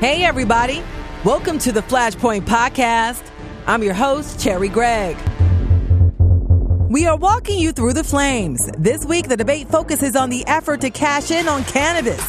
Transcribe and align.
Hey, 0.00 0.24
everybody. 0.24 0.82
Welcome 1.26 1.58
to 1.58 1.72
the 1.72 1.82
Flashpoint 1.82 2.46
Podcast. 2.46 3.22
I'm 3.66 3.82
your 3.82 3.92
host, 3.92 4.40
Cherri 4.40 4.70
Gregg. 4.70 5.14
We 6.88 7.04
are 7.04 7.18
walking 7.18 7.58
you 7.58 7.72
through 7.72 7.92
the 7.92 8.02
flames. 8.02 8.66
This 8.78 9.04
week, 9.04 9.28
the 9.28 9.36
debate 9.36 9.68
focuses 9.68 10.16
on 10.16 10.30
the 10.30 10.42
effort 10.46 10.80
to 10.80 10.90
cash 10.90 11.30
in 11.30 11.46
on 11.48 11.64
cannabis. 11.64 12.24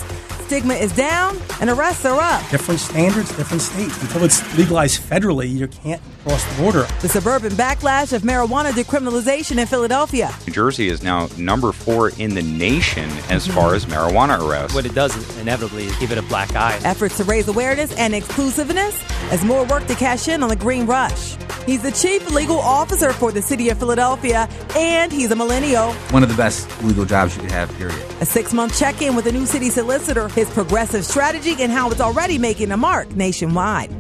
Stigma 0.48 0.74
is 0.74 0.92
down 0.92 1.38
and 1.62 1.70
arrests 1.70 2.04
are 2.04 2.20
up. 2.20 2.42
Different 2.50 2.82
standards, 2.82 3.34
different 3.38 3.62
states. 3.62 4.02
Until 4.02 4.26
it's 4.26 4.58
legalized 4.58 5.00
federally, 5.00 5.50
you 5.50 5.70
can't 5.70 6.02
cross 6.24 6.44
the 6.44 6.62
border. 6.62 6.88
The 7.02 7.10
suburban 7.10 7.52
backlash 7.54 8.14
of 8.14 8.22
marijuana 8.22 8.72
decriminalization 8.72 9.58
in 9.58 9.68
Philadelphia. 9.68 10.34
New 10.46 10.54
Jersey 10.54 10.88
is 10.88 11.04
now 11.04 11.28
number 11.38 11.72
four 11.72 12.10
in 12.12 12.34
the 12.34 12.42
nation 12.42 13.10
as 13.30 13.46
mm-hmm. 13.46 13.54
far 13.54 13.76
as 13.76 13.86
marijuana 13.86 14.40
arrests. 14.40 14.76
What 14.76 14.86
it 14.86 14.94
does 14.94 15.12
inevitably 15.40 15.86
is 15.86 15.96
give 15.98 16.12
it 16.12 16.18
a 16.18 16.24
black 16.24 16.56
eye. 16.56 16.80
Efforts 16.84 17.18
to 17.18 17.24
raise 17.24 17.48
awareness 17.48 17.96
and 17.98 18.14
exclusiveness 18.14 19.04
as 19.32 19.44
more 19.44 19.66
work 19.66 19.86
to 19.88 19.96
cash 19.96 20.28
in 20.28 20.44
on 20.44 20.50
the 20.50 20.56
green 20.56 20.86
rush. 20.86 21.36
He's 21.66 21.84
the 21.84 21.92
chief 21.92 22.30
legal 22.32 22.60
officer 22.60 23.14
for 23.14 23.32
the 23.32 23.42
city 23.42 23.70
of 23.70 23.78
Philadelphia, 23.78 24.50
and 24.76 25.12
he's 25.12 25.32
a 25.32 25.36
millennial. 25.36 25.94
One 26.10 26.24
of 26.24 26.30
the 26.30 26.36
best 26.36 26.68
legal 26.84 27.06
jobs 27.06 27.36
you 27.36 27.42
could 27.42 27.52
have, 27.52 27.72
period. 27.78 28.00
A 28.20 28.26
six 28.26 28.54
month 28.54 28.78
check 28.78 29.02
in 29.02 29.16
with 29.16 29.28
a 29.28 29.32
new 29.32 29.46
city 29.46 29.70
solicitor, 29.70 30.28
his 30.30 30.50
progressive 30.50 31.06
strategy, 31.06 31.56
and 31.62 31.72
how 31.72 31.90
it's 31.92 32.02
already 32.02 32.38
making 32.38 32.72
a 32.72 32.78
mark 32.78 33.12
nationwide. 33.16 33.92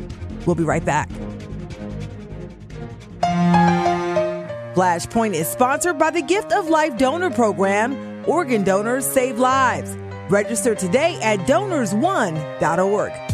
We'll 0.45 0.55
be 0.55 0.63
right 0.63 0.83
back. 0.83 1.09
Flashpoint 4.76 5.34
is 5.34 5.48
sponsored 5.48 6.00
by 6.00 6.11
the 6.11 6.22
Gift 6.22 6.53
of 6.53 6.70
Life 6.70 6.97
Donor 6.97 7.30
Program. 7.30 8.23
Organ 8.25 8.64
donors 8.64 9.06
save 9.06 9.38
lives. 9.38 9.95
Register 10.30 10.75
today 10.75 11.20
at 11.22 11.39
donors1.org. 11.42 13.30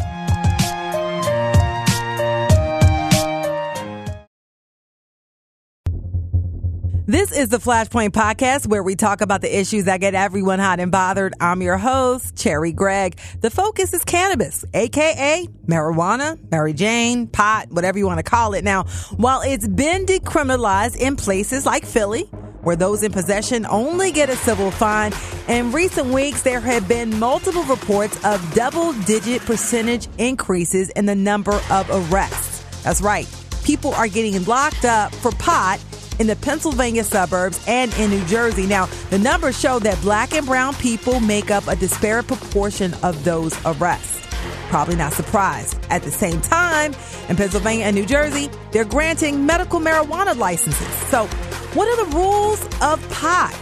This 7.08 7.32
is 7.32 7.48
the 7.48 7.56
Flashpoint 7.56 8.10
Podcast 8.10 8.66
where 8.66 8.82
we 8.82 8.94
talk 8.94 9.22
about 9.22 9.40
the 9.40 9.58
issues 9.58 9.84
that 9.84 9.98
get 9.98 10.14
everyone 10.14 10.58
hot 10.58 10.78
and 10.78 10.92
bothered. 10.92 11.32
I'm 11.40 11.62
your 11.62 11.78
host, 11.78 12.36
Cherri 12.36 12.74
Gregg. 12.74 13.18
The 13.40 13.48
focus 13.48 13.94
is 13.94 14.04
cannabis, 14.04 14.62
aka 14.74 15.48
marijuana, 15.66 16.38
Mary 16.50 16.74
Jane, 16.74 17.26
pot, 17.26 17.70
whatever 17.70 17.96
you 17.96 18.04
want 18.06 18.18
to 18.18 18.22
call 18.22 18.52
it. 18.52 18.62
Now, 18.62 18.84
while 19.16 19.40
it's 19.40 19.66
been 19.66 20.04
decriminalized 20.04 20.98
in 20.98 21.16
places 21.16 21.64
like 21.64 21.86
Philly, 21.86 22.24
where 22.60 22.76
those 22.76 23.02
in 23.02 23.10
possession 23.10 23.64
only 23.70 24.12
get 24.12 24.28
a 24.28 24.36
civil 24.36 24.70
fine, 24.70 25.14
in 25.48 25.72
recent 25.72 26.08
weeks 26.08 26.42
there 26.42 26.60
have 26.60 26.86
been 26.88 27.18
multiple 27.18 27.62
reports 27.62 28.22
of 28.22 28.52
double 28.52 28.92
digit 29.04 29.40
percentage 29.46 30.08
increases 30.18 30.90
in 30.90 31.06
the 31.06 31.16
number 31.16 31.58
of 31.70 31.88
arrests. 31.88 32.82
That's 32.82 33.00
right. 33.00 33.26
People 33.64 33.94
are 33.94 34.08
getting 34.08 34.44
locked 34.44 34.84
up 34.84 35.14
for 35.14 35.30
pot 35.32 35.80
in 36.18 36.26
the 36.26 36.36
Pennsylvania 36.36 37.04
suburbs 37.04 37.62
and 37.66 37.92
in 37.98 38.10
New 38.10 38.24
Jersey. 38.26 38.66
Now, 38.66 38.86
the 39.10 39.18
numbers 39.18 39.58
show 39.58 39.78
that 39.80 40.00
black 40.02 40.32
and 40.34 40.46
brown 40.46 40.74
people 40.74 41.20
make 41.20 41.50
up 41.50 41.66
a 41.68 41.76
disparate 41.76 42.26
proportion 42.26 42.94
of 43.02 43.24
those 43.24 43.56
arrests. 43.64 44.26
Probably 44.68 44.96
not 44.96 45.12
surprised. 45.12 45.78
At 45.90 46.02
the 46.02 46.10
same 46.10 46.40
time, 46.40 46.94
in 47.28 47.36
Pennsylvania 47.36 47.86
and 47.86 47.96
New 47.96 48.06
Jersey, 48.06 48.50
they're 48.70 48.84
granting 48.84 49.46
medical 49.46 49.80
marijuana 49.80 50.36
licenses. 50.36 50.94
So, 51.08 51.26
what 51.74 51.88
are 51.88 52.04
the 52.04 52.16
rules 52.16 52.62
of 52.82 53.08
pot? 53.10 53.56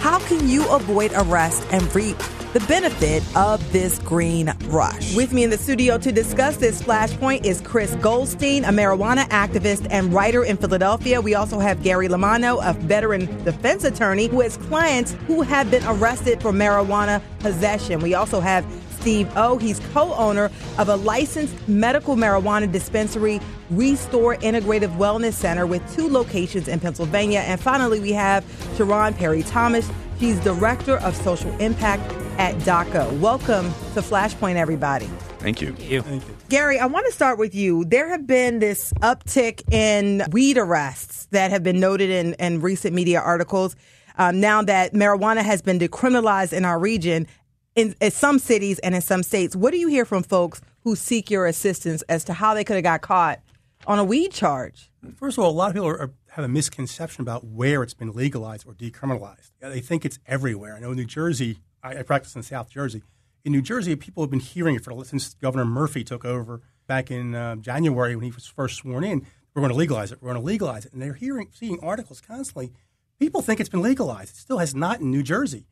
How 0.00 0.18
can 0.20 0.48
you 0.48 0.68
avoid 0.70 1.12
arrest 1.14 1.66
and 1.72 1.94
reap 1.94 2.16
the 2.56 2.66
benefit 2.68 3.22
of 3.36 3.70
this 3.70 3.98
green 3.98 4.50
rush. 4.68 5.14
With 5.14 5.34
me 5.34 5.44
in 5.44 5.50
the 5.50 5.58
studio 5.58 5.98
to 5.98 6.10
discuss 6.10 6.56
this 6.56 6.80
flashpoint 6.80 7.44
is 7.44 7.60
Chris 7.60 7.94
Goldstein, 7.96 8.64
a 8.64 8.68
marijuana 8.68 9.28
activist 9.28 9.86
and 9.90 10.10
writer 10.10 10.42
in 10.42 10.56
Philadelphia. 10.56 11.20
We 11.20 11.34
also 11.34 11.58
have 11.58 11.82
Gary 11.82 12.08
Lamanno, 12.08 12.66
a 12.66 12.72
veteran 12.72 13.26
defense 13.44 13.84
attorney 13.84 14.28
who 14.28 14.40
has 14.40 14.56
clients 14.56 15.12
who 15.26 15.42
have 15.42 15.70
been 15.70 15.84
arrested 15.84 16.40
for 16.40 16.50
marijuana 16.50 17.20
possession. 17.40 18.00
We 18.00 18.14
also 18.14 18.40
have 18.40 18.64
Steve 19.00 19.30
O. 19.36 19.58
He's 19.58 19.78
co 19.92 20.14
owner 20.14 20.50
of 20.78 20.88
a 20.88 20.96
licensed 20.96 21.68
medical 21.68 22.16
marijuana 22.16 22.72
dispensary, 22.72 23.38
Restore 23.68 24.36
Integrative 24.36 24.96
Wellness 24.96 25.34
Center, 25.34 25.66
with 25.66 25.82
two 25.94 26.08
locations 26.08 26.68
in 26.68 26.80
Pennsylvania. 26.80 27.40
And 27.40 27.60
finally, 27.60 28.00
we 28.00 28.12
have 28.12 28.44
Cherron 28.78 29.14
Perry 29.14 29.42
Thomas. 29.42 29.90
She's 30.18 30.40
director 30.40 30.96
of 31.00 31.14
social 31.14 31.54
impact 31.58 32.10
at 32.38 32.54
DACO. 32.58 33.18
Welcome 33.20 33.66
to 33.94 34.02
Flashpoint, 34.02 34.56
everybody. 34.56 35.06
Thank 35.38 35.60
you. 35.60 35.72
Thank 35.72 36.26
you. 36.26 36.36
Gary, 36.48 36.78
I 36.78 36.86
want 36.86 37.06
to 37.06 37.12
start 37.12 37.38
with 37.38 37.54
you. 37.54 37.84
There 37.84 38.08
have 38.08 38.26
been 38.26 38.58
this 38.58 38.92
uptick 38.94 39.62
in 39.72 40.24
weed 40.30 40.58
arrests 40.58 41.26
that 41.32 41.50
have 41.50 41.62
been 41.62 41.80
noted 41.80 42.10
in, 42.10 42.34
in 42.34 42.60
recent 42.60 42.94
media 42.94 43.20
articles. 43.20 43.76
Um, 44.18 44.40
now 44.40 44.62
that 44.62 44.92
marijuana 44.92 45.42
has 45.42 45.62
been 45.62 45.78
decriminalized 45.78 46.52
in 46.52 46.64
our 46.64 46.78
region, 46.78 47.26
in, 47.74 47.94
in 48.00 48.10
some 48.10 48.38
cities 48.38 48.78
and 48.80 48.94
in 48.94 49.02
some 49.02 49.22
states, 49.22 49.54
what 49.54 49.72
do 49.72 49.78
you 49.78 49.88
hear 49.88 50.04
from 50.04 50.22
folks 50.22 50.60
who 50.84 50.96
seek 50.96 51.30
your 51.30 51.46
assistance 51.46 52.02
as 52.02 52.24
to 52.24 52.32
how 52.32 52.54
they 52.54 52.64
could 52.64 52.76
have 52.76 52.84
got 52.84 53.02
caught 53.02 53.40
on 53.86 53.98
a 53.98 54.04
weed 54.04 54.32
charge? 54.32 54.90
First 55.16 55.38
of 55.38 55.44
all, 55.44 55.50
a 55.50 55.52
lot 55.52 55.68
of 55.68 55.74
people 55.74 55.88
are, 55.88 56.00
are, 56.00 56.10
have 56.30 56.44
a 56.44 56.48
misconception 56.48 57.22
about 57.22 57.44
where 57.44 57.82
it's 57.82 57.94
been 57.94 58.12
legalized 58.12 58.66
or 58.66 58.74
decriminalized. 58.74 59.50
They 59.60 59.80
think 59.80 60.04
it's 60.04 60.18
everywhere. 60.26 60.74
I 60.74 60.80
know 60.80 60.92
New 60.92 61.04
Jersey, 61.04 61.58
I, 61.86 62.00
I 62.00 62.02
practice 62.02 62.34
in 62.34 62.42
South 62.42 62.68
Jersey. 62.68 63.02
In 63.44 63.52
New 63.52 63.62
Jersey, 63.62 63.94
people 63.94 64.22
have 64.22 64.30
been 64.30 64.40
hearing 64.40 64.74
it 64.74 64.82
for 64.82 65.04
since 65.04 65.34
Governor 65.34 65.64
Murphy 65.64 66.02
took 66.02 66.24
over 66.24 66.60
back 66.86 67.10
in 67.10 67.34
uh, 67.34 67.56
January 67.56 68.16
when 68.16 68.24
he 68.24 68.32
was 68.32 68.46
first 68.46 68.78
sworn 68.78 69.04
in. 69.04 69.24
We're 69.54 69.62
going 69.62 69.72
to 69.72 69.78
legalize 69.78 70.10
it. 70.10 70.18
We're 70.20 70.32
going 70.32 70.42
to 70.42 70.46
legalize 70.46 70.84
it, 70.84 70.92
and 70.92 71.00
they're 71.00 71.14
hearing, 71.14 71.48
seeing 71.52 71.78
articles 71.80 72.20
constantly. 72.20 72.72
People 73.18 73.40
think 73.40 73.60
it's 73.60 73.68
been 73.68 73.82
legalized. 73.82 74.34
It 74.34 74.36
still 74.36 74.58
has 74.58 74.74
not 74.74 75.00
in 75.00 75.10
New 75.10 75.22
Jersey. 75.22 75.66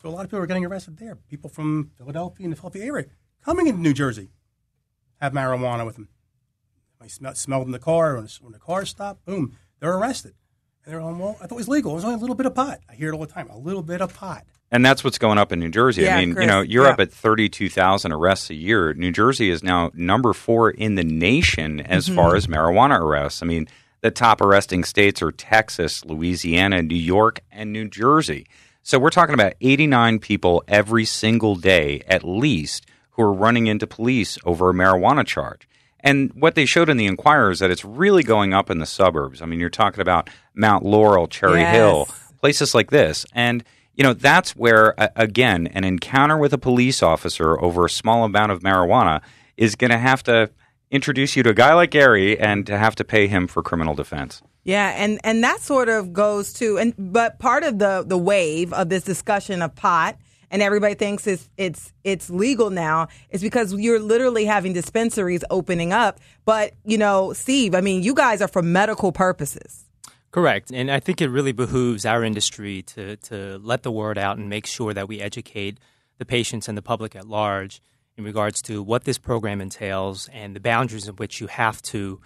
So 0.00 0.08
a 0.08 0.10
lot 0.10 0.24
of 0.24 0.30
people 0.30 0.42
are 0.42 0.46
getting 0.46 0.64
arrested 0.64 0.96
there. 0.96 1.14
People 1.14 1.50
from 1.50 1.90
Philadelphia 1.96 2.44
and 2.44 2.52
the 2.52 2.56
Philadelphia 2.56 2.86
area 2.86 3.06
coming 3.44 3.66
into 3.66 3.80
New 3.80 3.92
Jersey 3.92 4.30
have 5.20 5.32
marijuana 5.32 5.84
with 5.84 5.96
them. 5.96 6.08
They 7.00 7.08
smell, 7.08 7.34
smell 7.34 7.62
in 7.62 7.70
the 7.70 7.78
car 7.78 8.16
when, 8.16 8.52
the 8.52 8.58
car 8.58 8.84
stopped. 8.86 9.24
Boom, 9.26 9.56
they're 9.78 9.94
arrested. 9.94 10.34
And 10.84 10.92
they're 10.92 11.00
going, 11.00 11.18
well, 11.18 11.36
I 11.40 11.46
thought 11.46 11.52
it 11.52 11.56
was 11.56 11.68
legal. 11.68 11.92
It 11.92 11.96
was 11.96 12.04
only 12.04 12.16
a 12.16 12.20
little 12.20 12.34
bit 12.34 12.46
of 12.46 12.54
pot. 12.54 12.80
I 12.88 12.94
hear 12.94 13.10
it 13.10 13.14
all 13.14 13.20
the 13.20 13.26
time. 13.26 13.48
A 13.50 13.58
little 13.58 13.82
bit 13.82 14.00
of 14.00 14.14
pot. 14.14 14.44
And 14.72 14.86
that's 14.86 15.02
what's 15.02 15.18
going 15.18 15.36
up 15.38 15.50
in 15.52 15.58
New 15.58 15.70
Jersey. 15.70 16.02
Yeah, 16.02 16.16
I 16.16 16.20
mean, 16.24 16.34
Chris, 16.34 16.42
you 16.44 16.46
know, 16.46 16.60
you're 16.60 16.84
yeah. 16.84 16.92
up 16.92 17.00
at 17.00 17.12
32,000 17.12 18.12
arrests 18.12 18.50
a 18.50 18.54
year. 18.54 18.94
New 18.94 19.10
Jersey 19.10 19.50
is 19.50 19.62
now 19.64 19.90
number 19.94 20.32
four 20.32 20.70
in 20.70 20.94
the 20.94 21.02
nation 21.04 21.80
as 21.80 22.06
Mm-hmm. 22.06 22.14
far 22.16 22.36
as 22.36 22.46
marijuana 22.46 23.00
arrests. 23.00 23.42
I 23.42 23.46
mean, 23.46 23.66
the 24.00 24.10
top 24.12 24.40
arresting 24.40 24.84
states 24.84 25.20
are 25.22 25.32
Texas, 25.32 26.04
Louisiana, 26.04 26.82
New 26.82 26.94
York, 26.94 27.40
and 27.50 27.72
New 27.72 27.88
Jersey. 27.88 28.46
So 28.82 28.98
we're 28.98 29.10
talking 29.10 29.34
about 29.34 29.54
89 29.60 30.20
people 30.20 30.62
every 30.68 31.04
single 31.04 31.56
day, 31.56 32.02
at 32.06 32.24
least, 32.24 32.86
who 33.10 33.22
are 33.22 33.32
running 33.32 33.66
into 33.66 33.86
police 33.88 34.38
over 34.44 34.70
a 34.70 34.72
marijuana 34.72 35.26
charge. 35.26 35.68
And 35.98 36.32
what 36.34 36.54
they 36.54 36.64
showed 36.64 36.88
in 36.88 36.96
the 36.96 37.06
Inquirer 37.06 37.50
is 37.50 37.58
that 37.58 37.70
it's 37.70 37.84
really 37.84 38.22
going 38.22 38.54
up 38.54 38.70
in 38.70 38.78
the 38.78 38.86
suburbs. 38.86 39.42
I 39.42 39.46
mean, 39.46 39.60
you're 39.60 39.68
talking 39.68 40.00
about 40.00 40.30
Mount 40.54 40.84
Laurel, 40.84 41.26
Cherry 41.26 41.60
Yes. 41.60 41.74
Hill, 41.74 42.08
places 42.40 42.74
like 42.74 42.90
this. 42.90 43.26
And, 43.34 43.64
you 44.00 44.04
know, 44.04 44.14
that's 44.14 44.56
where, 44.56 44.94
again, 45.14 45.66
an 45.66 45.84
encounter 45.84 46.38
with 46.38 46.54
a 46.54 46.58
police 46.58 47.02
officer 47.02 47.60
over 47.60 47.84
a 47.84 47.90
small 47.90 48.24
amount 48.24 48.50
of 48.50 48.60
marijuana 48.60 49.20
is 49.58 49.76
going 49.76 49.90
to 49.90 49.98
have 49.98 50.22
to 50.22 50.50
introduce 50.90 51.36
you 51.36 51.42
to 51.42 51.50
a 51.50 51.52
guy 51.52 51.74
like 51.74 51.90
Gary 51.90 52.40
and 52.40 52.66
to 52.66 52.78
have 52.78 52.94
to 52.94 53.04
pay 53.04 53.26
him 53.26 53.46
for 53.46 53.62
criminal 53.62 53.94
defense. 53.94 54.40
Yeah, 54.64 54.94
and 54.96 55.20
and 55.22 55.44
that 55.44 55.60
sort 55.60 55.90
of 55.90 56.14
goes 56.14 56.54
to 56.54 56.78
and 56.78 56.94
but 56.96 57.38
part 57.38 57.62
of 57.62 57.78
the 57.78 58.02
the 58.06 58.16
wave 58.16 58.72
of 58.72 58.88
this 58.88 59.04
discussion 59.04 59.60
of 59.60 59.74
pot 59.74 60.16
and 60.50 60.62
everybody 60.62 60.94
thinks 60.94 61.26
it's 61.26 61.50
it's 61.58 61.92
it's 62.02 62.30
legal 62.30 62.70
now 62.70 63.08
is 63.28 63.42
because 63.42 63.74
you're 63.74 64.00
literally 64.00 64.46
having 64.46 64.72
dispensaries 64.72 65.44
opening 65.50 65.92
up. 65.92 66.20
But 66.46 66.72
you 66.86 66.96
know, 66.96 67.34
Steve, 67.34 67.74
I 67.74 67.82
mean, 67.82 68.02
you 68.02 68.14
guys 68.14 68.40
are 68.40 68.48
for 68.48 68.62
medical 68.62 69.12
purposes. 69.12 69.89
Correct. 70.30 70.70
And 70.72 70.90
I 70.90 71.00
think 71.00 71.20
it 71.20 71.28
really 71.28 71.52
behooves 71.52 72.06
our 72.06 72.22
industry 72.22 72.82
to, 72.82 73.16
to 73.16 73.58
let 73.62 73.82
the 73.82 73.90
word 73.90 74.16
out 74.16 74.38
and 74.38 74.48
make 74.48 74.66
sure 74.66 74.94
that 74.94 75.08
we 75.08 75.20
educate 75.20 75.78
the 76.18 76.24
patients 76.24 76.68
and 76.68 76.78
the 76.78 76.82
public 76.82 77.16
at 77.16 77.26
large 77.26 77.82
in 78.16 78.22
regards 78.22 78.62
to 78.62 78.82
what 78.82 79.04
this 79.04 79.18
program 79.18 79.60
entails 79.60 80.28
and 80.32 80.54
the 80.54 80.60
boundaries 80.60 81.08
in 81.08 81.16
which 81.16 81.40
you 81.40 81.48
have 81.48 81.82
to 81.82 82.20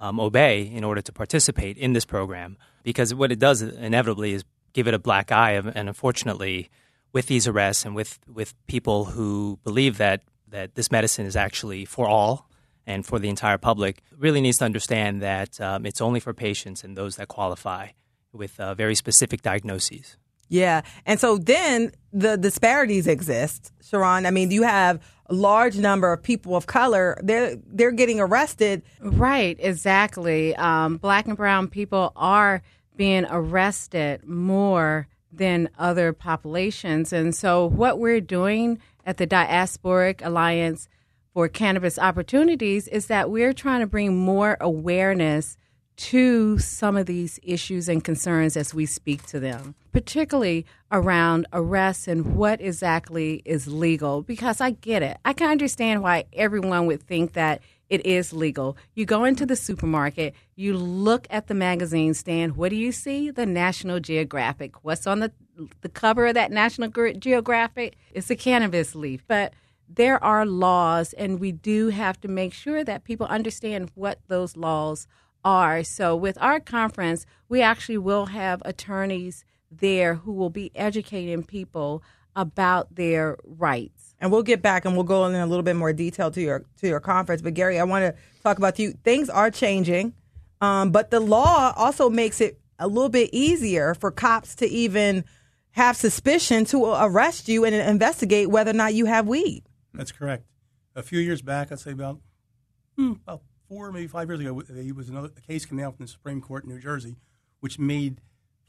um, 0.00 0.18
obey 0.18 0.62
in 0.62 0.84
order 0.84 1.02
to 1.02 1.12
participate 1.12 1.76
in 1.76 1.92
this 1.92 2.06
program. 2.06 2.56
Because 2.82 3.12
what 3.12 3.30
it 3.30 3.38
does 3.38 3.60
inevitably 3.60 4.32
is 4.32 4.44
give 4.72 4.88
it 4.88 4.94
a 4.94 4.98
black 4.98 5.30
eye. 5.30 5.52
And 5.52 5.88
unfortunately, 5.88 6.70
with 7.12 7.26
these 7.26 7.46
arrests 7.46 7.84
and 7.84 7.94
with, 7.94 8.18
with 8.32 8.54
people 8.68 9.06
who 9.06 9.58
believe 9.64 9.98
that, 9.98 10.22
that 10.48 10.76
this 10.76 10.90
medicine 10.90 11.26
is 11.26 11.36
actually 11.36 11.84
for 11.84 12.08
all 12.08 12.49
and 12.86 13.06
for 13.06 13.18
the 13.18 13.28
entire 13.28 13.58
public 13.58 14.02
really 14.16 14.40
needs 14.40 14.58
to 14.58 14.64
understand 14.64 15.22
that 15.22 15.60
um, 15.60 15.86
it's 15.86 16.00
only 16.00 16.20
for 16.20 16.32
patients 16.32 16.84
and 16.84 16.96
those 16.96 17.16
that 17.16 17.28
qualify 17.28 17.88
with 18.32 18.58
uh, 18.60 18.74
very 18.74 18.94
specific 18.94 19.42
diagnoses. 19.42 20.16
Yeah. 20.48 20.82
And 21.06 21.20
so 21.20 21.38
then 21.38 21.92
the 22.12 22.36
disparities 22.36 23.06
exist, 23.06 23.72
Cherron. 23.82 24.26
I 24.26 24.30
mean, 24.30 24.50
you 24.50 24.64
have 24.64 25.00
a 25.26 25.34
large 25.34 25.78
number 25.78 26.12
of 26.12 26.22
people 26.22 26.56
of 26.56 26.66
color. 26.66 27.16
They're 27.22 27.56
they're 27.66 27.92
getting 27.92 28.18
arrested. 28.18 28.82
Right, 29.00 29.56
exactly. 29.60 30.56
Um, 30.56 30.96
black 30.96 31.26
and 31.26 31.36
brown 31.36 31.68
people 31.68 32.12
are 32.16 32.62
being 32.96 33.26
arrested 33.30 34.26
more 34.26 35.06
than 35.32 35.70
other 35.78 36.12
populations. 36.12 37.12
And 37.12 37.34
so 37.34 37.66
what 37.66 38.00
we're 38.00 38.20
doing 38.20 38.80
at 39.06 39.18
the 39.18 39.26
Diasporic 39.28 40.24
Alliance 40.26 40.88
for 41.40 41.48
Cannabis 41.48 41.98
Opportunities 41.98 42.86
is 42.86 43.06
that 43.06 43.30
we're 43.30 43.54
trying 43.54 43.80
to 43.80 43.86
bring 43.86 44.14
more 44.14 44.58
awareness 44.60 45.56
to 45.96 46.58
some 46.58 46.98
of 46.98 47.06
these 47.06 47.40
issues 47.42 47.88
and 47.88 48.04
concerns 48.04 48.58
as 48.58 48.74
we 48.74 48.84
speak 48.84 49.24
to 49.28 49.40
them, 49.40 49.74
particularly 49.90 50.66
around 50.92 51.46
arrests 51.54 52.06
and 52.06 52.36
what 52.36 52.60
exactly 52.60 53.40
is 53.46 53.66
legal. 53.66 54.20
Because 54.20 54.60
I 54.60 54.72
get 54.72 55.02
it. 55.02 55.16
I 55.24 55.32
can 55.32 55.48
understand 55.48 56.02
why 56.02 56.24
everyone 56.34 56.84
would 56.84 57.02
think 57.02 57.32
that 57.32 57.62
it 57.88 58.04
is 58.04 58.34
legal. 58.34 58.76
You 58.92 59.06
go 59.06 59.24
into 59.24 59.46
the 59.46 59.56
supermarket, 59.56 60.34
you 60.56 60.76
look 60.76 61.26
at 61.30 61.46
the 61.46 61.54
magazine 61.54 62.12
stand. 62.12 62.58
What 62.58 62.68
do 62.68 62.76
you 62.76 62.92
see? 62.92 63.30
The 63.30 63.46
National 63.46 63.98
Geographic. 63.98 64.84
What's 64.84 65.06
on 65.06 65.20
the 65.20 65.32
the 65.80 65.88
cover 65.88 66.26
of 66.26 66.34
that 66.34 66.52
National 66.52 66.90
Geographic? 67.14 67.96
It's 68.12 68.28
a 68.28 68.36
cannabis 68.36 68.94
leaf. 68.94 69.24
But 69.26 69.54
there 69.92 70.22
are 70.22 70.46
laws, 70.46 71.12
and 71.14 71.40
we 71.40 71.50
do 71.50 71.88
have 71.88 72.20
to 72.20 72.28
make 72.28 72.54
sure 72.54 72.84
that 72.84 73.04
people 73.04 73.26
understand 73.26 73.90
what 73.94 74.20
those 74.28 74.56
laws 74.56 75.08
are. 75.44 75.82
So, 75.82 76.14
with 76.14 76.38
our 76.40 76.60
conference, 76.60 77.26
we 77.48 77.60
actually 77.60 77.98
will 77.98 78.26
have 78.26 78.62
attorneys 78.64 79.44
there 79.70 80.14
who 80.14 80.32
will 80.32 80.50
be 80.50 80.70
educating 80.74 81.42
people 81.42 82.02
about 82.36 82.94
their 82.94 83.36
rights. 83.44 84.14
And 84.20 84.30
we'll 84.30 84.42
get 84.42 84.62
back 84.62 84.84
and 84.84 84.94
we'll 84.94 85.04
go 85.04 85.26
in 85.26 85.34
a 85.34 85.46
little 85.46 85.62
bit 85.62 85.76
more 85.76 85.92
detail 85.92 86.30
to 86.30 86.40
your 86.40 86.64
to 86.78 86.88
your 86.88 87.00
conference. 87.00 87.42
But 87.42 87.54
Gary, 87.54 87.80
I 87.80 87.84
want 87.84 88.04
to 88.04 88.14
talk 88.42 88.58
about 88.58 88.78
you. 88.78 88.92
Things 89.02 89.28
are 89.28 89.50
changing, 89.50 90.14
um, 90.60 90.92
but 90.92 91.10
the 91.10 91.20
law 91.20 91.72
also 91.76 92.08
makes 92.08 92.40
it 92.40 92.60
a 92.78 92.86
little 92.86 93.08
bit 93.08 93.30
easier 93.32 93.94
for 93.94 94.10
cops 94.10 94.54
to 94.56 94.66
even 94.66 95.24
have 95.72 95.96
suspicion 95.96 96.64
to 96.66 96.84
arrest 96.84 97.48
you 97.48 97.64
and 97.64 97.74
investigate 97.74 98.50
whether 98.50 98.70
or 98.70 98.74
not 98.74 98.94
you 98.94 99.06
have 99.06 99.26
weed. 99.26 99.64
That's 99.94 100.12
correct. 100.12 100.44
A 100.94 101.02
few 101.02 101.20
years 101.20 101.42
back, 101.42 101.70
I'd 101.70 101.78
say 101.78 101.92
about 101.92 102.20
hmm, 102.96 103.12
about 103.26 103.42
four, 103.68 103.92
maybe 103.92 104.06
five 104.06 104.28
years 104.28 104.40
ago, 104.40 104.62
there 104.68 104.94
was 104.94 105.08
another 105.08 105.30
a 105.36 105.40
case 105.40 105.64
came 105.64 105.80
out 105.80 105.96
from 105.96 106.06
the 106.06 106.10
Supreme 106.10 106.40
Court 106.40 106.64
in 106.64 106.70
New 106.70 106.80
Jersey, 106.80 107.16
which 107.60 107.78
made 107.78 108.20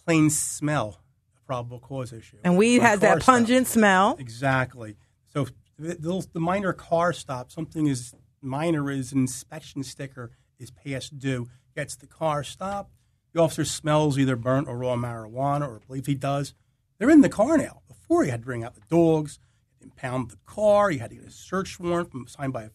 plain 0.06 0.30
smell 0.30 1.02
a 1.38 1.42
probable 1.46 1.80
cause 1.80 2.14
issue. 2.14 2.38
And 2.44 2.58
weed 2.58 2.82
has 2.82 3.00
that 3.00 3.22
pungent 3.22 3.68
stop. 3.68 3.74
smell. 3.74 4.16
Exactly. 4.20 4.98
So 5.34 5.48
the, 5.78 6.28
the 6.34 6.40
minor 6.40 6.74
car 6.74 7.14
stop, 7.14 7.52
something 7.52 7.90
as 7.90 8.14
minor 8.42 8.90
as 8.90 9.12
an 9.12 9.20
inspection 9.20 9.84
sticker 9.84 10.32
is 10.60 10.72
past 10.72 11.18
due, 11.18 11.50
gets 11.76 11.96
the 11.96 12.08
car 12.08 12.44
stopped. 12.44 12.92
The 13.34 13.42
officer 13.42 13.66
smells 13.66 14.20
either 14.20 14.36
burnt 14.36 14.68
or 14.68 14.78
raw 14.78 14.96
marijuana, 14.96 15.68
or 15.68 15.82
believes 15.88 16.08
he 16.08 16.16
does. 16.16 16.54
They're 16.98 17.10
in 17.10 17.22
the 17.22 17.30
car 17.30 17.58
now. 17.58 17.82
Before 17.88 18.24
he 18.24 18.30
had 18.30 18.42
to 18.42 18.46
bring 18.46 18.64
out 18.64 18.76
the 18.76 18.82
dogs, 18.90 19.40
impound 19.82 20.32
the 20.32 20.38
car, 20.46 20.90
he 20.90 20.98
had 20.98 21.10
to 21.10 21.16
get 21.16 21.26
a 21.28 21.32
search 21.32 21.80
warrant 21.80 22.12
from, 22.12 22.28
signed 22.28 22.54
by 22.54 22.64
a 22.64 22.70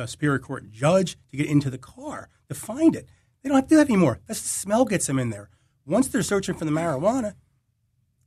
uh, 0.00 0.06
Superior 0.06 0.38
Court 0.38 0.70
judge 0.70 1.16
to 1.30 1.36
get 1.36 1.46
into 1.46 1.70
the 1.70 1.78
car 1.78 2.28
to 2.48 2.54
find 2.54 2.96
it. 2.96 3.08
They 3.42 3.48
don't 3.48 3.56
have 3.56 3.64
to 3.64 3.70
do 3.70 3.76
that 3.76 3.88
anymore. 3.88 4.20
That's 4.26 4.40
the 4.40 4.48
smell 4.48 4.84
gets 4.84 5.06
them 5.06 5.18
in 5.18 5.30
there. 5.30 5.50
Once 5.86 6.08
they're 6.08 6.22
searching 6.22 6.54
for 6.54 6.64
the 6.64 6.70
marijuana, 6.70 7.34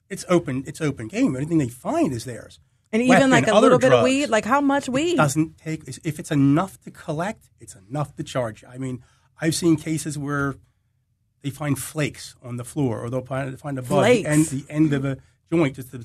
it's 0.10 0.26
open. 0.28 0.64
It's 0.66 0.82
open 0.82 1.08
game. 1.08 1.36
Anything 1.36 1.58
they 1.58 1.70
find 1.70 2.12
is 2.12 2.26
theirs. 2.26 2.60
And 2.92 3.02
even 3.02 3.30
like 3.30 3.48
a 3.48 3.58
little 3.58 3.80
bit 3.80 3.94
of 3.94 4.04
weed, 4.04 4.28
like 4.28 4.44
how 4.44 4.60
much 4.60 4.90
weed? 4.90 5.14
It 5.14 5.18
doesn't 5.18 5.58
take. 5.58 5.88
If 5.88 6.20
it's 6.20 6.32
enough 6.32 6.80
to 6.82 6.92
collect, 6.92 7.50
it's 7.60 7.76
enough 7.76 8.16
to 8.18 8.24
charge. 8.24 8.66
I 8.68 8.78
mean, 8.78 9.04
I've 9.40 9.56
seen 9.56 9.78
cases 9.78 10.18
where 10.18 10.56
they 11.42 11.50
find 11.50 11.80
flakes 11.80 12.36
on 12.44 12.58
the 12.58 12.66
floor, 12.66 13.00
or 13.00 13.10
they'll 13.10 13.26
find, 13.26 13.58
find 13.60 13.80
a 13.80 13.82
bug 13.82 14.04
the 14.04 14.26
end, 14.26 14.46
the 14.48 14.66
end 14.70 14.94
of 14.94 15.06
a 15.06 15.18
joint, 15.52 15.78
just 15.78 15.94
a 15.94 16.04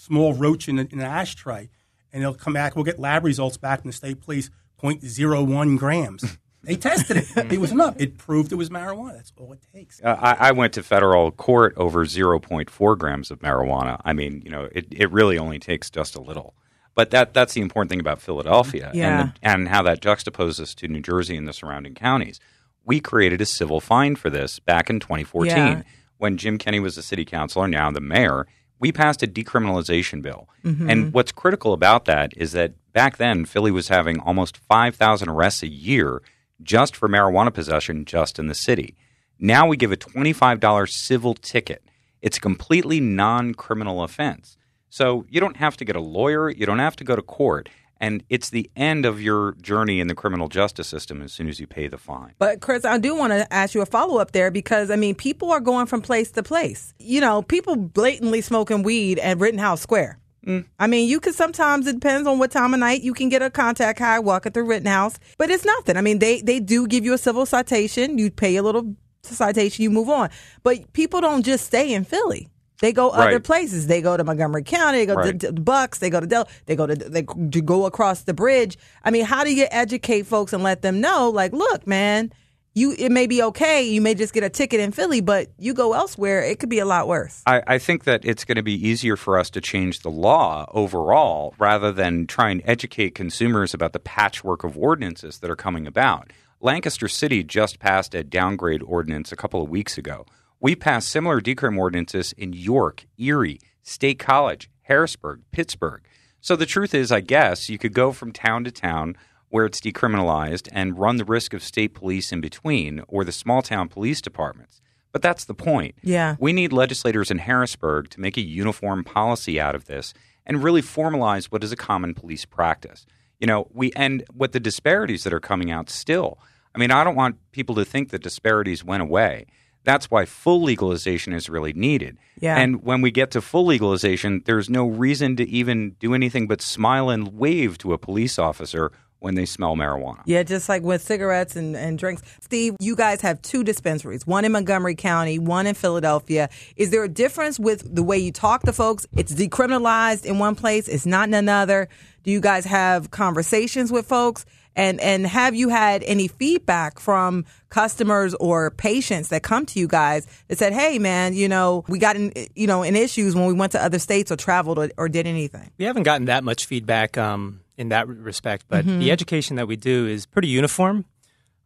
small 0.00 0.34
roach 0.34 0.68
in, 0.68 0.78
a, 0.78 0.82
in 0.82 1.00
an 1.00 1.06
ashtray, 1.06 1.68
and 2.12 2.22
they'll 2.22 2.34
come 2.34 2.52
back. 2.52 2.74
We'll 2.74 2.84
get 2.84 2.98
lab 2.98 3.24
results 3.24 3.56
back 3.56 3.82
from 3.82 3.90
the 3.90 3.96
state 3.96 4.20
police. 4.20 4.50
0.01 4.82 5.78
grams. 5.78 6.38
They 6.62 6.76
tested 6.76 7.16
it. 7.16 7.52
It 7.52 7.58
was 7.58 7.72
enough. 7.72 7.94
It 7.98 8.18
proved 8.18 8.52
it 8.52 8.56
was 8.56 8.68
marijuana. 8.68 9.14
That's 9.14 9.32
all 9.38 9.50
it 9.54 9.62
takes. 9.72 9.98
Uh, 10.04 10.16
I, 10.20 10.48
I, 10.48 10.52
went 10.52 10.74
to 10.74 10.82
federal 10.82 11.30
court 11.30 11.72
over 11.78 12.04
0.4 12.04 12.98
grams 12.98 13.30
of 13.30 13.38
marijuana. 13.38 13.98
I 14.04 14.12
mean, 14.12 14.42
you 14.44 14.50
know, 14.50 14.68
it, 14.70 14.86
it 14.90 15.10
really 15.10 15.38
only 15.38 15.58
takes 15.58 15.88
just 15.88 16.16
a 16.16 16.20
little. 16.20 16.54
But 16.94 17.12
that 17.12 17.32
that's 17.32 17.54
the 17.54 17.62
important 17.62 17.88
thing 17.88 17.98
about 17.98 18.20
Philadelphia 18.20 18.90
yeah. 18.92 19.20
and, 19.20 19.28
the, 19.30 19.34
and 19.42 19.68
how 19.68 19.82
that 19.84 20.02
juxtaposes 20.02 20.74
to 20.74 20.88
New 20.88 21.00
Jersey 21.00 21.34
and 21.34 21.48
the 21.48 21.54
surrounding 21.54 21.94
counties. 21.94 22.40
We 22.84 23.00
created 23.00 23.40
a 23.40 23.46
civil 23.46 23.80
fine 23.80 24.16
for 24.16 24.28
this 24.28 24.58
back 24.58 24.90
in 24.90 25.00
2014 25.00 25.56
yeah. 25.56 25.82
when 26.18 26.36
Jim 26.36 26.58
Kenney 26.58 26.80
was 26.80 26.96
the 26.96 27.02
city 27.02 27.24
councilor, 27.24 27.68
now 27.68 27.90
the 27.90 28.02
mayor. 28.02 28.46
We 28.80 28.90
passed 28.90 29.22
a 29.22 29.28
decriminalization 29.28 30.22
bill. 30.22 30.48
Mm-hmm. 30.64 30.90
And 30.90 31.12
what's 31.12 31.32
critical 31.32 31.72
about 31.72 32.06
that 32.06 32.32
is 32.36 32.52
that 32.52 32.72
back 32.92 33.18
then, 33.18 33.44
Philly 33.44 33.70
was 33.70 33.88
having 33.88 34.18
almost 34.18 34.56
5,000 34.56 35.28
arrests 35.28 35.62
a 35.62 35.68
year 35.68 36.22
just 36.62 36.96
for 36.96 37.08
marijuana 37.08 37.52
possession 37.52 38.04
just 38.04 38.38
in 38.38 38.48
the 38.48 38.54
city. 38.54 38.96
Now 39.38 39.66
we 39.66 39.76
give 39.76 39.92
a 39.92 39.96
$25 39.96 40.90
civil 40.90 41.34
ticket. 41.34 41.82
It's 42.20 42.38
a 42.38 42.40
completely 42.40 43.00
non 43.00 43.54
criminal 43.54 44.02
offense. 44.02 44.56
So 44.90 45.24
you 45.28 45.40
don't 45.40 45.56
have 45.56 45.76
to 45.78 45.84
get 45.84 45.96
a 45.96 46.00
lawyer, 46.00 46.50
you 46.50 46.66
don't 46.66 46.80
have 46.80 46.96
to 46.96 47.04
go 47.04 47.14
to 47.14 47.22
court. 47.22 47.68
And 48.00 48.24
it's 48.30 48.48
the 48.48 48.70
end 48.74 49.04
of 49.04 49.20
your 49.20 49.52
journey 49.60 50.00
in 50.00 50.08
the 50.08 50.14
criminal 50.14 50.48
justice 50.48 50.88
system 50.88 51.20
as 51.20 51.32
soon 51.32 51.48
as 51.48 51.60
you 51.60 51.66
pay 51.66 51.86
the 51.86 51.98
fine. 51.98 52.34
But, 52.38 52.60
Chris, 52.60 52.84
I 52.86 52.96
do 52.96 53.14
want 53.14 53.32
to 53.34 53.52
ask 53.52 53.74
you 53.74 53.82
a 53.82 53.86
follow 53.86 54.18
up 54.18 54.32
there 54.32 54.50
because, 54.50 54.90
I 54.90 54.96
mean, 54.96 55.14
people 55.14 55.50
are 55.52 55.60
going 55.60 55.86
from 55.86 56.00
place 56.00 56.30
to 56.32 56.42
place. 56.42 56.94
You 56.98 57.20
know, 57.20 57.42
people 57.42 57.76
blatantly 57.76 58.40
smoking 58.40 58.82
weed 58.82 59.18
at 59.18 59.38
Rittenhouse 59.38 59.82
Square. 59.82 60.18
Mm. 60.46 60.64
I 60.78 60.86
mean, 60.86 61.08
you 61.08 61.20
can 61.20 61.34
sometimes 61.34 61.86
it 61.86 61.94
depends 61.94 62.26
on 62.26 62.38
what 62.38 62.50
time 62.50 62.72
of 62.72 62.80
night 62.80 63.02
you 63.02 63.12
can 63.12 63.28
get 63.28 63.42
a 63.42 63.50
contact 63.50 63.98
high 63.98 64.18
walking 64.18 64.52
through 64.52 64.64
Rittenhouse, 64.64 65.18
but 65.36 65.50
it's 65.50 65.66
nothing. 65.66 65.98
I 65.98 66.00
mean, 66.00 66.18
they 66.18 66.40
they 66.40 66.60
do 66.60 66.86
give 66.86 67.04
you 67.04 67.12
a 67.12 67.18
civil 67.18 67.44
citation. 67.44 68.16
You 68.16 68.30
pay 68.30 68.56
a 68.56 68.62
little 68.62 68.96
citation, 69.22 69.82
you 69.82 69.90
move 69.90 70.08
on. 70.08 70.30
But 70.62 70.92
people 70.94 71.20
don't 71.20 71.42
just 71.44 71.66
stay 71.66 71.92
in 71.92 72.04
Philly. 72.04 72.48
They 72.80 72.92
go 72.92 73.10
right. 73.10 73.28
other 73.28 73.40
places. 73.40 73.86
They 73.86 74.00
go 74.00 74.16
to 74.16 74.24
Montgomery 74.24 74.62
County. 74.62 74.98
They 74.98 75.06
go 75.06 75.14
right. 75.14 75.38
to, 75.38 75.52
to, 75.52 75.60
Bucks. 75.60 75.98
They 75.98 76.10
go 76.10 76.20
to 76.20 76.26
Del. 76.26 76.48
They 76.66 76.76
go 76.76 76.86
to 76.86 76.94
they 76.94 77.22
to 77.22 77.60
go 77.60 77.86
across 77.86 78.22
the 78.22 78.34
bridge. 78.34 78.78
I 79.04 79.10
mean, 79.10 79.24
how 79.24 79.44
do 79.44 79.54
you 79.54 79.66
educate 79.70 80.22
folks 80.22 80.52
and 80.52 80.62
let 80.62 80.82
them 80.82 81.00
know? 81.00 81.30
Like, 81.30 81.52
look, 81.52 81.86
man, 81.86 82.32
you 82.74 82.94
it 82.98 83.10
may 83.10 83.26
be 83.26 83.42
okay. 83.42 83.82
You 83.82 84.00
may 84.00 84.14
just 84.14 84.32
get 84.32 84.42
a 84.42 84.48
ticket 84.48 84.80
in 84.80 84.92
Philly, 84.92 85.20
but 85.20 85.48
you 85.58 85.74
go 85.74 85.92
elsewhere, 85.92 86.42
it 86.42 86.58
could 86.58 86.70
be 86.70 86.78
a 86.78 86.86
lot 86.86 87.06
worse. 87.06 87.42
I, 87.46 87.62
I 87.66 87.78
think 87.78 88.04
that 88.04 88.24
it's 88.24 88.44
going 88.44 88.56
to 88.56 88.62
be 88.62 88.88
easier 88.88 89.16
for 89.16 89.38
us 89.38 89.50
to 89.50 89.60
change 89.60 90.00
the 90.00 90.10
law 90.10 90.66
overall 90.70 91.54
rather 91.58 91.92
than 91.92 92.26
try 92.26 92.50
and 92.50 92.62
educate 92.64 93.14
consumers 93.14 93.74
about 93.74 93.92
the 93.92 94.00
patchwork 94.00 94.64
of 94.64 94.78
ordinances 94.78 95.38
that 95.40 95.50
are 95.50 95.56
coming 95.56 95.86
about. 95.86 96.32
Lancaster 96.62 97.08
City 97.08 97.42
just 97.42 97.78
passed 97.78 98.14
a 98.14 98.22
downgrade 98.22 98.82
ordinance 98.82 99.32
a 99.32 99.36
couple 99.36 99.62
of 99.62 99.68
weeks 99.68 99.96
ago. 99.96 100.26
We 100.60 100.76
passed 100.76 101.08
similar 101.08 101.40
decrim 101.40 101.78
ordinances 101.78 102.32
in 102.32 102.52
York, 102.52 103.06
Erie, 103.18 103.60
State 103.82 104.18
College, 104.18 104.70
Harrisburg, 104.82 105.40
Pittsburgh. 105.52 106.02
So 106.40 106.54
the 106.54 106.66
truth 106.66 106.94
is, 106.94 107.10
I 107.10 107.20
guess, 107.20 107.68
you 107.68 107.78
could 107.78 107.94
go 107.94 108.12
from 108.12 108.32
town 108.32 108.64
to 108.64 108.70
town 108.70 109.16
where 109.48 109.64
it's 109.64 109.80
decriminalized 109.80 110.68
and 110.72 110.98
run 110.98 111.16
the 111.16 111.24
risk 111.24 111.52
of 111.54 111.62
state 111.62 111.94
police 111.94 112.32
in 112.32 112.40
between 112.40 113.02
or 113.08 113.24
the 113.24 113.32
small 113.32 113.62
town 113.62 113.88
police 113.88 114.20
departments. 114.20 114.80
But 115.12 115.22
that's 115.22 115.44
the 115.44 115.54
point. 115.54 115.96
Yeah. 116.02 116.36
We 116.38 116.52
need 116.52 116.72
legislators 116.72 117.30
in 117.30 117.38
Harrisburg 117.38 118.10
to 118.10 118.20
make 118.20 118.36
a 118.36 118.42
uniform 118.42 119.02
policy 119.02 119.60
out 119.60 119.74
of 119.74 119.86
this 119.86 120.14
and 120.46 120.62
really 120.62 120.82
formalize 120.82 121.46
what 121.46 121.64
is 121.64 121.72
a 121.72 121.76
common 121.76 122.14
police 122.14 122.44
practice. 122.44 123.06
You 123.40 123.46
know, 123.46 123.68
we 123.72 123.92
end 123.96 124.24
with 124.34 124.52
the 124.52 124.60
disparities 124.60 125.24
that 125.24 125.32
are 125.32 125.40
coming 125.40 125.70
out 125.70 125.90
still. 125.90 126.38
I 126.74 126.78
mean, 126.78 126.90
I 126.90 127.02
don't 127.02 127.16
want 127.16 127.38
people 127.50 127.74
to 127.76 127.84
think 127.84 128.10
that 128.10 128.22
disparities 128.22 128.84
went 128.84 129.02
away. 129.02 129.46
That's 129.84 130.10
why 130.10 130.24
full 130.26 130.62
legalization 130.62 131.32
is 131.32 131.48
really 131.48 131.72
needed. 131.72 132.18
Yeah. 132.38 132.56
And 132.58 132.82
when 132.82 133.00
we 133.00 133.10
get 133.10 133.30
to 133.32 133.40
full 133.40 133.66
legalization, 133.66 134.42
there's 134.44 134.68
no 134.68 134.86
reason 134.86 135.36
to 135.36 135.48
even 135.48 135.96
do 136.00 136.14
anything 136.14 136.46
but 136.46 136.60
smile 136.60 137.10
and 137.10 137.34
wave 137.34 137.78
to 137.78 137.92
a 137.92 137.98
police 137.98 138.38
officer 138.38 138.92
when 139.20 139.34
they 139.34 139.44
smell 139.44 139.76
marijuana. 139.76 140.22
Yeah, 140.24 140.42
just 140.42 140.68
like 140.68 140.82
with 140.82 141.02
cigarettes 141.02 141.54
and, 141.54 141.76
and 141.76 141.98
drinks. 141.98 142.22
Steve, 142.40 142.76
you 142.80 142.96
guys 142.96 143.20
have 143.20 143.40
two 143.42 143.62
dispensaries, 143.62 144.26
one 144.26 144.44
in 144.44 144.52
Montgomery 144.52 144.94
County, 144.94 145.38
one 145.38 145.66
in 145.66 145.74
Philadelphia. 145.74 146.48
Is 146.76 146.90
there 146.90 147.04
a 147.04 147.08
difference 147.08 147.58
with 147.58 147.94
the 147.94 148.02
way 148.02 148.18
you 148.18 148.32
talk 148.32 148.62
to 148.62 148.72
folks? 148.72 149.06
It's 149.12 149.34
decriminalized 149.34 150.24
in 150.24 150.38
one 150.38 150.56
place, 150.56 150.88
it's 150.88 151.06
not 151.06 151.28
in 151.28 151.34
another. 151.34 151.88
Do 152.22 152.30
you 152.30 152.40
guys 152.40 152.64
have 152.64 153.10
conversations 153.10 153.92
with 153.92 154.06
folks? 154.06 154.44
And 154.76 155.00
and 155.00 155.26
have 155.26 155.54
you 155.54 155.68
had 155.68 156.02
any 156.04 156.28
feedback 156.28 157.00
from 157.00 157.44
customers 157.70 158.34
or 158.34 158.70
patients 158.70 159.28
that 159.28 159.42
come 159.42 159.66
to 159.66 159.80
you 159.80 159.88
guys 159.88 160.26
that 160.48 160.58
said, 160.58 160.72
"Hey, 160.72 160.98
man, 160.98 161.34
you 161.34 161.48
know, 161.48 161.84
we 161.88 161.98
got 161.98 162.16
in, 162.16 162.32
you 162.54 162.66
know, 162.66 162.82
in 162.82 162.94
issues 162.96 163.34
when 163.34 163.46
we 163.46 163.52
went 163.52 163.72
to 163.72 163.82
other 163.82 163.98
states 163.98 164.30
or 164.30 164.36
traveled 164.36 164.78
or, 164.78 164.90
or 164.96 165.08
did 165.08 165.26
anything." 165.26 165.70
We 165.78 165.84
haven't 165.86 166.04
gotten 166.04 166.26
that 166.26 166.44
much 166.44 166.66
feedback 166.66 167.18
um, 167.18 167.60
in 167.76 167.88
that 167.88 168.06
respect, 168.08 168.66
but 168.68 168.84
the 168.86 169.10
education 169.10 169.56
that 169.56 169.66
we 169.66 169.76
do 169.76 170.06
is 170.06 170.26
pretty 170.26 170.48
uniform 170.48 171.04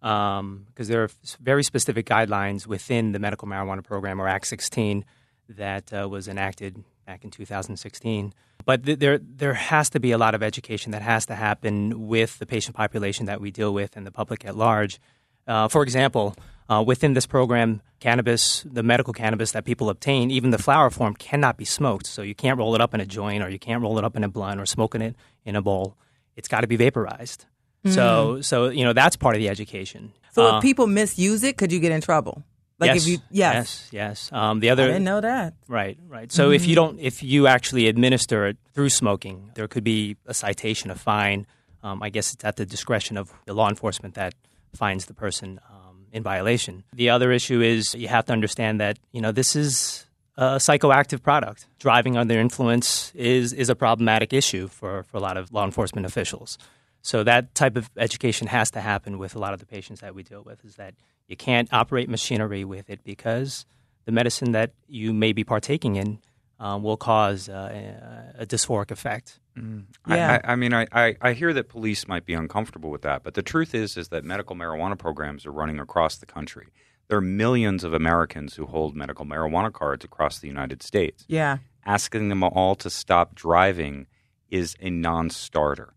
because 0.05 0.41
um, 0.41 0.67
there 0.77 1.05
are 1.05 1.11
very 1.41 1.63
specific 1.63 2.05
guidelines 2.05 2.67
within 2.67 3.13
the 3.13 3.19
medical 3.19 3.49
marijuana 3.49 3.83
program 3.83 4.21
or 4.21 4.29
Act 4.29 4.47
16 4.47 5.03
that 5.49 5.91
uh, 5.95 6.07
was 6.07 6.29
enacted 6.29 6.85
back 7.07 7.25
in 7.25 7.31
2016. 7.31 8.35
But 8.65 8.85
th- 8.85 8.99
there 8.99 9.19
there 9.19 9.55
has 9.55 9.91
to 9.91 10.01
be 10.01 10.13
a 10.13 10.19
lot 10.19 10.35
of 10.35 10.43
education 10.43 10.93
that 10.93 11.03
has 11.03 11.27
to 11.27 11.35
happen 11.35 12.07
with 12.09 12.39
the 12.39 12.47
patient 12.47 12.77
population 12.77 13.27
that 13.27 13.41
we 13.41 13.51
deal 13.51 13.73
with 13.75 13.97
and 13.97 14.07
the 14.07 14.11
public 14.11 14.45
at 14.45 14.57
large. 14.57 14.99
Uh, 15.47 15.69
for 15.69 15.83
example, 15.83 16.35
uh, 16.71 16.83
within 16.87 17.13
this 17.13 17.27
program, 17.27 17.83
cannabis, 18.01 18.65
the 18.65 18.83
medical 18.83 19.13
cannabis 19.13 19.53
that 19.53 19.65
people 19.67 19.91
obtain, 19.91 20.31
even 20.31 20.51
the 20.51 20.59
flower 20.59 20.89
form, 20.89 21.15
cannot 21.15 21.59
be 21.59 21.65
smoked. 21.67 22.07
So 22.07 22.23
you 22.23 22.35
can't 22.35 22.59
roll 22.59 22.75
it 22.75 22.81
up 22.81 22.95
in 22.95 23.01
a 23.01 23.07
joint, 23.07 23.43
or 23.45 23.51
you 23.51 23.59
can't 23.59 23.83
roll 23.83 23.99
it 23.99 24.05
up 24.05 24.17
in 24.17 24.25
a 24.25 24.29
blunt, 24.29 24.59
or 24.61 24.67
smoking 24.67 25.03
it 25.03 25.15
in 25.45 25.57
a 25.57 25.61
bowl. 25.63 25.97
It's 26.37 26.49
got 26.49 26.63
to 26.63 26.67
be 26.67 26.77
vaporized. 26.77 27.45
So, 27.87 28.41
so 28.41 28.71
you 28.71 28.83
know 28.83 28.95
that's 28.95 29.15
part 29.17 29.35
of 29.37 29.41
the 29.41 29.51
education. 29.51 30.13
So 30.33 30.47
Uh, 30.47 30.57
if 30.57 30.63
people 30.63 30.87
misuse 30.87 31.43
it, 31.45 31.59
could 31.59 31.71
you 31.71 31.81
get 31.81 31.93
in 31.93 32.01
trouble? 32.01 32.43
Like 32.79 32.95
yes, 32.95 33.03
if 33.03 33.09
you 33.09 33.19
yes. 33.31 33.55
yes, 33.55 33.89
yes. 33.93 34.33
Um, 34.33 34.61
the 34.61 34.71
I 34.71 34.75
didn't 34.75 35.05
know 35.05 35.21
that. 35.21 35.55
Right, 35.69 35.97
right. 36.09 36.31
So 36.33 36.51
if 36.51 36.67
you 36.67 36.75
don't, 36.75 36.99
if 36.99 37.23
you 37.23 37.47
actually 37.47 37.87
administer 37.87 38.47
it 38.47 38.57
through 38.73 38.89
smoking, 38.89 39.53
there 39.55 39.69
could 39.69 39.85
be 39.85 40.17
a 40.27 40.35
citation, 40.35 40.91
a 40.91 40.97
fine. 40.97 41.47
Um, 41.83 42.03
I 42.03 42.09
guess 42.09 42.33
it's 42.33 42.45
at 42.45 42.57
the 42.57 42.67
discretion 42.67 43.17
of 43.17 43.33
the 43.47 43.55
law 43.55 43.69
enforcement 43.69 44.15
that 44.15 44.35
finds 44.75 45.07
the 45.07 45.15
person 45.15 45.61
um, 45.71 46.07
in 46.13 46.23
violation. 46.23 46.83
The 46.93 47.11
other 47.11 47.31
issue 47.31 47.61
is 47.61 47.95
you 47.95 48.09
have 48.09 48.25
to 48.27 48.33
understand 48.33 48.81
that 48.81 48.99
you 49.13 49.21
know 49.21 49.31
this 49.31 49.55
is 49.55 50.07
a 50.37 50.57
psychoactive 50.57 51.23
product. 51.23 51.67
Driving 51.79 52.17
under 52.17 52.39
influence 52.39 53.13
is 53.15 53.53
is 53.53 53.69
a 53.69 53.77
problematic 53.77 54.33
issue 54.33 54.67
for, 54.67 55.05
for 55.05 55.17
a 55.19 55.21
lot 55.21 55.37
of 55.37 55.53
law 55.53 55.65
enforcement 55.65 56.07
officials. 56.07 56.59
So 57.05 57.23
that 57.23 57.55
type 57.55 57.77
of 57.77 57.91
education 57.99 58.47
has 58.49 58.71
to 58.73 58.81
happen 58.81 59.19
with 59.19 59.35
a 59.37 59.39
lot 59.39 59.53
of 59.53 59.61
the 59.61 59.67
patients 59.67 60.01
that 60.01 60.15
we 60.15 60.23
deal 60.23 60.43
with. 60.43 60.65
Is 60.65 60.77
that 60.77 60.95
you 61.29 61.37
can't 61.37 61.69
operate 61.73 62.09
machinery 62.09 62.65
with 62.65 62.89
it 62.91 63.05
because 63.05 63.67
the 64.07 64.13
medicine 64.13 64.53
that 64.53 64.73
you 64.89 65.13
may 65.13 65.33
be 65.33 65.45
partaking 65.45 65.97
in 65.97 66.19
um, 66.59 66.83
will 66.83 66.97
cause 66.97 67.49
uh, 67.49 68.33
a 68.39 68.47
dysphoric 68.47 68.91
effect. 68.91 69.39
I- 69.57 70.17
Yeah. 70.17 70.41
I, 70.45 70.53
I 70.53 70.57
mean, 70.57 70.73
I, 70.73 70.87
I, 70.93 71.17
I 71.21 71.33
hear 71.35 71.53
that 71.53 71.69
police 71.69 72.09
might 72.09 72.25
be 72.25 72.33
uncomfortable 72.35 72.91
with 72.91 73.03
that, 73.03 73.23
but 73.23 73.35
the 73.35 73.43
truth 73.43 73.75
is, 73.75 73.97
is 73.97 74.09
that 74.09 74.25
medical 74.25 74.57
marijuana 74.57 74.97
programs 74.99 75.45
are 75.47 75.53
running 75.53 75.79
across 75.81 76.17
the 76.17 76.27
country. 76.27 76.69
There 77.09 77.19
are 77.19 77.21
millions 77.45 77.85
of 77.85 77.93
Americans 77.93 78.55
who 78.55 78.65
hold 78.67 78.97
medical 78.97 79.27
marijuana 79.27 79.73
cards 79.73 80.05
across 80.07 80.39
the 80.39 80.49
United 80.49 80.83
States. 80.83 81.25
Yeah. 81.29 81.59
Asking 81.85 82.31
them 82.31 82.43
all 82.43 82.75
to 82.77 82.89
stop 82.89 83.35
driving 83.35 84.07
is 84.51 84.75
a 84.81 84.89
non-starter. 84.91 85.93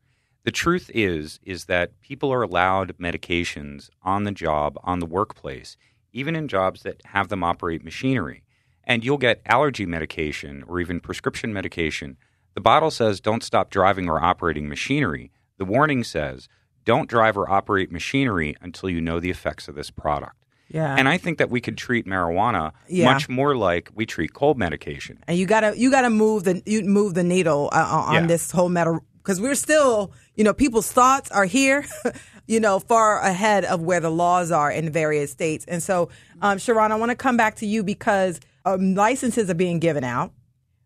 The 0.48 0.51
truth 0.54 0.89
is, 0.96 1.42
is 1.44 1.66
that 1.66 2.00
people 2.00 2.32
are 2.32 2.42
allowed 2.42 2.98
medications 2.98 3.89
on 4.01 4.24
the 4.24 4.32
job, 4.32 4.80
on 4.82 5.00
the 5.00 5.06
workplace, 5.06 5.75
even 6.13 6.38
in 6.38 6.48
jobs 6.48 6.84
that 6.84 7.01
have 7.08 7.27
them 7.27 7.44
operate 7.44 7.84
machinery. 7.84 8.44
And 8.86 9.04
you'll 9.04 9.18
get 9.18 9.42
allergy 9.46 9.86
medication 9.86 10.63
or 10.66 10.80
even 10.80 11.01
prescription 11.01 11.51
medication. 11.51 12.16
The 12.54 12.62
bottle 12.62 12.92
says 12.92 13.20
don't 13.20 13.44
stop 13.44 13.70
driving 13.70 14.08
or 14.08 14.24
operating 14.24 14.70
machinery. 14.70 15.32
The 15.58 15.66
warning 15.66 16.06
says 16.06 16.48
don't 16.86 17.10
drive 17.10 17.36
or 17.38 17.50
operate 17.51 17.92
machinery 17.92 18.56
until 18.62 18.89
you 18.89 19.01
know 19.01 19.20
the 19.20 19.30
effects 19.30 19.68
of 19.68 19.75
this 19.75 19.92
product. 19.92 20.38
Yeah. 20.70 20.96
And 20.98 21.10
I 21.10 21.18
think 21.18 21.39
that 21.39 21.50
we 21.50 21.60
could 21.60 21.77
treat 21.77 22.06
marijuana 22.06 22.72
Yeah. 22.88 23.12
much 23.12 23.27
more 23.27 23.54
like 23.58 23.89
we 23.94 24.06
treat 24.06 24.34
cold 24.34 24.58
medication. 24.58 25.20
and 25.27 25.38
you 25.38 25.46
gotta 25.46 25.77
you 25.77 25.92
gotta 25.92 26.10
move 26.10 26.46
the 26.46 26.63
you 26.66 26.84
move 26.84 27.16
the 27.16 27.24
needle 27.25 27.70
uh, 27.74 27.84
on 28.08 28.13
Yeah. 28.13 28.27
this 28.27 28.50
whole 28.51 28.70
matter 28.70 29.01
because 29.18 29.42
we're 29.42 29.56
still 29.56 30.13
you 30.38 30.44
know 30.44 30.53
people's 30.53 30.91
thoughts 30.91 31.29
are 31.32 31.46
here 31.46 31.86
you 32.48 32.60
know 32.60 32.79
far 32.79 33.20
ahead 33.20 33.65
of 33.65 33.82
where 33.82 34.00
the 34.00 34.10
laws 34.10 34.51
are 34.51 34.72
in 34.72 34.89
various 34.89 35.32
states 35.32 35.65
and 35.67 35.84
so 35.84 36.10
um, 36.41 36.58
Cherron 36.58 36.91
I 36.91 36.96
want 36.96 37.10
to 37.10 37.15
come 37.15 37.36
back 37.36 37.56
to 37.58 37.65
you 37.65 37.84
because 37.84 38.39
um, 38.65 38.96
licenses 38.96 39.50
are 39.50 39.56
being 39.56 39.79
given 39.79 40.06
out 40.06 40.32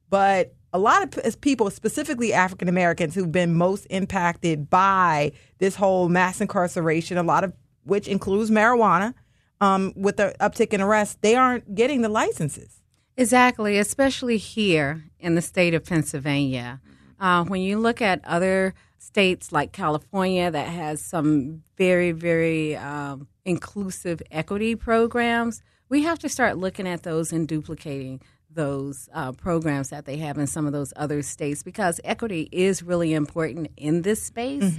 but 0.09 0.55
a 0.73 0.79
lot 0.79 1.03
of 1.03 1.41
people 1.41 1.69
specifically 1.69 2.33
African 2.33 2.67
Americans 2.67 3.13
who've 3.13 3.31
been 3.31 3.53
most 3.53 3.85
impacted 3.91 4.69
by 4.69 5.33
this 5.59 5.75
whole 5.75 6.09
mass 6.09 6.41
incarceration 6.41 7.17
a 7.17 7.23
lot 7.23 7.43
of 7.43 7.53
which 7.83 8.07
includes 8.07 8.49
marijuana 8.49 9.13
um, 9.59 9.93
with 9.95 10.17
the 10.17 10.33
uptick 10.39 10.73
in 10.73 10.81
arrests 10.81 11.17
they 11.21 11.35
aren't 11.35 11.75
getting 11.75 12.01
the 12.01 12.09
licenses 12.09 12.81
Exactly, 13.17 13.77
especially 13.77 14.37
here 14.37 15.03
in 15.19 15.35
the 15.35 15.41
state 15.41 15.73
of 15.73 15.85
Pennsylvania. 15.85 16.79
Uh, 17.19 17.43
when 17.43 17.61
you 17.61 17.77
look 17.77 18.01
at 18.01 18.23
other 18.25 18.73
states 19.01 19.51
like 19.51 19.71
California 19.71 20.51
that 20.51 20.67
has 20.67 21.01
some 21.01 21.63
very, 21.75 22.11
very 22.11 22.75
um, 22.75 23.27
inclusive 23.45 24.21
equity 24.29 24.75
programs, 24.75 25.61
we 25.89 26.03
have 26.03 26.19
to 26.19 26.29
start 26.29 26.57
looking 26.57 26.87
at 26.87 27.03
those 27.03 27.33
and 27.33 27.47
duplicating 27.47 28.21
those 28.53 29.09
uh, 29.13 29.31
programs 29.31 29.89
that 29.89 30.05
they 30.05 30.17
have 30.17 30.37
in 30.37 30.45
some 30.45 30.67
of 30.67 30.73
those 30.73 30.93
other 30.97 31.21
states 31.21 31.63
because 31.63 32.01
equity 32.03 32.49
is 32.51 32.83
really 32.83 33.13
important 33.13 33.69
in 33.77 34.01
this 34.01 34.21
space 34.21 34.73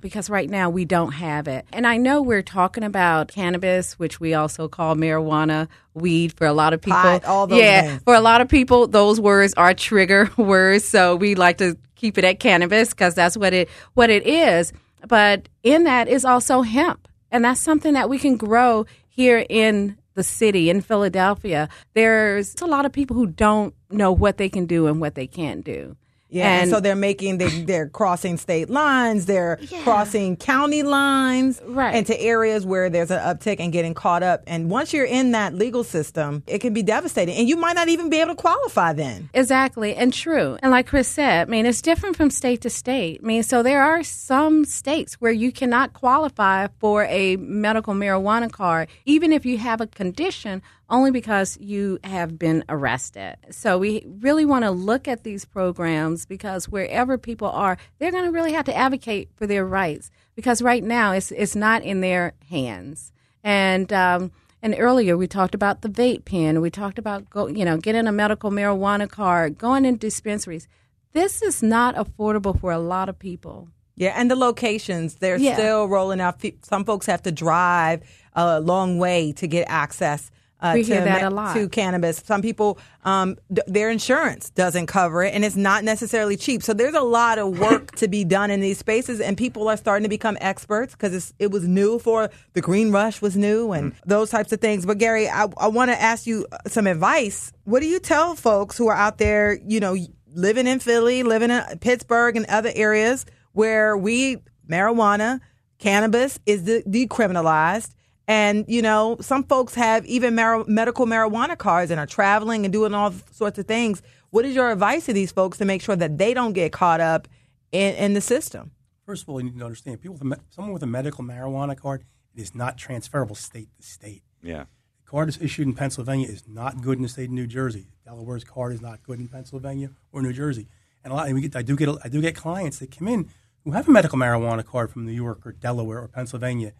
because 0.00 0.30
right 0.30 0.48
now 0.48 0.70
we 0.70 0.84
don't 0.84 1.12
have 1.12 1.48
it. 1.48 1.66
And 1.72 1.86
I 1.86 1.96
know 1.96 2.22
we're 2.22 2.42
talking 2.42 2.84
about 2.84 3.28
cannabis, 3.28 3.98
which 3.98 4.20
we 4.20 4.34
also 4.34 4.68
call 4.68 4.94
marijuana, 4.94 5.68
weed 5.94 6.34
for 6.34 6.46
a 6.46 6.52
lot 6.52 6.72
of 6.72 6.80
people. 6.80 7.00
Pot, 7.00 7.24
all 7.24 7.46
those 7.46 7.58
yeah, 7.60 7.82
things. 7.82 8.02
for 8.04 8.14
a 8.14 8.20
lot 8.20 8.40
of 8.40 8.48
people, 8.48 8.86
those 8.86 9.20
words 9.20 9.54
are 9.56 9.74
trigger 9.74 10.30
words. 10.36 10.84
So 10.84 11.16
we 11.16 11.34
like 11.34 11.58
to 11.58 11.76
keep 11.96 12.16
it 12.18 12.24
at 12.24 12.38
cannabis 12.38 12.90
because 12.90 13.14
that's 13.14 13.36
what 13.36 13.52
it 13.52 13.68
what 13.94 14.10
it 14.10 14.26
is. 14.26 14.72
But 15.06 15.48
in 15.62 15.84
that 15.84 16.08
is 16.08 16.24
also 16.24 16.62
hemp, 16.62 17.08
and 17.30 17.44
that's 17.44 17.60
something 17.60 17.94
that 17.94 18.08
we 18.08 18.18
can 18.18 18.36
grow 18.36 18.86
here 19.08 19.44
in 19.48 19.96
the 20.14 20.22
city 20.22 20.70
in 20.70 20.80
Philadelphia. 20.80 21.68
There's 21.94 22.54
a 22.62 22.66
lot 22.66 22.86
of 22.86 22.92
people 22.92 23.16
who 23.16 23.26
don't 23.26 23.74
know 23.90 24.12
what 24.12 24.38
they 24.38 24.48
can 24.48 24.66
do 24.66 24.86
and 24.86 25.00
what 25.00 25.14
they 25.14 25.26
can't 25.26 25.64
do. 25.64 25.96
Yeah, 26.28 26.48
and, 26.48 26.62
And- 26.62 26.70
so 26.70 26.80
they're 26.80 26.96
making 26.96 27.38
they, 27.38 27.48
they're 27.64 27.88
crossing 27.88 28.36
state 28.36 28.68
lines, 28.68 29.26
they're 29.26 29.58
crossing 29.84 30.36
county 30.36 30.82
lines, 30.82 31.60
Right. 31.64 31.94
into 31.94 32.20
areas 32.20 32.66
where 32.66 32.90
there's 32.90 33.10
an 33.10 33.18
uptick 33.20 33.56
and 33.60 33.72
getting 33.72 33.94
caught 33.94 34.22
up. 34.22 34.42
And 34.46 34.68
once 34.70 34.92
you're 34.92 35.04
in 35.06 35.32
that 35.32 35.54
legal 35.54 35.84
system, 35.84 36.42
it 36.46 36.58
can 36.60 36.72
be 36.74 36.82
devastating, 36.82 37.36
and 37.36 37.48
you 37.48 37.56
might 37.56 37.74
not 37.76 37.88
even 37.88 38.10
be 38.10 38.20
able 38.20 38.34
to 38.34 38.40
qualify 38.40 38.92
then. 38.92 39.28
Exactly, 39.34 39.94
and 39.94 40.12
true. 40.12 40.58
And 40.62 40.72
like 40.72 40.86
Chris 40.88 41.06
said, 41.08 41.48
I 41.48 41.50
mean, 41.50 41.64
it's 41.66 41.80
different 41.80 42.16
from 42.16 42.30
state 42.30 42.60
to 42.62 42.70
state. 42.70 43.20
I 43.22 43.26
mean, 43.26 43.42
so 43.44 43.62
there 43.62 43.82
are 43.82 44.02
some 44.02 44.64
states 44.64 45.14
where 45.20 45.32
you 45.32 45.52
cannot 45.52 45.92
qualify 45.92 46.66
for 46.80 47.04
a 47.04 47.36
medical 47.36 47.94
marijuana 47.94 48.50
card, 48.50 48.88
even 49.04 49.32
if 49.32 49.46
you 49.46 49.58
have 49.58 49.80
a 49.80 49.86
condition, 49.86 50.60
only 50.88 51.10
because 51.10 51.58
you 51.60 51.98
have 52.04 52.38
been 52.38 52.64
arrested. 52.68 53.36
So 53.50 53.78
we 53.78 54.04
really 54.20 54.44
want 54.44 54.64
to 54.64 54.70
look 54.70 55.08
at 55.08 55.24
these 55.24 55.44
programs 55.44 56.26
because 56.26 56.68
wherever 56.68 57.18
people 57.18 57.48
are, 57.48 57.76
they're 57.98 58.12
going 58.12 58.24
to 58.24 58.30
really 58.30 58.52
have 58.52 58.64
to 58.66 58.76
advocate 58.76 59.30
for 59.36 59.46
their 59.46 59.64
rights 59.66 60.10
because 60.34 60.62
right 60.62 60.84
now 60.84 61.12
it's 61.12 61.32
it's 61.32 61.56
not 61.56 61.82
in 61.82 62.00
their 62.00 62.34
hands. 62.48 63.12
And 63.42 63.92
um, 63.92 64.30
and 64.62 64.74
earlier 64.78 65.16
we 65.16 65.26
talked 65.26 65.54
about 65.54 65.82
the 65.82 65.88
vape 65.88 66.24
pen. 66.24 66.60
We 66.60 66.70
talked 66.70 66.98
about 66.98 67.28
go, 67.30 67.48
you 67.48 67.64
know 67.64 67.78
getting 67.78 68.06
a 68.06 68.12
medical 68.12 68.50
marijuana 68.50 69.08
card, 69.10 69.58
going 69.58 69.84
in 69.84 69.96
dispensaries. 69.96 70.68
This 71.12 71.42
is 71.42 71.62
not 71.62 71.94
affordable 71.96 72.58
for 72.60 72.70
a 72.70 72.78
lot 72.78 73.08
of 73.08 73.18
people. 73.18 73.68
Yeah, 73.96 74.12
and 74.14 74.30
the 74.30 74.36
locations 74.36 75.16
they're 75.16 75.38
Yeah. 75.38 75.54
still 75.54 75.86
rolling 75.88 76.20
out. 76.20 76.42
Some 76.62 76.84
folks 76.84 77.06
have 77.06 77.22
to 77.22 77.32
drive 77.32 78.02
a 78.34 78.60
long 78.60 78.98
way 78.98 79.32
to 79.32 79.46
get 79.48 79.66
access. 79.68 80.30
Uh, 80.58 80.72
We 80.74 80.84
to, 80.84 80.94
hear 80.94 81.04
that 81.04 81.20
ma- 81.22 81.28
a 81.28 81.30
lot. 81.30 81.54
to 81.54 81.68
cannabis. 81.68 82.22
Some 82.24 82.40
people, 82.40 82.78
um, 83.04 83.36
d- 83.52 83.60
their 83.66 83.90
insurance 83.90 84.48
doesn't 84.48 84.86
cover 84.86 85.22
it, 85.22 85.34
and 85.34 85.44
it's 85.44 85.54
not 85.54 85.84
necessarily 85.84 86.34
cheap. 86.38 86.62
So 86.62 86.72
there's 86.72 86.94
a 86.94 87.02
lot 87.02 87.38
of 87.38 87.58
work 87.58 87.94
to 87.96 88.08
be 88.08 88.24
done 88.24 88.50
in 88.50 88.60
these 88.60 88.78
spaces, 88.78 89.20
and 89.20 89.36
people 89.36 89.68
are 89.68 89.76
starting 89.76 90.04
to 90.04 90.08
become 90.08 90.38
experts 90.40 90.94
because 90.94 91.34
it 91.38 91.50
was 91.50 91.68
new 91.68 91.98
for 91.98 92.30
the 92.54 92.62
green 92.62 92.90
rush 92.90 93.20
was 93.20 93.36
new 93.36 93.72
and 93.72 93.92
those 94.06 94.30
types 94.30 94.50
of 94.50 94.60
things. 94.62 94.86
But 94.86 94.96
Gary, 94.96 95.28
I, 95.28 95.46
I 95.58 95.68
want 95.68 95.90
to 95.90 96.00
ask 96.00 96.26
you 96.26 96.46
some 96.66 96.86
advice. 96.86 97.52
What 97.64 97.80
do 97.80 97.86
you 97.86 98.00
tell 98.00 98.34
folks 98.34 98.78
who 98.78 98.86
are 98.88 98.96
out 98.96 99.18
there, 99.18 99.58
you 99.66 99.78
know, 99.78 99.94
living 100.32 100.66
in 100.66 100.78
Philly, 100.78 101.22
living 101.22 101.50
in 101.50 101.62
Pittsburgh, 101.80 102.34
and 102.34 102.46
other 102.46 102.72
areas 102.74 103.26
where 103.52 103.94
we, 103.94 104.38
marijuana, 104.66 105.40
cannabis 105.78 106.38
is 106.46 106.62
de- 106.62 106.82
decriminalized? 106.82 107.90
And, 108.28 108.64
you 108.66 108.82
know, 108.82 109.16
some 109.20 109.44
folks 109.44 109.74
have 109.74 110.04
even 110.06 110.34
mar- 110.34 110.64
medical 110.66 111.06
marijuana 111.06 111.56
cards 111.56 111.90
and 111.90 112.00
are 112.00 112.06
traveling 112.06 112.64
and 112.64 112.72
doing 112.72 112.92
all 112.92 113.12
sorts 113.30 113.58
of 113.58 113.66
things. 113.66 114.02
What 114.30 114.44
is 114.44 114.54
your 114.54 114.70
advice 114.70 115.06
to 115.06 115.12
these 115.12 115.30
folks 115.30 115.58
to 115.58 115.64
make 115.64 115.80
sure 115.80 115.96
that 115.96 116.18
they 116.18 116.34
don't 116.34 116.52
get 116.52 116.72
caught 116.72 117.00
up 117.00 117.28
in, 117.70 117.94
in 117.94 118.12
the 118.14 118.20
system? 118.20 118.72
First 119.04 119.22
of 119.22 119.28
all, 119.28 119.40
you 119.40 119.50
need 119.50 119.58
to 119.58 119.64
understand 119.64 120.00
people 120.00 120.14
with 120.14 120.22
a, 120.22 120.24
me- 120.24 120.36
someone 120.50 120.72
with 120.72 120.82
a 120.82 120.86
medical 120.86 121.22
marijuana 121.22 121.76
card 121.76 122.04
it 122.34 122.40
is 122.40 122.54
not 122.54 122.76
transferable 122.76 123.34
state 123.34 123.68
to 123.80 123.86
state. 123.86 124.22
Yeah. 124.42 124.64
The 125.04 125.10
card 125.10 125.28
is 125.28 125.40
issued 125.40 125.66
in 125.66 125.74
Pennsylvania 125.74 126.28
is 126.28 126.44
not 126.46 126.82
good 126.82 126.98
in 126.98 127.02
the 127.02 127.08
state 127.08 127.26
of 127.26 127.30
New 127.30 127.46
Jersey. 127.46 127.88
Delaware's 128.04 128.44
card 128.44 128.74
is 128.74 128.82
not 128.82 129.02
good 129.02 129.18
in 129.18 129.28
Pennsylvania 129.28 129.90
or 130.12 130.20
New 130.20 130.32
Jersey. 130.32 130.68
And 131.02 131.12
a 131.12 131.16
lot, 131.16 131.26
and 131.26 131.34
we 131.34 131.42
get, 131.42 131.56
I 131.56 131.62
do 131.62 131.76
get, 131.76 131.88
I 132.04 132.08
do 132.08 132.20
get 132.20 132.34
clients 132.34 132.78
that 132.80 132.90
come 132.90 133.08
in 133.08 133.30
who 133.64 133.70
have 133.72 133.88
a 133.88 133.90
medical 133.90 134.18
marijuana 134.18 134.64
card 134.64 134.90
from 134.90 135.06
New 135.06 135.12
York 135.12 135.46
or 135.46 135.52
Delaware 135.52 136.00
or 136.00 136.08
Pennsylvania, 136.08 136.72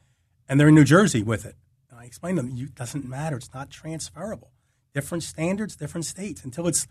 and 0.48 0.58
they're 0.60 0.68
in 0.68 0.74
New 0.74 0.84
Jersey 0.84 1.22
with 1.22 1.44
it. 1.46 1.56
And 1.90 1.98
I 2.00 2.04
explain 2.04 2.36
to 2.36 2.42
them, 2.42 2.56
it 2.56 2.74
doesn't 2.74 3.04
matter. 3.08 3.36
It's 3.36 3.52
not 3.54 3.70
transferable. 3.70 4.50
Different 4.94 5.22
standards, 5.24 5.76
different 5.76 6.04
states. 6.06 6.44
Until 6.44 6.66
it's 6.66 6.86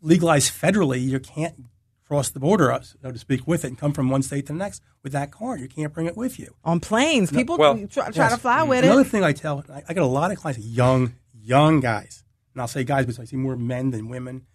legalized 0.00 0.52
federally, 0.52 1.02
you 1.02 1.20
can't 1.20 1.64
cross 2.06 2.30
the 2.30 2.40
border, 2.40 2.72
uh, 2.72 2.80
so 2.80 3.12
to 3.12 3.18
speak, 3.18 3.46
with 3.46 3.64
it 3.64 3.68
and 3.68 3.78
come 3.78 3.92
from 3.92 4.08
one 4.10 4.22
state 4.22 4.46
to 4.46 4.52
the 4.52 4.58
next 4.58 4.82
with 5.02 5.12
that 5.12 5.30
card. 5.30 5.60
You 5.60 5.68
can't 5.68 5.92
bring 5.92 6.06
it 6.06 6.16
with 6.16 6.38
you. 6.38 6.54
On 6.64 6.80
planes, 6.80 7.30
people 7.30 7.56
well, 7.56 7.74
try, 7.86 8.10
try 8.10 8.24
Yes. 8.24 8.32
to 8.34 8.38
fly 8.40 8.62
with 8.62 8.78
Another 8.78 8.86
it. 8.88 8.94
Another 8.94 9.08
thing 9.08 9.24
I 9.24 9.32
tell, 9.32 9.64
I, 9.72 9.82
I 9.88 9.92
get 9.94 10.02
a 10.02 10.06
lot 10.06 10.32
of 10.32 10.38
clients, 10.38 10.64
young, 10.64 11.14
young 11.32 11.80
guys, 11.80 12.24
and 12.54 12.60
I'll 12.60 12.68
say 12.68 12.82
guys 12.84 13.06
because 13.06 13.20
I 13.20 13.24
see 13.24 13.36
more 13.36 13.56
men 13.56 13.90
than 13.90 14.08
women 14.08 14.46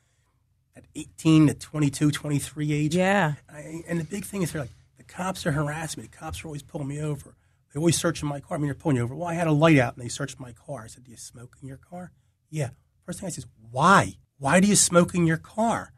at 0.76 0.84
18 0.96 1.48
to 1.48 1.54
22, 1.54 2.12
23 2.12 2.74
age. 2.74 2.96
Yeah. 2.96 3.36
I, 3.50 3.84
and 3.88 4.00
the 4.00 4.04
big 4.04 4.26
thing 4.26 4.42
is 4.42 4.52
they're 4.52 4.64
like, 4.64 4.72
the 4.98 5.04
cops 5.04 5.46
are 5.46 5.52
harassing 5.54 6.04
me. 6.04 6.10
The 6.12 6.18
cops 6.18 6.44
are 6.44 6.48
always 6.48 6.62
pulling 6.64 6.88
me 6.90 7.00
over. 7.02 7.36
They 7.76 7.80
always 7.80 7.98
searching 8.00 8.30
my 8.30 8.40
car. 8.40 8.56
I 8.56 8.58
mean, 8.58 8.68
they're 8.68 8.74
pulling 8.74 8.96
you 8.96 9.04
over. 9.04 9.14
Well, 9.14 9.28
I 9.28 9.34
had 9.34 9.48
a 9.48 9.52
light 9.52 9.78
out 9.78 9.96
and 9.98 10.04
they 10.06 10.08
searched 10.08 10.40
my 10.40 10.54
car. 10.54 10.84
I 10.86 10.88
said, 10.88 11.04
Do 11.04 11.12
you 11.12 11.18
smoke 11.18 11.58
in 11.62 11.68
your 11.68 11.76
car? 11.76 12.14
Yeah. 12.50 12.70
First 13.06 13.20
thing 13.20 13.28
I 13.28 13.30
said 13.32 13.40
is, 13.44 13.48
Why? 13.70 14.14
Why 14.40 14.62
do 14.62 14.68
you 14.70 14.78
smoke 14.78 15.14
in 15.14 15.28
your 15.28 15.36
car? 15.36 15.92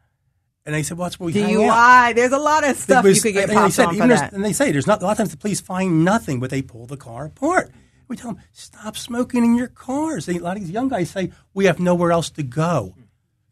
And 0.66 0.74
they 0.74 0.82
said, 0.82 0.98
Well, 0.98 1.04
that's 1.04 1.20
where 1.20 1.28
we 1.28 1.34
hang 1.34 1.54
out. 1.54 2.10
DUI. 2.10 2.14
There's 2.16 2.32
a 2.32 2.38
lot 2.38 2.68
of 2.68 2.76
stuff 2.76 3.04
you 3.04 3.10
Because- 3.10 3.22
could 3.22 3.32
get 3.34 3.50
popped 3.50 3.74
said, 3.74 3.86
on 3.86 3.96
for 3.96 4.08
that. 4.08 4.32
And 4.32 4.44
they 4.44 4.52
say 4.52 4.72
there's 4.72 4.88
not 4.88 5.00
a 5.02 5.04
lot 5.04 5.12
of 5.12 5.18
times 5.18 5.30
the 5.30 5.36
police 5.36 5.60
find 5.60 6.04
nothing, 6.04 6.40
but 6.40 6.50
they 6.50 6.62
pull 6.62 6.86
the 6.86 6.96
car 6.96 7.26
apart. 7.26 7.70
We 8.08 8.16
tell 8.16 8.32
them 8.32 8.42
stop 8.50 8.96
smoking 8.96 9.44
in 9.44 9.54
your 9.54 9.68
cars. 9.68 10.26
They, 10.26 10.38
a 10.38 10.42
lot 10.42 10.56
of 10.56 10.62
these 10.62 10.72
young 10.72 10.88
guys 10.88 11.10
say 11.10 11.30
we 11.54 11.66
have 11.66 11.78
nowhere 11.78 12.10
else 12.10 12.28
to 12.30 12.42
go, 12.42 12.96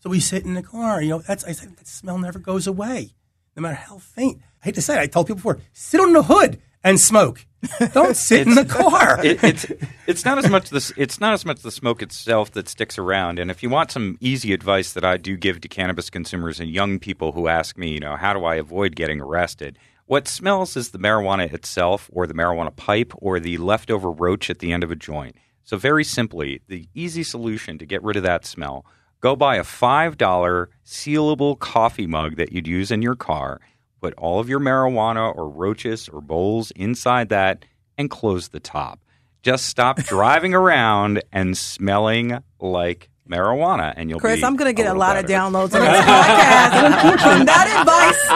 so 0.01 0.11
we 0.11 0.19
sit 0.19 0.45
in 0.45 0.55
the 0.55 0.65
car. 0.65 1.01
You 1.01 1.11
know, 1.11 1.19
that's 1.21 1.45
I 1.45 1.53
said 1.53 1.77
that 1.77 1.87
smell 1.87 2.19
never 2.19 2.41
goes 2.41 2.67
away, 2.67 3.15
no 3.55 3.63
matter 3.63 3.77
how 3.77 3.99
faint. 3.99 4.41
I 4.63 4.65
hate 4.67 4.75
to 4.75 4.83
say, 4.83 4.97
it, 4.97 5.01
I 5.01 5.07
told 5.07 5.29
people 5.29 5.37
before, 5.37 5.61
sit 5.73 6.01
on 6.01 6.13
the 6.13 6.25
hood 6.25 6.61
and 6.85 7.01
smoke. 7.01 7.47
Don't 7.93 8.17
sit 8.29 8.47
in 8.47 8.55
the 8.55 8.65
car. 8.65 9.19
it, 9.25 9.43
it's 9.43 9.67
it's 10.07 10.25
not 10.25 10.39
as 10.39 10.49
much 10.49 10.71
the 10.71 10.93
it's 10.97 11.21
not 11.21 11.33
as 11.33 11.45
much 11.45 11.63
the 11.63 11.71
smoke 11.71 12.03
itself 12.03 12.53
that 12.53 12.69
sticks 12.69 12.99
around. 12.99 13.39
And 13.39 13.51
if 13.51 13.63
you 13.63 13.71
want 13.71 13.91
some 13.91 14.17
easy 14.21 14.53
advice 14.53 14.93
that 14.93 15.05
I 15.05 15.17
do 15.17 15.37
give 15.37 15.61
to 15.63 15.69
cannabis 15.69 16.11
consumers 16.11 16.61
and 16.61 16.71
young 16.71 16.99
people 16.99 17.33
who 17.33 17.49
ask 17.49 17.77
me, 17.77 17.93
you 17.93 18.01
know, 18.01 18.17
how 18.17 18.33
do 18.33 18.45
I 18.45 18.57
avoid 18.57 18.97
getting 18.97 19.21
arrested? 19.21 19.79
What 20.07 20.29
smells 20.29 20.77
is 20.77 20.91
the 20.91 20.99
marijuana 20.99 21.53
itself, 21.53 22.09
or 22.13 22.29
the 22.29 22.35
marijuana 22.35 22.75
pipe, 22.75 23.13
or 23.17 23.41
the 23.41 23.59
leftover 23.59 24.11
roach 24.11 24.49
at 24.51 24.61
the 24.61 24.73
end 24.73 24.85
of 24.85 24.93
a 24.93 24.97
joint. 24.97 25.35
So 25.65 25.77
very 25.77 26.05
simply, 26.05 26.61
the 26.69 26.89
easy 26.95 27.25
solution 27.25 27.77
to 27.79 27.87
get 27.87 28.05
rid 28.05 28.17
of 28.17 28.23
that 28.23 28.47
smell: 28.47 28.87
go 29.21 29.35
buy 29.35 29.57
a 29.57 29.65
five 29.65 30.17
dollar 30.17 30.71
sealable 30.85 31.59
coffee 31.59 32.07
mug 32.07 32.37
that 32.37 32.53
you'd 32.53 32.69
use 32.69 32.93
in 32.93 33.03
your 33.03 33.17
car 33.17 33.61
put 34.01 34.15
all 34.15 34.41
of 34.41 34.49
your 34.49 34.61
marijuana 34.61 35.35
or 35.35 35.49
roaches 35.49 36.09
or 36.09 36.21
bowls 36.21 36.71
inside 36.73 37.29
that 37.31 37.65
and 37.99 38.11
close 38.11 38.49
the 38.49 38.61
top. 38.61 39.01
Just 39.43 39.67
stop 39.67 39.97
driving 40.05 40.55
around 40.55 41.23
and 41.33 41.57
smelling 41.57 42.39
like 42.61 43.09
marijuana, 43.29 43.93
and 43.97 44.09
you'll 44.09 44.21
Chris, 44.21 44.39
be 44.41 44.45
I'm 44.45 44.55
going 44.55 44.69
to 44.69 44.73
get 44.73 44.85
a, 44.87 44.91
little 44.91 45.01
lot 45.01 45.17
of 45.17 45.25
downloads 45.25 45.75
on 45.75 45.81
this 45.83 46.05
podcast 46.05 47.23
from 47.23 47.45
that 47.47 47.81
advice 47.81 48.29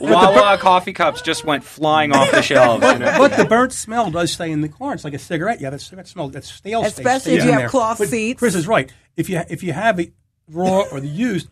alone. 0.00 0.10
Wawa 0.12 0.58
coffee 0.58 0.92
cups 0.92 1.22
just 1.22 1.44
went 1.44 1.62
flying 1.64 2.12
off 2.12 2.30
the 2.32 2.42
shelves. 2.42 2.84
you 2.84 2.98
know? 2.98 3.14
but 3.18 3.36
the 3.36 3.44
burnt 3.44 3.72
smell 3.72 4.10
does 4.10 4.32
stay 4.32 4.50
in 4.50 4.60
the 4.62 4.68
car. 4.68 4.94
It's 4.94 5.04
like 5.04 5.14
a 5.14 5.18
cigarette. 5.18 5.60
You 5.60 5.66
have 5.66 5.74
a 5.74 5.78
cigarette 5.78 6.08
smell. 6.08 6.28
That 6.28 6.44
stale 6.44 6.82
stays- 6.84 6.98
Especially 6.98 7.32
stays 7.32 7.38
if 7.38 7.44
you 7.44 7.48
in 7.50 7.54
have 7.54 7.60
there. 7.62 7.68
cloth 7.68 7.98
But 7.98 8.08
seats. 8.08 8.38
Chris 8.38 8.54
is 8.54 8.66
right. 8.66 8.92
If 9.16 9.28
you 9.28 9.40
if 9.48 9.62
you 9.62 9.72
have 9.72 9.98
it 10.00 10.12
raw 10.50 10.82
or 10.90 11.00
the 11.00 11.08
used, 11.08 11.48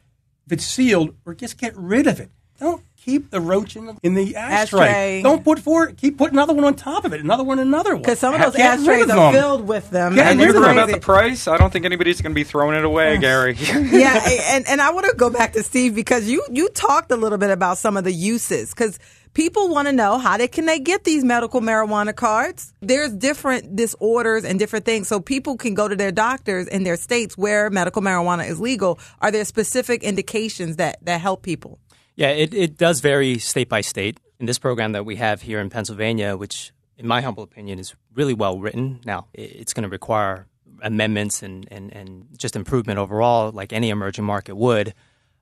if 0.46 0.52
it's 0.52 0.64
sealed, 0.66 1.14
or 1.24 1.35
just 1.35 1.59
get 1.59 1.76
rid 1.76 2.07
of 2.07 2.20
it. 2.20 2.30
Don't 2.59 2.85
keep 3.04 3.30
the 3.30 3.40
roach 3.40 3.76
in 3.76 3.86
the, 3.86 3.96
in 4.02 4.14
the 4.14 4.34
ashtray. 4.34 4.88
Ashtray. 4.88 5.22
Don't 5.22 5.44
put 5.44 5.58
four. 5.58 5.92
Keep 5.92 6.18
put 6.18 6.32
another 6.32 6.54
one 6.54 6.64
on 6.64 6.74
top 6.74 7.04
of 7.04 7.12
it. 7.12 7.20
Another 7.20 7.44
one, 7.44 7.58
another 7.58 7.92
one. 7.92 8.02
Because 8.02 8.18
some 8.18 8.34
of 8.34 8.40
those 8.40 8.56
Get 8.56 8.78
ashtrays 8.78 9.04
of 9.04 9.10
are 9.10 9.32
filled 9.32 9.68
with 9.68 9.90
them. 9.90 10.14
Get 10.14 10.26
and 10.26 10.40
you 10.40 10.46
it's 10.46 10.54
rid 10.54 10.62
of 10.62 10.68
heard 10.68 10.76
them. 10.76 10.84
about 10.84 10.94
the 10.94 11.00
price? 11.00 11.46
I 11.46 11.58
don't 11.58 11.72
think 11.72 11.84
anybody's 11.84 12.20
going 12.20 12.32
to 12.32 12.34
be 12.34 12.44
throwing 12.44 12.76
it 12.76 12.84
away, 12.84 13.18
Gary. 13.18 13.54
yeah, 13.58 14.20
and 14.50 14.66
and 14.66 14.80
I 14.80 14.90
want 14.90 15.06
to 15.06 15.16
go 15.16 15.30
back 15.30 15.52
to 15.52 15.62
Steve 15.62 15.94
because 15.94 16.28
you 16.28 16.42
you 16.50 16.68
talked 16.70 17.10
a 17.10 17.16
little 17.16 17.38
bit 17.38 17.50
about 17.50 17.78
some 17.78 17.96
of 17.96 18.04
the 18.04 18.12
uses 18.12 18.70
because 18.70 18.98
people 19.34 19.68
want 19.68 19.88
to 19.88 19.92
know 19.92 20.18
how 20.18 20.36
they 20.36 20.48
can 20.48 20.64
they 20.64 20.78
get 20.78 21.04
these 21.04 21.24
medical 21.24 21.60
marijuana 21.60 22.14
cards. 22.14 22.72
There's 22.80 23.12
different 23.12 23.76
disorders 23.76 24.44
and 24.44 24.58
different 24.58 24.86
things, 24.86 25.08
so 25.08 25.20
people 25.20 25.56
can 25.56 25.74
go 25.74 25.88
to 25.88 25.96
their 25.96 26.12
doctors 26.12 26.66
in 26.68 26.84
their 26.84 26.96
states 26.96 27.36
where 27.36 27.68
medical 27.68 28.00
marijuana 28.00 28.48
is 28.48 28.60
legal. 28.60 28.98
Are 29.20 29.30
there 29.30 29.44
specific 29.44 30.02
indications 30.02 30.76
that 30.76 31.04
that 31.04 31.20
help 31.20 31.42
people? 31.42 31.78
Yeah, 32.16 32.29
it, 32.29 32.55
it 32.55 32.77
does 32.77 33.00
vary 33.00 33.38
state 33.38 33.68
by 33.68 33.81
state. 33.81 34.20
In 34.38 34.46
this 34.46 34.59
program 34.59 34.92
that 34.92 35.05
we 35.05 35.16
have 35.16 35.42
here 35.42 35.61
in 35.61 35.70
Pennsylvania, 35.70 36.37
which, 36.37 36.72
in 36.98 37.07
my 37.07 37.20
humble 37.20 37.42
opinion, 37.42 37.79
is 37.79 37.94
really 38.14 38.35
well 38.35 38.59
written. 38.59 39.00
Now, 39.05 39.27
it's 39.33 39.72
going 39.72 39.85
to 39.85 39.88
require 39.88 40.46
amendments 40.83 41.42
and, 41.42 41.66
and, 41.70 41.92
and 41.92 42.27
just 42.37 42.57
improvement 42.57 42.98
overall, 42.98 43.50
like 43.53 43.72
any 43.72 43.90
emerging 43.90 44.24
market 44.24 44.57
would. 44.57 44.94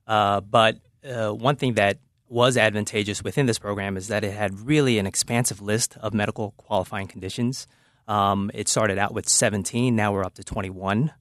Uh, 0.06 0.40
but 0.40 0.78
uh, 1.04 1.30
one 1.30 1.56
thing 1.56 1.74
that 1.74 1.98
was 2.28 2.56
advantageous 2.56 3.22
within 3.22 3.46
this 3.46 3.58
program 3.58 3.96
is 3.96 4.08
that 4.08 4.24
it 4.24 4.32
had 4.32 4.60
really 4.60 4.98
an 4.98 5.06
expansive 5.06 5.60
list 5.60 5.96
of 5.98 6.14
medical 6.14 6.52
qualifying 6.56 7.06
conditions. 7.06 7.66
Um, 8.08 8.50
it 8.54 8.68
started 8.68 8.98
out 8.98 9.12
with 9.12 9.28
17, 9.28 9.94
now 9.94 10.12
we're 10.12 10.24
up 10.24 10.34
to 10.34 10.44
21 10.44 11.12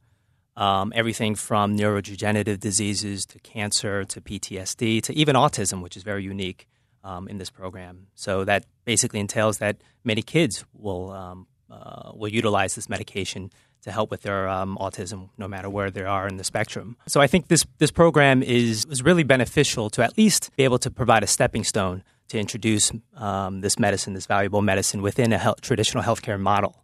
um, 0.62 0.94
everything 0.96 1.34
from 1.34 1.76
neurodegenerative 1.76 2.60
diseases 2.60 3.26
to 3.26 3.40
cancer 3.40 4.04
to 4.04 4.22
PTSD 4.22 5.02
to 5.02 5.14
even 5.14 5.36
autism, 5.36 5.82
which 5.82 5.98
is 5.98 6.04
very 6.04 6.24
unique 6.24 6.68
um, 7.04 7.28
in 7.28 7.40
this 7.40 7.50
program. 7.50 8.08
So 8.14 8.46
that 8.46 8.66
basically 8.86 9.20
entails 9.20 9.58
that 9.58 9.78
many 10.04 10.22
kids 10.22 10.64
will 10.74 11.12
um, 11.12 11.48
uh, 11.72 12.12
will 12.14 12.28
utilize 12.28 12.76
this 12.76 12.88
medication 12.90 13.50
to 13.82 13.92
help 13.92 14.12
with 14.12 14.22
their 14.22 14.48
um, 14.48 14.78
autism, 14.80 15.30
no 15.36 15.48
matter 15.48 15.68
where 15.68 15.90
they 15.90 16.04
are 16.04 16.28
in 16.28 16.38
the 16.38 16.44
spectrum. 16.44 16.96
So 17.08 17.20
I 17.20 17.26
think 17.26 17.48
this 17.48 17.66
this 17.80 17.90
program 17.90 18.44
is 18.44 18.86
is 18.86 19.02
really 19.02 19.24
beneficial 19.24 19.90
to 19.92 20.04
at 20.04 20.16
least 20.16 20.52
be 20.58 20.64
able 20.64 20.78
to 20.80 20.92
provide 20.92 21.24
a 21.24 21.28
stepping 21.28 21.64
stone 21.64 22.04
to 22.28 22.38
introduce 22.38 22.92
um, 23.16 23.62
this 23.62 23.80
medicine, 23.80 24.14
this 24.14 24.28
valuable 24.28 24.62
medicine, 24.62 25.02
within 25.02 25.34
a 25.34 25.40
health, 25.40 25.62
traditional 25.62 26.04
healthcare 26.04 26.40
model 26.40 26.82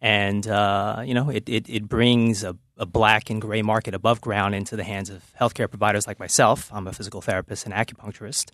and 0.00 0.46
uh, 0.46 1.02
you 1.04 1.14
know 1.14 1.30
it, 1.30 1.48
it, 1.48 1.68
it 1.68 1.88
brings 1.88 2.44
a, 2.44 2.56
a 2.76 2.86
black 2.86 3.30
and 3.30 3.40
gray 3.40 3.62
market 3.62 3.94
above 3.94 4.20
ground 4.20 4.54
into 4.54 4.76
the 4.76 4.84
hands 4.84 5.10
of 5.10 5.22
healthcare 5.40 5.68
providers 5.68 6.06
like 6.06 6.18
myself. 6.18 6.70
I'm 6.72 6.86
a 6.86 6.92
physical 6.92 7.20
therapist 7.20 7.64
and 7.66 7.74
acupuncturist, 7.74 8.50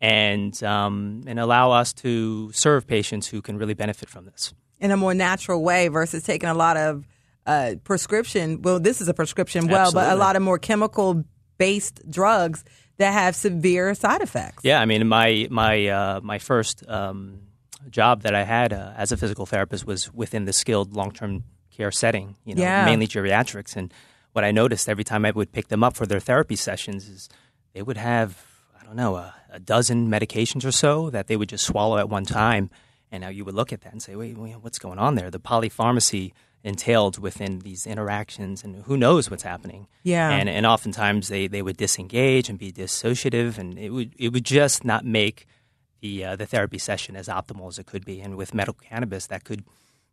and 0.00 0.62
um, 0.62 1.24
and 1.26 1.38
allow 1.40 1.72
us 1.72 1.92
to 1.94 2.52
serve 2.52 2.86
patients 2.86 3.26
who 3.28 3.42
can 3.42 3.58
really 3.58 3.74
benefit 3.74 4.08
from 4.08 4.24
this. 4.26 4.52
in 4.78 4.90
a 4.90 4.96
more 4.96 5.14
natural 5.14 5.62
way 5.62 5.88
versus 5.88 6.22
taking 6.22 6.48
a 6.48 6.54
lot 6.54 6.76
of 6.76 7.04
uh, 7.46 7.74
prescription. 7.84 8.60
Well, 8.62 8.78
this 8.80 9.00
is 9.00 9.08
a 9.08 9.14
prescription, 9.14 9.68
well, 9.68 9.92
but 9.92 10.12
a 10.12 10.16
lot 10.16 10.36
of 10.36 10.42
more 10.42 10.58
chemical 10.58 11.24
based 11.58 12.02
drugs 12.10 12.64
that 12.98 13.12
have 13.12 13.34
severe 13.36 13.94
side 13.94 14.20
effects. 14.22 14.64
Yeah, 14.64 14.80
I 14.80 14.84
mean 14.84 15.06
my 15.08 15.48
my 15.50 15.86
uh, 15.86 16.20
my 16.22 16.38
first 16.38 16.86
um, 16.88 17.40
job 17.90 18.22
that 18.22 18.34
I 18.34 18.44
had 18.44 18.72
uh, 18.72 18.92
as 18.96 19.12
a 19.12 19.16
physical 19.16 19.46
therapist 19.46 19.86
was 19.86 20.12
within 20.12 20.44
the 20.44 20.52
skilled 20.52 20.94
long 20.94 21.12
term 21.12 21.44
care 21.70 21.90
setting. 21.90 22.36
You 22.44 22.54
know, 22.54 22.62
Yeah. 22.62 22.84
mainly 22.84 23.06
geriatrics, 23.06 23.76
and 23.76 23.92
what 24.32 24.44
I 24.44 24.50
noticed 24.52 24.88
every 24.88 25.04
time 25.04 25.24
I 25.24 25.30
would 25.30 25.52
pick 25.52 25.68
them 25.68 25.82
up 25.84 25.96
for 25.96 26.06
their 26.06 26.20
therapy 26.20 26.56
sessions 26.56 27.08
is 27.08 27.28
they 27.74 27.82
would 27.82 27.96
have 27.96 28.42
I 28.80 28.84
don't 28.84 28.96
know 28.96 29.16
a, 29.16 29.34
a 29.50 29.58
dozen 29.60 30.08
medications 30.08 30.64
or 30.64 30.72
so 30.72 31.10
that 31.10 31.26
they 31.26 31.36
would 31.36 31.48
just 31.48 31.66
swallow 31.66 31.98
at 31.98 32.08
one 32.08 32.24
time, 32.24 32.70
and 33.10 33.20
now 33.22 33.28
you 33.28 33.44
would 33.44 33.54
look 33.54 33.72
at 33.72 33.80
that 33.82 33.92
and 33.92 34.02
say, 34.02 34.14
wait, 34.16 34.36
wait 34.38 34.56
what's 34.60 34.78
going 34.78 34.98
on 34.98 35.14
there? 35.16 35.30
The 35.30 35.40
polypharmacy 35.40 36.32
entailed 36.64 37.18
within 37.18 37.60
these 37.60 37.86
interactions, 37.86 38.64
and 38.64 38.82
who 38.84 38.96
knows 38.96 39.30
what's 39.30 39.42
happening? 39.44 39.86
Yeah. 40.02 40.30
and 40.30 40.48
and 40.48 40.64
oftentimes 40.66 41.28
they, 41.28 41.46
they 41.46 41.62
would 41.62 41.76
disengage 41.76 42.48
and 42.48 42.58
be 42.58 42.72
dissociative, 42.72 43.58
and 43.58 43.78
it 43.78 43.90
would 43.90 44.14
it 44.18 44.32
would 44.32 44.44
just 44.44 44.84
not 44.84 45.04
make 45.04 45.46
the 46.00 46.24
uh, 46.24 46.36
the 46.36 46.46
therapy 46.46 46.78
session 46.78 47.16
as 47.16 47.28
optimal 47.28 47.68
as 47.68 47.78
it 47.78 47.86
could 47.86 48.04
be. 48.04 48.20
And 48.20 48.36
with 48.36 48.54
medical 48.54 48.80
cannabis, 48.82 49.26
that 49.26 49.44
could 49.44 49.64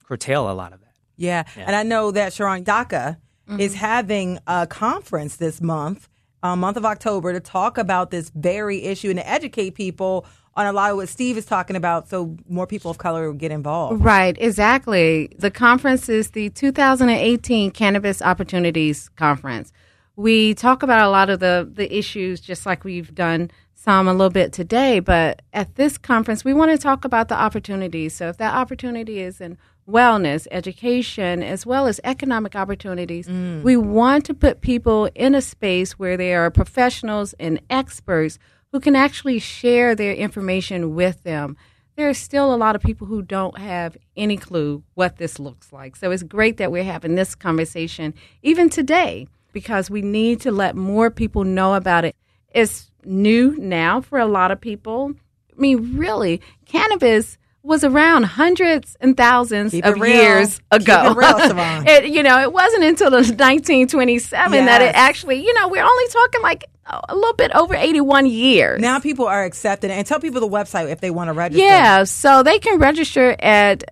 curtail 0.03 0.49
a 0.49 0.53
lot 0.53 0.73
of 0.73 0.81
that. 0.81 0.93
Yeah. 1.15 1.43
And 1.55 1.75
I 1.75 1.83
know 1.83 2.11
that 2.11 2.33
Cherron 2.33 2.63
DACO 2.63 3.17
is 3.59 3.75
having 3.75 4.39
a 4.47 4.65
conference 4.65 5.35
this 5.35 5.61
month, 5.61 6.07
uh, 6.41 6.55
month 6.55 6.77
of 6.77 6.85
October, 6.85 7.33
to 7.33 7.39
talk 7.39 7.77
about 7.77 8.09
this 8.09 8.31
very 8.33 8.83
issue 8.83 9.09
and 9.09 9.19
to 9.19 9.27
educate 9.27 9.75
people 9.75 10.25
on 10.55 10.65
a 10.65 10.73
lot 10.73 10.91
of 10.91 10.97
what 10.97 11.09
Steve 11.09 11.37
is 11.37 11.45
talking 11.45 11.75
about 11.75 12.07
so 12.09 12.37
more 12.47 12.67
people 12.67 12.91
of 12.91 12.97
color 12.97 13.33
get 13.33 13.51
involved. 13.51 14.03
Right, 14.03 14.37
exactly. 14.39 15.29
The 15.37 15.51
conference 15.51 16.09
is 16.09 16.31
the 16.31 16.49
2018 16.51 17.71
Cannabis 17.71 18.21
Opportunities 18.21 19.09
Conference. 19.09 19.71
We 20.15 20.53
talk 20.53 20.83
about 20.83 21.07
a 21.07 21.09
lot 21.09 21.29
of 21.29 21.39
the, 21.39 21.69
the 21.71 21.95
issues 21.95 22.39
just 22.39 22.65
like 22.65 22.83
we've 22.83 23.13
done 23.15 23.49
some 23.73 24.07
a 24.07 24.13
little 24.13 24.29
bit 24.29 24.53
today, 24.53 24.99
but 24.99 25.41
at 25.51 25.75
this 25.75 25.97
conference, 25.97 26.45
we 26.45 26.53
want 26.53 26.71
to 26.71 26.77
talk 26.77 27.03
about 27.03 27.27
the 27.27 27.35
opportunities. 27.35 28.13
So 28.13 28.29
if 28.29 28.37
that 28.37 28.53
opportunity 28.53 29.19
is 29.19 29.41
in 29.41 29.57
wellness, 29.89 30.47
education, 30.51 31.43
as 31.43 31.65
well 31.65 31.87
as 31.87 31.99
economic 32.05 32.55
opportunities, 32.55 33.27
mm. 33.27 33.61
we 33.61 33.75
want 33.75 34.25
to 34.25 34.33
put 34.33 34.61
people 34.61 35.09
in 35.15 35.35
a 35.35 35.41
space 35.41 35.99
where 35.99 36.15
they 36.15 36.33
are 36.33 36.49
professionals 36.49 37.33
and 37.39 37.59
experts 37.69 38.39
who 38.71 38.79
can 38.79 38.95
actually 38.95 39.39
share 39.39 39.95
their 39.95 40.13
information 40.13 40.95
with 40.95 41.23
them. 41.23 41.57
There 41.95 42.07
are 42.07 42.13
still 42.13 42.53
a 42.53 42.57
lot 42.57 42.75
of 42.75 42.81
people 42.81 43.05
who 43.05 43.21
don't 43.21 43.57
have 43.57 43.97
any 44.15 44.37
clue 44.37 44.83
what 44.93 45.17
this 45.17 45.39
looks 45.39 45.73
like. 45.73 45.95
So 45.95 46.09
it's 46.11 46.23
great 46.23 46.57
that 46.57 46.71
we're 46.71 46.83
having 46.83 47.15
this 47.15 47.35
conversation 47.35 48.13
even 48.41 48.69
today 48.69 49.27
because 49.53 49.89
we 49.89 50.01
need 50.01 50.41
to 50.41 50.51
let 50.51 50.75
more 50.75 51.09
people 51.09 51.43
know 51.43 51.75
about 51.75 52.03
it. 52.03 52.15
It's 52.53 52.91
new 53.05 53.55
now 53.57 54.01
for 54.01 54.19
a 54.19 54.25
lot 54.25 54.51
of 54.51 54.59
people. 54.59 55.13
I 55.55 55.61
mean, 55.61 55.97
really, 55.97 56.41
cannabis 56.65 57.37
was 57.61 57.83
around 57.85 58.23
hundreds 58.23 58.97
and 58.99 59.15
thousands 59.15 59.71
Keep 59.71 59.85
of 59.85 59.95
it 59.95 60.07
years 60.09 60.59
ago. 60.69 61.11
it 61.11 61.17
real, 61.17 61.37
it, 61.87 62.11
you 62.11 62.21
know, 62.21 62.41
it 62.41 62.51
wasn't 62.51 62.83
until 62.83 63.09
the 63.09 63.17
1927 63.17 64.65
that 64.65 64.81
it 64.81 64.93
actually, 64.95 65.45
you 65.45 65.53
know, 65.53 65.69
we're 65.69 65.83
only 65.83 66.07
talking 66.09 66.41
like 66.41 66.65
a 66.85 67.15
little 67.15 67.33
bit 67.33 67.51
over 67.55 67.73
81 67.73 68.25
years. 68.25 68.81
Now 68.81 68.99
people 68.99 69.25
are 69.25 69.45
accepted, 69.45 69.91
and 69.91 70.05
tell 70.05 70.19
people 70.19 70.41
the 70.41 70.49
website 70.49 70.91
if 70.91 70.99
they 70.99 71.11
want 71.11 71.29
to 71.29 71.33
register. 71.33 71.63
Yeah, 71.63 72.03
so 72.03 72.43
they 72.43 72.59
can 72.59 72.79
register 72.79 73.35
at 73.39 73.85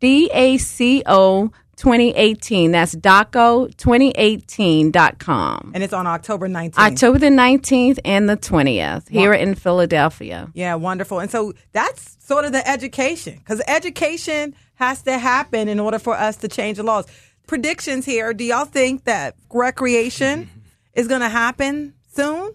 DACO 0.00 1.52
2018. 1.82 2.70
That's 2.70 2.94
DACO2018.com. 2.94 5.72
and 5.74 5.82
it's 5.82 5.92
on 5.92 6.06
October 6.06 6.48
19th. 6.48 6.78
October 6.78 7.18
the 7.18 7.26
19th 7.26 7.98
and 8.04 8.28
the 8.28 8.36
20th 8.36 9.08
here 9.08 9.32
in 9.32 9.56
Philadelphia. 9.56 10.48
Yeah, 10.54 10.76
wonderful. 10.76 11.18
And 11.18 11.28
so 11.28 11.54
that's 11.72 12.16
sort 12.24 12.44
of 12.44 12.52
the 12.52 12.64
education 12.68 13.38
because 13.38 13.60
education 13.66 14.54
has 14.76 15.02
to 15.02 15.18
happen 15.18 15.66
in 15.66 15.80
order 15.80 15.98
for 15.98 16.14
us 16.14 16.36
to 16.36 16.46
change 16.46 16.76
the 16.76 16.84
laws. 16.84 17.06
Predictions 17.48 18.06
here. 18.06 18.32
Do 18.32 18.44
y'all 18.44 18.64
think 18.64 19.02
that 19.04 19.34
recreation 19.52 20.48
is 20.94 21.08
going 21.08 21.22
to 21.22 21.28
happen 21.28 21.94
soon? 22.14 22.54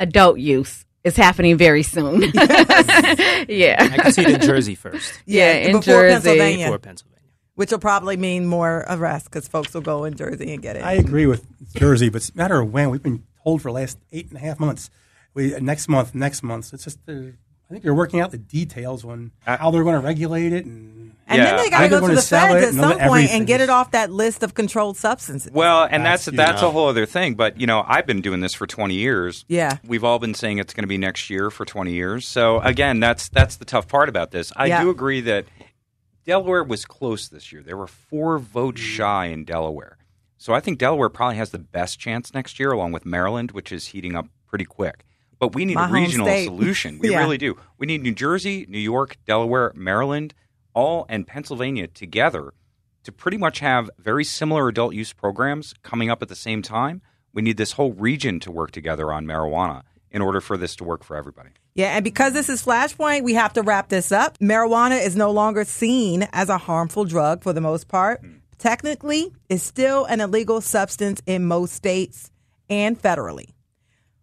Adult 0.00 0.38
use 0.38 0.86
is 1.04 1.16
happening 1.16 1.58
very 1.58 1.82
soon. 1.82 2.22
yeah. 2.32 3.76
I 3.78 3.98
can 3.98 4.10
see 4.12 4.22
it 4.22 4.30
in 4.30 4.40
Jersey 4.40 4.74
first 4.74 5.12
Yeah, 5.26 5.52
in 5.52 5.72
before 5.72 5.82
Jersey. 5.82 6.12
Pennsylvania, 6.14 6.64
before 6.64 6.78
Pennsylvania. 6.78 7.13
Which 7.54 7.70
will 7.70 7.78
probably 7.78 8.16
mean 8.16 8.46
more 8.46 8.84
arrests 8.88 9.28
because 9.28 9.46
folks 9.48 9.72
will 9.74 9.80
go 9.80 10.04
in 10.04 10.14
Jersey 10.16 10.52
and 10.52 10.62
get 10.62 10.76
it. 10.76 10.82
I 10.84 10.92
agree 10.94 11.26
with 11.26 11.44
Jersey, 11.74 12.08
but 12.08 12.16
it's 12.16 12.30
a 12.30 12.36
matter 12.36 12.60
of 12.60 12.72
when. 12.72 12.90
We've 12.90 13.02
been 13.02 13.24
told 13.44 13.62
for 13.62 13.68
the 13.68 13.74
last 13.74 13.98
eight 14.12 14.28
and 14.28 14.36
a 14.36 14.40
half 14.40 14.58
months. 14.60 14.90
We 15.34 15.50
next 15.60 15.88
month, 15.88 16.14
next 16.14 16.42
month. 16.42 16.72
It's 16.72 16.84
just 16.84 16.98
uh, 17.08 17.12
I 17.12 17.70
think 17.70 17.82
they're 17.82 17.94
working 17.94 18.20
out 18.20 18.30
the 18.30 18.38
details 18.38 19.04
on 19.04 19.32
how 19.46 19.70
they're 19.70 19.84
going 19.84 20.00
to 20.00 20.06
regulate 20.06 20.52
it 20.52 20.64
and. 20.64 21.12
and 21.26 21.38
Yeah. 21.38 21.44
then 21.44 21.56
they 21.56 21.70
got 21.70 21.80
to 21.80 21.88
go 21.88 22.00
they're 22.00 22.10
to 22.10 22.14
the 22.16 22.22
feds 22.22 22.54
at 22.62 22.68
and 22.68 22.76
some 22.78 22.92
all- 23.00 23.08
point 23.08 23.30
and 23.30 23.46
get 23.46 23.60
it 23.60 23.70
off 23.70 23.90
that 23.92 24.12
list 24.12 24.42
of 24.42 24.54
controlled 24.54 24.96
substances. 24.96 25.50
Well, 25.52 25.88
and 25.90 26.04
that's 26.04 26.26
That's 26.26 26.36
that's, 26.36 26.62
a 26.62 26.70
whole 26.70 26.88
other 26.88 27.06
thing. 27.06 27.34
But 27.34 27.58
you 27.60 27.66
know, 27.66 27.82
I've 27.86 28.06
been 28.06 28.20
doing 28.20 28.40
this 28.40 28.52
for 28.54 28.66
20 28.66 28.94
years. 28.94 29.44
Yeah. 29.48 29.78
we've 29.86 30.04
all 30.04 30.18
been 30.18 30.34
saying 30.34 30.58
it's 30.58 30.74
going 30.74 30.84
to 30.84 30.88
be 30.88 30.98
next 30.98 31.30
year 31.30 31.50
for 31.50 31.64
20 31.64 31.92
years. 31.92 32.28
So 32.28 32.60
again, 32.60 33.00
that's 33.00 33.28
that's 33.30 33.56
the 33.56 33.64
tough 33.64 33.88
part 33.88 34.08
about 34.08 34.30
this. 34.30 34.52
I 34.56 34.66
Yeah. 34.66 34.82
do 34.82 34.90
agree 34.90 35.22
that 35.22 35.46
Delaware 36.24 36.64
was 36.64 36.84
close 36.84 37.28
this 37.28 37.52
year. 37.52 37.62
There 37.62 37.76
were 37.76 37.86
four 37.86 38.38
votes 38.38 38.80
mm. 38.80 38.84
shy 38.84 39.26
in 39.26 39.44
Delaware. 39.44 39.98
So 40.38 40.52
I 40.52 40.60
think 40.60 40.78
Delaware 40.78 41.08
probably 41.08 41.36
has 41.36 41.50
the 41.50 41.58
best 41.58 41.98
chance 41.98 42.34
next 42.34 42.58
year, 42.58 42.70
along 42.72 42.92
with 42.92 43.06
Maryland, 43.06 43.52
which 43.52 43.72
is 43.72 43.88
heating 43.88 44.16
up 44.16 44.26
pretty 44.46 44.64
quick. 44.64 45.04
But 45.38 45.54
we 45.54 45.64
need 45.64 45.74
My 45.74 45.88
a 45.88 45.92
regional 45.92 46.26
state. 46.26 46.46
solution. 46.46 46.98
We 47.02 47.10
Yeah. 47.10 47.18
really 47.18 47.38
do. 47.38 47.56
We 47.78 47.86
need 47.86 48.02
New 48.02 48.14
Jersey, 48.14 48.66
New 48.68 48.78
York, 48.78 49.16
Delaware, 49.26 49.72
Maryland, 49.74 50.34
all 50.74 51.06
and 51.08 51.26
Pennsylvania 51.26 51.86
together 51.86 52.52
to 53.04 53.12
pretty 53.12 53.36
much 53.36 53.60
have 53.60 53.90
very 53.98 54.24
similar 54.24 54.68
adult 54.68 54.94
use 54.94 55.12
programs 55.12 55.74
coming 55.82 56.10
up 56.10 56.22
at 56.22 56.28
the 56.28 56.36
same 56.36 56.62
time. 56.62 57.02
We 57.32 57.42
need 57.42 57.56
this 57.56 57.72
whole 57.72 57.92
region 57.92 58.40
to 58.40 58.50
work 58.50 58.70
together 58.70 59.12
on 59.12 59.26
marijuana 59.26 59.82
in 60.14 60.22
order 60.22 60.40
for 60.40 60.56
this 60.56 60.76
to 60.76 60.84
work 60.84 61.02
for 61.02 61.16
everybody. 61.16 61.50
Yeah, 61.74 61.96
and 61.96 62.04
because 62.04 62.32
this 62.32 62.48
is 62.48 62.64
Flashpoint, 62.64 63.24
we 63.24 63.34
have 63.34 63.52
to 63.54 63.62
wrap 63.62 63.88
this 63.88 64.12
up. 64.12 64.38
Marijuana 64.38 65.04
is 65.04 65.16
no 65.16 65.32
longer 65.32 65.64
seen 65.64 66.28
as 66.32 66.48
a 66.48 66.56
harmful 66.56 67.04
drug 67.04 67.42
for 67.42 67.52
the 67.52 67.60
most 67.60 67.88
part. 67.88 68.20
Hmm. 68.20 68.34
Technically, 68.58 69.32
it's 69.48 69.64
still 69.64 70.04
an 70.04 70.20
illegal 70.20 70.60
substance 70.60 71.20
in 71.26 71.44
most 71.44 71.74
states 71.74 72.30
and 72.70 72.96
federally. 72.98 73.48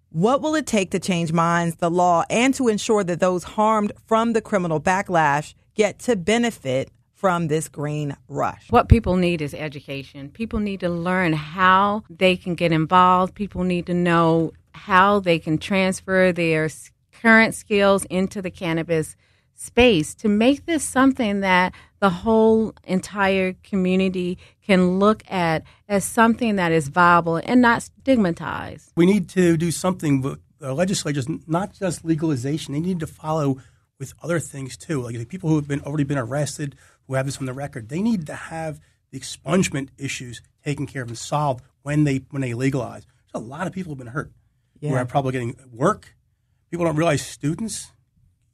What 0.09 0.41
will 0.41 0.55
it 0.55 0.65
take 0.65 0.91
to 0.91 0.99
change 0.99 1.33
minds, 1.33 1.75
the 1.75 1.91
law, 1.91 2.23
and 2.29 2.53
to 2.55 2.69
ensure 2.69 3.03
that 3.03 3.19
those 3.19 3.43
harmed 3.43 3.91
from 4.07 4.31
the 4.33 4.41
criminal 4.41 4.79
backlash 4.79 5.53
get 5.75 5.99
to 5.99 6.15
benefit 6.15 6.89
from 7.13 7.49
this 7.49 7.67
green 7.67 8.15
rush? 8.29 8.71
What 8.71 8.89
people 8.89 9.17
need 9.17 9.41
is 9.41 9.53
education. 9.53 10.29
People 10.29 10.59
need 10.59 10.79
to 10.79 10.89
learn 10.89 11.33
how 11.33 12.03
they 12.09 12.35
can 12.37 12.55
get 12.55 12.71
involved. 12.71 13.35
People 13.35 13.63
need 13.63 13.85
to 13.85 13.93
know 13.93 14.53
how 14.73 15.19
they 15.19 15.39
can 15.39 15.57
transfer 15.57 16.31
their 16.31 16.69
current 17.11 17.55
skills 17.55 18.05
into 18.05 18.41
the 18.41 18.51
cannabis 18.51 19.15
space 19.53 20.15
to 20.15 20.27
make 20.27 20.65
this 20.65 20.83
something 20.83 21.41
that 21.41 21.73
the 21.99 22.09
whole 22.09 22.73
entire 22.83 23.53
community 23.63 24.37
can 24.65 24.97
look 24.97 25.23
at 25.29 25.63
as 25.87 26.03
something 26.03 26.55
that 26.55 26.71
is 26.71 26.87
viable 26.87 27.37
and 27.37 27.61
not 27.61 27.83
stigmatized. 27.83 28.91
We 28.95 29.05
need 29.05 29.29
to 29.29 29.57
do 29.57 29.69
something 29.69 30.21
with 30.21 30.39
the 30.59 30.73
legislatures, 30.73 31.27
not 31.47 31.73
just 31.73 32.03
legalization. 32.03 32.73
They 32.73 32.79
need 32.79 32.99
to 33.01 33.07
follow 33.07 33.59
with 33.99 34.13
other 34.23 34.39
things 34.39 34.77
too. 34.77 35.01
Like 35.01 35.27
people 35.29 35.49
who 35.49 35.57
have 35.57 35.67
been 35.67 35.81
already 35.81 36.05
been 36.05 36.17
arrested, 36.17 36.75
who 37.07 37.13
have 37.13 37.27
this 37.27 37.37
on 37.37 37.45
the 37.45 37.53
record, 37.53 37.89
they 37.89 38.01
need 38.01 38.25
to 38.27 38.35
have 38.35 38.79
the 39.11 39.19
expungement 39.19 39.89
issues 39.97 40.41
taken 40.65 40.87
care 40.87 41.03
of 41.03 41.09
and 41.09 41.17
solved 41.17 41.63
when 41.83 42.03
they 42.03 42.25
when 42.31 42.41
they 42.41 42.55
legalize. 42.55 43.05
There's 43.31 43.43
a 43.43 43.47
lot 43.47 43.67
of 43.67 43.73
people 43.73 43.91
have 43.91 43.99
been 43.99 44.07
hurt 44.07 44.31
who 44.81 44.87
Yeah. 44.87 44.95
are 45.01 45.05
probably 45.05 45.31
getting 45.33 45.55
work. 45.71 46.15
People 46.69 46.85
don't 46.85 46.95
realize 46.95 47.21
students, 47.25 47.91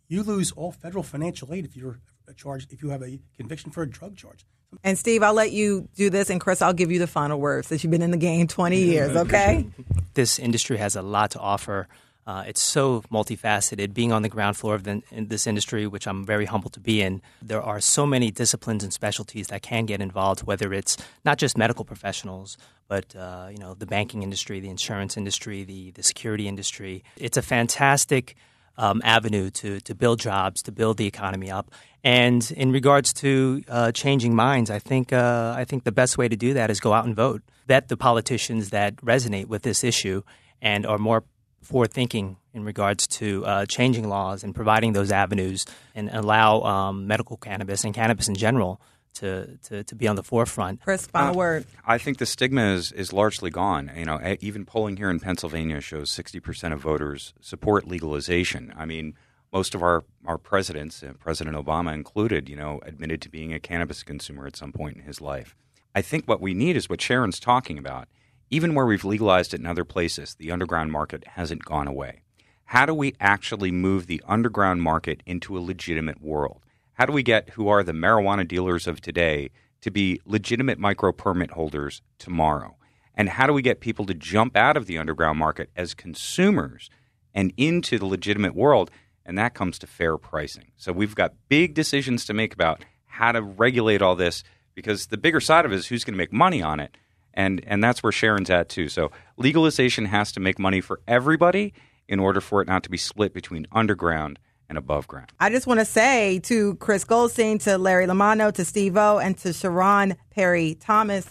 you 0.08 0.24
lose 0.24 0.52
all 0.52 0.72
federal 0.72 1.04
financial 1.04 1.54
aid 1.54 1.66
if 1.66 1.76
you're 1.76 2.00
charged 2.36 2.74
if 2.74 2.82
you 2.84 2.90
have 2.90 3.02
a 3.02 3.20
conviction 3.38 3.72
for 3.72 3.84
a 3.84 3.90
drug 3.90 4.16
charge. 4.16 4.46
And 4.84 4.98
Steve, 4.98 5.24
I'll 5.24 5.34
let 5.34 5.52
you 5.54 5.88
do 5.96 6.10
this, 6.10 6.30
and 6.30 6.42
Chris, 6.42 6.62
I'll 6.62 6.74
give 6.74 6.92
you 6.92 7.00
the 7.00 7.08
final 7.08 7.40
word 7.40 7.66
since 7.66 7.84
you've 7.84 7.92
been 7.92 8.02
in 8.02 8.12
the 8.12 8.18
game 8.18 8.48
20 8.48 8.78
years, 8.78 9.16
okay? 9.16 9.66
this 10.14 10.38
industry 10.40 10.78
has 10.78 10.96
a 10.96 11.02
lot 11.02 11.32
to 11.32 11.40
offer. 11.40 11.88
Uh, 12.26 12.44
it's 12.46 12.62
so 12.62 13.02
multifaceted. 13.10 13.94
Being 13.94 14.12
on 14.12 14.24
the 14.24 14.28
ground 14.30 14.58
floor 14.58 14.76
of 14.76 14.84
the, 14.84 15.02
in 15.12 15.28
this 15.30 15.48
industry, 15.48 15.88
which 15.88 16.06
I'm 16.06 16.26
very 16.26 16.44
humbled 16.46 16.74
to 16.74 16.82
be 16.82 17.02
in, 17.02 17.22
there 17.42 17.62
are 17.62 17.80
so 17.80 18.06
many 18.06 18.30
disciplines 18.32 18.84
and 18.84 18.92
specialties 18.92 19.48
that 19.48 19.62
can 19.62 19.86
get 19.86 20.02
involved. 20.02 20.42
Whether 20.44 20.74
it's 20.74 20.98
not 21.24 21.38
just 21.38 21.58
medical 21.58 21.86
professionals, 21.86 22.58
but 22.88 23.16
uh, 23.16 23.48
you 23.52 23.58
know 23.58 23.74
the 23.74 23.86
banking 23.86 24.24
industry, 24.24 24.60
the 24.60 24.70
insurance 24.70 25.18
industry, 25.18 25.64
the 25.64 25.92
the 25.92 26.04
security 26.04 26.48
industry. 26.48 27.04
It's 27.18 27.38
a 27.38 27.42
fantastic 27.42 28.36
um, 28.78 29.02
avenue 29.04 29.50
to 29.52 29.80
to 29.82 29.96
build 29.96 30.20
jobs, 30.20 30.62
to 30.64 30.72
build 30.72 30.98
the 30.98 31.06
economy 31.06 31.52
up. 31.52 31.72
And 32.04 32.50
in 32.52 32.72
regards 32.72 33.12
to 33.14 33.64
uh, 33.68 33.92
changing 33.92 34.36
minds, 34.36 34.70
I 34.70 34.80
think 34.80 35.12
uh, 35.12 35.54
I 35.58 35.66
think 35.66 35.84
the 35.84 35.92
best 35.92 36.18
way 36.18 36.28
to 36.28 36.36
do 36.36 36.54
that 36.54 36.70
is 36.70 36.80
go 36.80 36.94
out 36.94 37.06
and 37.06 37.16
vote. 37.16 37.42
Vet 37.68 37.90
the 37.90 37.98
politicians 37.98 38.70
that 38.70 38.96
resonate 38.98 39.48
with 39.48 39.64
this 39.64 39.84
issue 39.84 40.22
and 40.62 40.86
are 40.86 40.98
more 40.98 41.24
forward 41.62 41.92
thinking 41.92 42.38
in 42.54 42.64
regards 42.64 43.06
to 43.08 43.46
uh, 43.46 43.66
changing 43.66 44.08
laws 44.08 44.44
and 44.44 44.56
providing 44.56 44.94
those 44.94 45.12
avenues 45.12 45.66
and 45.94 46.10
allow 46.14 46.62
um, 46.62 47.08
medical 47.08 47.36
cannabis 47.36 47.84
and 47.84 47.94
cannabis 47.94 48.30
in 48.30 48.36
general 48.36 48.80
to, 49.16 49.58
to, 49.64 49.84
to 49.84 49.96
be 49.96 50.08
on 50.08 50.16
the 50.16 50.24
forefront. 50.24 50.82
Chris, 50.82 51.08
final 51.08 51.36
word. 51.36 51.66
I 51.86 51.98
think 51.98 52.18
the 52.18 52.26
stigma 52.26 52.74
is, 52.74 52.92
is 52.92 53.12
largely 53.12 53.50
gone. 53.50 53.92
You 53.96 54.06
know, 54.06 54.38
even 54.42 54.66
polling 54.66 54.98
here 54.98 55.10
in 55.10 55.20
Pennsylvania 55.20 55.82
shows 55.82 56.12
60% 56.12 56.74
of 56.74 56.80
voters 56.80 57.34
support 57.42 57.88
legalization. 57.88 58.74
I 58.78 58.86
mean, 58.86 59.16
most 59.52 59.74
of 59.74 59.82
our, 59.82 60.04
our 60.26 60.38
presidents, 60.38 61.02
uh, 61.02 61.14
President 61.20 61.56
Obama 61.56 61.94
included, 61.94 62.50
you 62.50 62.56
know, 62.56 62.80
admitted 62.84 63.22
to 63.22 63.30
being 63.30 63.54
a 63.54 63.60
cannabis 63.60 64.04
consumer 64.04 64.46
at 64.46 64.56
some 64.56 64.72
point 64.72 64.98
in 64.98 65.04
his 65.04 65.22
life. 65.22 65.56
I 65.96 66.02
think 66.02 66.26
what 66.26 66.42
we 66.42 66.54
need 66.54 66.76
is 66.76 66.90
what 66.90 67.00
Cherron's 67.00 67.40
talking 67.40 67.78
about. 67.78 68.08
Even 68.50 68.76
where 68.76 68.86
we've 68.86 69.04
legalized 69.04 69.54
it 69.54 69.60
in 69.60 69.66
other 69.66 69.84
places, 69.84 70.36
the 70.36 70.52
underground 70.52 70.92
market 70.92 71.26
hasn't 71.36 71.66
gone 71.66 71.88
away. 71.88 72.22
How 72.66 72.86
do 72.86 72.94
we 72.94 73.16
actually 73.20 73.72
move 73.72 74.08
the 74.08 74.22
underground 74.28 74.82
market 74.82 75.22
into 75.26 75.58
a 75.58 75.60
legitimate 75.60 76.22
world? 76.22 76.62
How 76.98 77.06
do 77.06 77.14
we 77.14 77.22
get 77.22 77.52
who 77.52 77.68
are 77.68 77.84
the 77.84 77.92
marijuana 77.92 78.48
dealers 78.48 78.88
of 78.88 79.02
today 79.02 79.52
to 79.82 79.92
be 79.92 80.20
legitimate 80.26 80.80
micro 80.80 81.12
permit 81.12 81.52
holders 81.52 82.02
tomorrow? 82.18 82.76
And 83.14 83.30
how 83.30 83.46
do 83.46 83.54
we 83.54 83.62
get 83.62 83.82
people 83.82 84.08
to 84.08 84.16
jump 84.16 84.58
out 84.58 84.76
of 84.76 84.88
the 84.88 84.98
underground 84.98 85.38
market 85.38 85.70
as 85.76 85.94
consumers 85.94 86.90
and 87.36 87.54
into 87.56 88.00
the 88.00 88.08
legitimate 88.08 88.56
world? 88.56 88.90
And 89.24 89.38
that 89.38 89.54
comes 89.54 89.78
to 89.78 89.86
fair 89.86 90.18
pricing. 90.18 90.72
So 90.76 90.92
we've 90.92 91.14
got 91.14 91.36
big 91.50 91.76
decisions 91.76 92.26
to 92.26 92.34
make 92.34 92.52
about 92.52 92.84
how 93.06 93.32
to 93.32 93.44
regulate 93.44 94.02
all 94.02 94.16
this 94.16 94.44
because 94.74 95.06
the 95.06 95.18
bigger 95.18 95.40
side 95.40 95.66
of 95.66 95.72
it 95.72 95.76
is 95.76 95.86
who's 95.86 96.04
going 96.04 96.16
to 96.16 96.18
make 96.18 96.34
money 96.34 96.64
on 96.64 96.80
it. 96.80 96.98
And, 97.32 97.64
and 97.68 97.84
that's 97.84 98.02
where 98.02 98.12
Cherron's 98.12 98.50
at 98.50 98.70
too. 98.70 98.90
So 98.90 99.12
legalization 99.38 100.06
has 100.06 100.32
to 100.32 100.40
make 100.40 100.58
money 100.58 100.82
for 100.82 101.02
everybody 101.08 101.76
in 102.08 102.20
order 102.20 102.42
for 102.42 102.60
it 102.60 102.68
not 102.68 102.82
to 102.86 102.90
be 102.90 102.98
split 102.98 103.36
between 103.36 103.68
underground 103.72 104.40
and 104.70 104.78
above 104.78 105.08
ground. 105.08 105.32
I 105.40 105.50
just 105.50 105.68
want 105.68 105.80
to 105.80 105.86
say 105.86 106.40
to 106.44 106.76
Chris 106.76 107.04
Goldstein, 107.04 107.60
to 107.60 107.78
Larry 107.78 108.06
Lamanno, 108.06 108.54
to 108.54 108.66
Steve 108.66 108.98
O, 108.98 109.18
and 109.20 109.38
to 109.40 109.50
Cherron 109.50 110.16
Perry 110.32 110.76
Thomas, 110.80 111.28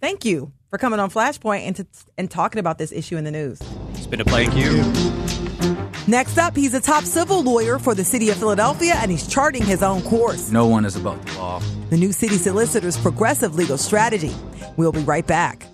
thank 0.00 0.24
you 0.24 0.52
for 0.68 0.78
coming 0.78 1.00
on 1.00 1.10
Flashpoint 1.10 1.66
and, 1.66 1.76
to, 1.76 1.86
and 2.18 2.30
talking 2.30 2.58
about 2.58 2.78
this 2.78 2.92
issue 2.92 3.16
in 3.16 3.24
the 3.24 3.30
news. 3.30 3.60
It's 3.94 4.06
been 4.06 4.20
a 4.20 4.24
pleasure. 4.24 4.50
Thank 4.50 4.64
you. 4.64 5.90
Next 6.06 6.38
up, 6.38 6.56
he's 6.56 6.74
a 6.74 6.80
top 6.80 7.04
civil 7.04 7.42
lawyer 7.42 7.78
for 7.78 7.94
the 7.94 8.02
city 8.02 8.30
of 8.30 8.36
Philadelphia, 8.36 8.94
and 8.96 9.10
he's 9.10 9.28
charting 9.28 9.64
his 9.64 9.82
own 9.82 10.02
course. 10.02 10.50
No 10.50 10.66
one 10.66 10.84
is 10.84 10.96
above 10.96 11.24
the 11.24 11.38
law. 11.38 11.62
The 11.90 11.96
new 11.96 12.10
city 12.10 12.36
solicitor's 12.36 12.96
progressive 12.96 13.54
legal 13.54 13.78
strategy. 13.78 14.34
We'll 14.76 14.92
be 14.92 15.02
right 15.02 15.26
back. 15.26 15.69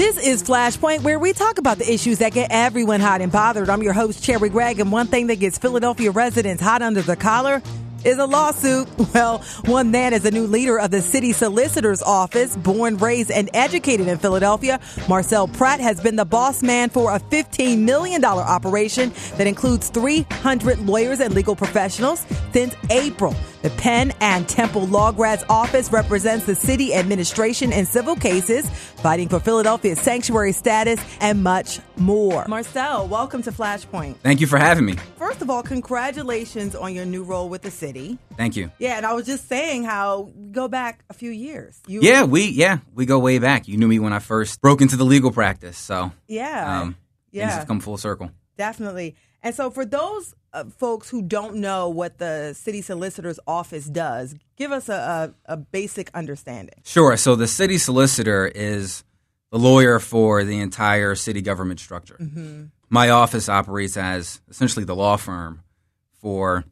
This 0.00 0.16
is 0.16 0.42
Flashpoint, 0.42 1.02
where 1.02 1.18
we 1.18 1.34
talk 1.34 1.58
about 1.58 1.76
the 1.76 1.92
issues 1.92 2.20
that 2.20 2.32
get 2.32 2.50
everyone 2.50 3.00
hot 3.00 3.20
and 3.20 3.30
bothered. 3.30 3.68
I'm 3.68 3.82
your 3.82 3.92
host, 3.92 4.24
Cherri 4.24 4.48
Gregg, 4.48 4.80
and 4.80 4.90
one 4.90 5.08
thing 5.08 5.26
that 5.26 5.40
gets 5.40 5.58
Philadelphia 5.58 6.10
residents 6.10 6.62
hot 6.62 6.80
under 6.80 7.02
the 7.02 7.16
collar 7.16 7.60
is 8.02 8.16
a 8.16 8.24
lawsuit. 8.24 8.88
Well, 9.12 9.38
one 9.66 9.90
man 9.90 10.14
is 10.14 10.24
a 10.24 10.30
new 10.30 10.46
leader 10.46 10.78
of 10.78 10.90
the 10.90 11.02
city 11.02 11.32
solicitor's 11.32 12.00
office, 12.00 12.56
born, 12.56 12.96
raised, 12.96 13.30
and 13.30 13.50
educated 13.52 14.08
in 14.08 14.16
Philadelphia. 14.16 14.80
Marcel 15.06 15.48
Pratt 15.48 15.80
has 15.80 16.00
been 16.00 16.16
the 16.16 16.24
boss 16.24 16.62
man 16.62 16.88
for 16.88 17.12
a 17.12 17.18
$15 17.18 17.80
million 17.80 18.24
operation 18.24 19.12
that 19.36 19.46
includes 19.46 19.90
300 19.90 20.78
lawyers 20.78 21.20
and 21.20 21.34
legal 21.34 21.54
professionals 21.54 22.24
since 22.52 22.74
April. 22.88 23.34
The 23.62 23.68
Penn 23.70 24.14
and 24.20 24.48
Temple 24.48 24.86
Law 24.86 25.12
Grad's 25.12 25.44
office 25.50 25.92
represents 25.92 26.46
the 26.46 26.54
city 26.54 26.94
administration 26.94 27.74
in 27.74 27.84
civil 27.84 28.16
cases, 28.16 28.70
fighting 28.70 29.28
for 29.28 29.38
Philadelphia's 29.38 30.00
sanctuary 30.00 30.52
status, 30.52 30.98
and 31.20 31.42
much 31.42 31.78
more. 31.98 32.46
Marcel, 32.48 33.06
welcome 33.06 33.42
to 33.42 33.52
Flashpoint. 33.52 34.16
Thank 34.22 34.40
you 34.40 34.46
for 34.46 34.56
having 34.56 34.86
me. 34.86 34.94
First 35.18 35.42
of 35.42 35.50
all, 35.50 35.62
congratulations 35.62 36.74
on 36.74 36.94
your 36.94 37.04
new 37.04 37.22
role 37.22 37.50
with 37.50 37.60
the 37.60 37.70
city. 37.70 38.18
Thank 38.38 38.56
you. 38.56 38.70
Yeah, 38.78 38.96
and 38.96 39.04
I 39.04 39.12
was 39.12 39.26
just 39.26 39.46
saying 39.46 39.84
how 39.84 40.32
go 40.52 40.66
back 40.66 41.04
a 41.10 41.12
few 41.12 41.30
years. 41.30 41.78
You, 41.86 42.00
Yeah, 42.00 42.24
we 42.24 42.48
yeah 42.48 42.78
we 42.94 43.04
go 43.04 43.18
way 43.18 43.38
back. 43.40 43.68
You 43.68 43.76
knew 43.76 43.88
me 43.88 43.98
when 43.98 44.14
I 44.14 44.20
first 44.20 44.62
broke 44.62 44.80
into 44.80 44.96
the 44.96 45.04
legal 45.04 45.32
practice, 45.32 45.76
so 45.76 46.12
yeah, 46.26 46.80
um, 46.80 46.94
things 46.94 46.96
yeah, 47.32 47.50
have 47.58 47.66
come 47.66 47.80
full 47.80 47.98
circle. 47.98 48.30
Definitely. 48.56 49.16
And 49.42 49.54
so, 49.54 49.70
for 49.70 49.84
those 49.84 50.34
uh, 50.52 50.64
folks 50.64 51.08
who 51.08 51.22
don't 51.22 51.56
know 51.56 51.88
what 51.88 52.18
the 52.18 52.54
city 52.54 52.82
solicitor's 52.82 53.40
office 53.46 53.86
does, 53.86 54.34
give 54.56 54.72
us 54.72 54.88
a, 54.88 55.34
a, 55.46 55.52
a 55.52 55.56
basic 55.56 56.10
understanding. 56.14 56.74
Sure. 56.84 57.16
So 57.16 57.36
the 57.36 57.46
city 57.46 57.78
solicitor 57.78 58.46
is 58.46 59.04
the 59.50 59.58
lawyer 59.58 59.98
for 59.98 60.44
the 60.44 60.60
entire 60.60 61.14
city 61.14 61.42
government 61.42 61.80
structure. 61.80 62.18
My 62.88 63.10
office 63.10 63.48
operates 63.48 63.96
as 63.96 64.40
essentially 64.48 64.84
the 64.84 64.96
law 64.96 65.16
firm 65.16 65.62
for 66.20 66.64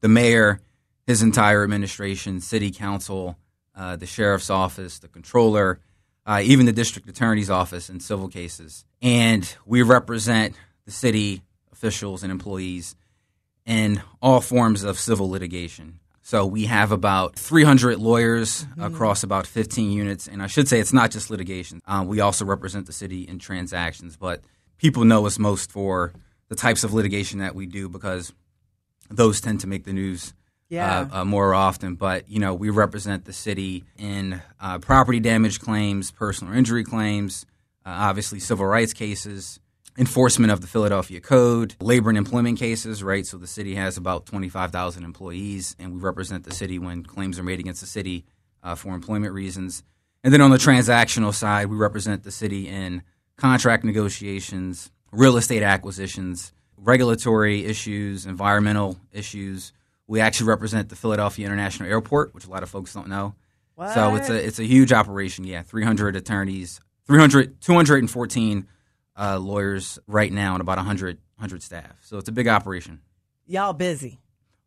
the 0.00 0.08
mayor, 0.08 0.60
his 1.06 1.22
entire 1.22 1.62
administration, 1.62 2.40
city 2.40 2.70
council, 2.70 3.36
uh, 3.74 3.96
the 3.96 4.06
sheriff's 4.06 4.50
office, 4.50 4.98
the 4.98 5.08
controller, 5.08 5.80
uh, 6.26 6.40
even 6.42 6.66
the 6.66 6.72
district 6.72 7.08
attorney's 7.08 7.50
office 7.50 7.88
in 7.88 8.00
civil 8.00 8.28
cases. 8.28 8.84
And 9.02 9.54
we 9.64 9.82
represent 9.82 10.56
the 10.86 10.92
city 10.92 11.42
officials 11.72 12.22
and 12.22 12.32
employees 12.32 12.94
in 13.66 14.00
all 14.22 14.40
forms 14.40 14.82
of 14.84 14.98
civil 14.98 15.28
litigation. 15.28 15.98
So 16.22 16.44
we 16.46 16.64
have 16.64 16.90
about 16.90 17.36
300 17.36 17.98
lawyers 17.98 18.66
across 18.80 19.22
about 19.22 19.46
15 19.46 19.92
units, 19.92 20.26
and 20.26 20.42
I 20.42 20.46
should 20.48 20.66
say 20.68 20.80
it's 20.80 20.92
not 20.92 21.10
just 21.12 21.30
litigation. 21.30 21.80
Uh, 21.86 22.04
we 22.06 22.18
also 22.20 22.44
represent 22.44 22.86
the 22.86 22.92
city 22.92 23.22
in 23.22 23.38
transactions, 23.38 24.16
but 24.16 24.40
people 24.78 25.04
know 25.04 25.26
us 25.26 25.38
most 25.38 25.70
for 25.70 26.12
the 26.48 26.56
types 26.56 26.82
of 26.82 26.92
litigation 26.92 27.38
that 27.40 27.54
we 27.54 27.66
do 27.66 27.88
because 27.88 28.32
those 29.08 29.40
tend 29.40 29.60
to 29.60 29.66
make 29.68 29.84
the 29.84 29.92
news 29.92 30.32
Yeah. 30.68 31.06
uh, 31.12 31.20
uh, 31.20 31.24
more 31.24 31.54
often. 31.54 31.94
But 31.94 32.28
you 32.28 32.40
know, 32.40 32.54
we 32.54 32.70
represent 32.70 33.24
the 33.24 33.32
city 33.32 33.84
in 33.96 34.42
uh, 34.60 34.78
property 34.80 35.20
damage 35.20 35.60
claims, 35.60 36.10
personal 36.10 36.54
injury 36.54 36.82
claims, 36.82 37.46
uh, 37.84 37.90
obviously 37.90 38.40
civil 38.40 38.66
rights 38.66 38.92
cases, 38.92 39.60
enforcement 39.98 40.52
of 40.52 40.60
the 40.60 40.66
Philadelphia 40.66 41.20
Code, 41.20 41.74
labor 41.80 42.08
and 42.08 42.18
employment 42.18 42.58
cases. 42.58 43.02
Right, 43.02 43.26
so 43.26 43.38
the 43.38 43.46
city 43.46 43.74
has 43.74 43.96
about 43.96 44.26
twenty 44.26 44.48
five 44.48 44.72
thousand 44.72 45.04
employees, 45.04 45.76
and 45.78 45.94
we 45.94 46.00
represent 46.00 46.44
the 46.44 46.54
city 46.54 46.78
when 46.78 47.02
claims 47.02 47.38
are 47.38 47.42
made 47.42 47.60
against 47.60 47.80
the 47.80 47.86
city 47.86 48.24
uh, 48.62 48.74
for 48.74 48.94
employment 48.94 49.32
reasons. 49.32 49.82
And 50.24 50.32
then 50.32 50.40
on 50.40 50.50
the 50.50 50.58
transactional 50.58 51.32
side, 51.32 51.66
we 51.66 51.76
represent 51.76 52.24
the 52.24 52.32
city 52.32 52.68
in 52.68 53.02
contract 53.36 53.84
negotiations, 53.84 54.90
real 55.12 55.36
estate 55.36 55.62
acquisitions, 55.62 56.52
regulatory 56.76 57.64
issues, 57.64 58.26
environmental 58.26 58.98
issues. 59.12 59.72
We 60.08 60.20
actually 60.20 60.48
represent 60.48 60.88
the 60.88 60.96
Philadelphia 60.96 61.46
International 61.46 61.88
Airport, 61.88 62.34
which 62.34 62.46
a 62.46 62.50
lot 62.50 62.62
of 62.62 62.70
folks 62.70 62.92
don't 62.92 63.08
know. 63.08 63.34
So 63.92 64.14
it's 64.14 64.30
a 64.30 64.46
it's 64.46 64.58
a 64.58 64.64
huge 64.64 64.92
operation. 64.92 65.44
Yeah, 65.44 65.62
300 65.62 66.16
attorneys, 66.16 66.80
300 67.06 67.60
214 67.60 68.66
uh, 69.18 69.38
lawyers 69.38 69.98
right 70.06 70.32
now, 70.32 70.54
and 70.54 70.60
about 70.60 70.76
100 70.78 71.18
100 71.36 71.62
staff. 71.62 71.92
So 72.02 72.18
it's 72.18 72.28
a 72.28 72.32
big 72.32 72.48
operation. 72.48 73.00
Y'all 73.46 73.72
busy. 73.72 74.18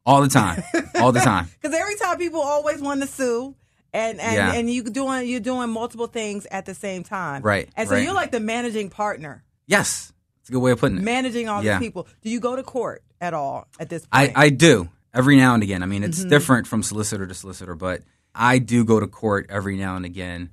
All 0.06 0.22
the 0.22 0.28
time, 0.30 0.64
all 0.96 1.12
the 1.12 1.20
time. 1.20 1.48
Because 1.62 1.76
every 1.78 1.96
time 1.96 2.18
people 2.18 2.42
always 2.42 2.82
want 2.82 3.02
to 3.02 3.08
sue, 3.08 3.54
and 3.94 4.20
and, 4.20 4.36
Yeah. 4.36 4.54
and 4.54 4.70
you 4.72 4.84
doing 4.84 5.28
you're 5.28 5.40
doing 5.40 5.70
multiple 5.70 6.08
things 6.08 6.48
at 6.50 6.66
the 6.66 6.74
same 6.74 7.04
time, 7.04 7.44
Right, 7.44 7.70
And 7.76 7.88
so 7.88 7.96
right. 7.96 8.04
you're 8.04 8.14
like 8.14 8.32
the 8.32 8.40
managing 8.40 8.90
partner, 8.90 9.44
Yes, 9.68 10.12
it's 10.40 10.50
a 10.50 10.52
good 10.54 10.60
way 10.62 10.72
of 10.72 10.80
putting 10.80 10.98
it. 10.98 11.04
managing 11.04 11.48
all 11.50 11.64
Yeah. 11.64 11.78
these 11.78 11.88
people. 11.88 12.08
Do 12.22 12.30
you 12.30 12.40
go 12.40 12.56
to 12.56 12.64
court 12.64 13.04
at 13.22 13.34
all 13.36 13.68
at 13.80 13.90
this 13.90 14.08
I, 14.12 14.28
point? 14.28 14.38
I 14.38 14.50
do 14.50 14.90
every 15.14 15.36
now 15.36 15.54
and 15.54 15.62
again. 15.64 15.84
I 15.84 15.86
mean, 15.86 16.04
it's 16.04 16.24
different 16.24 16.66
from 16.66 16.82
solicitor 16.82 17.28
to 17.28 17.34
solicitor, 17.36 17.76
but 17.76 18.02
I 18.34 18.58
do 18.60 18.86
go 18.86 19.00
to 19.00 19.08
court 19.08 19.48
every 19.50 19.76
now 19.76 19.96
and 19.96 20.06
again. 20.06 20.50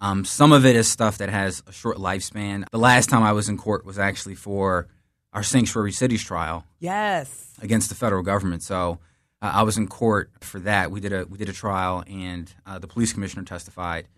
Um, 0.00 0.24
some 0.24 0.52
of 0.52 0.64
it 0.64 0.76
is 0.76 0.88
stuff 0.88 1.18
that 1.18 1.28
has 1.28 1.62
a 1.66 1.72
short 1.72 1.98
lifespan. 1.98 2.64
The 2.70 2.78
last 2.78 3.10
time 3.10 3.22
I 3.22 3.32
was 3.32 3.48
in 3.48 3.58
court 3.58 3.84
was 3.84 3.98
actually 3.98 4.34
for 4.34 4.88
our 5.32 5.42
Sanctuary 5.42 5.92
Cities 5.92 6.22
trial 6.22 6.64
yes. 6.78 7.54
against 7.60 7.88
the 7.88 7.94
federal 7.94 8.22
government. 8.22 8.62
So 8.62 8.98
uh, 9.42 9.52
I 9.54 9.62
was 9.62 9.76
in 9.76 9.88
court 9.88 10.30
for 10.40 10.58
that. 10.60 10.90
We 10.90 11.00
did 11.00 11.12
a 11.12 11.26
we 11.26 11.38
did 11.38 11.48
a 11.48 11.52
trial, 11.52 12.04
and 12.06 12.52
uh, 12.66 12.78
the 12.78 12.86
police 12.86 13.12
commissioner 13.12 13.44
testified, 13.44 14.08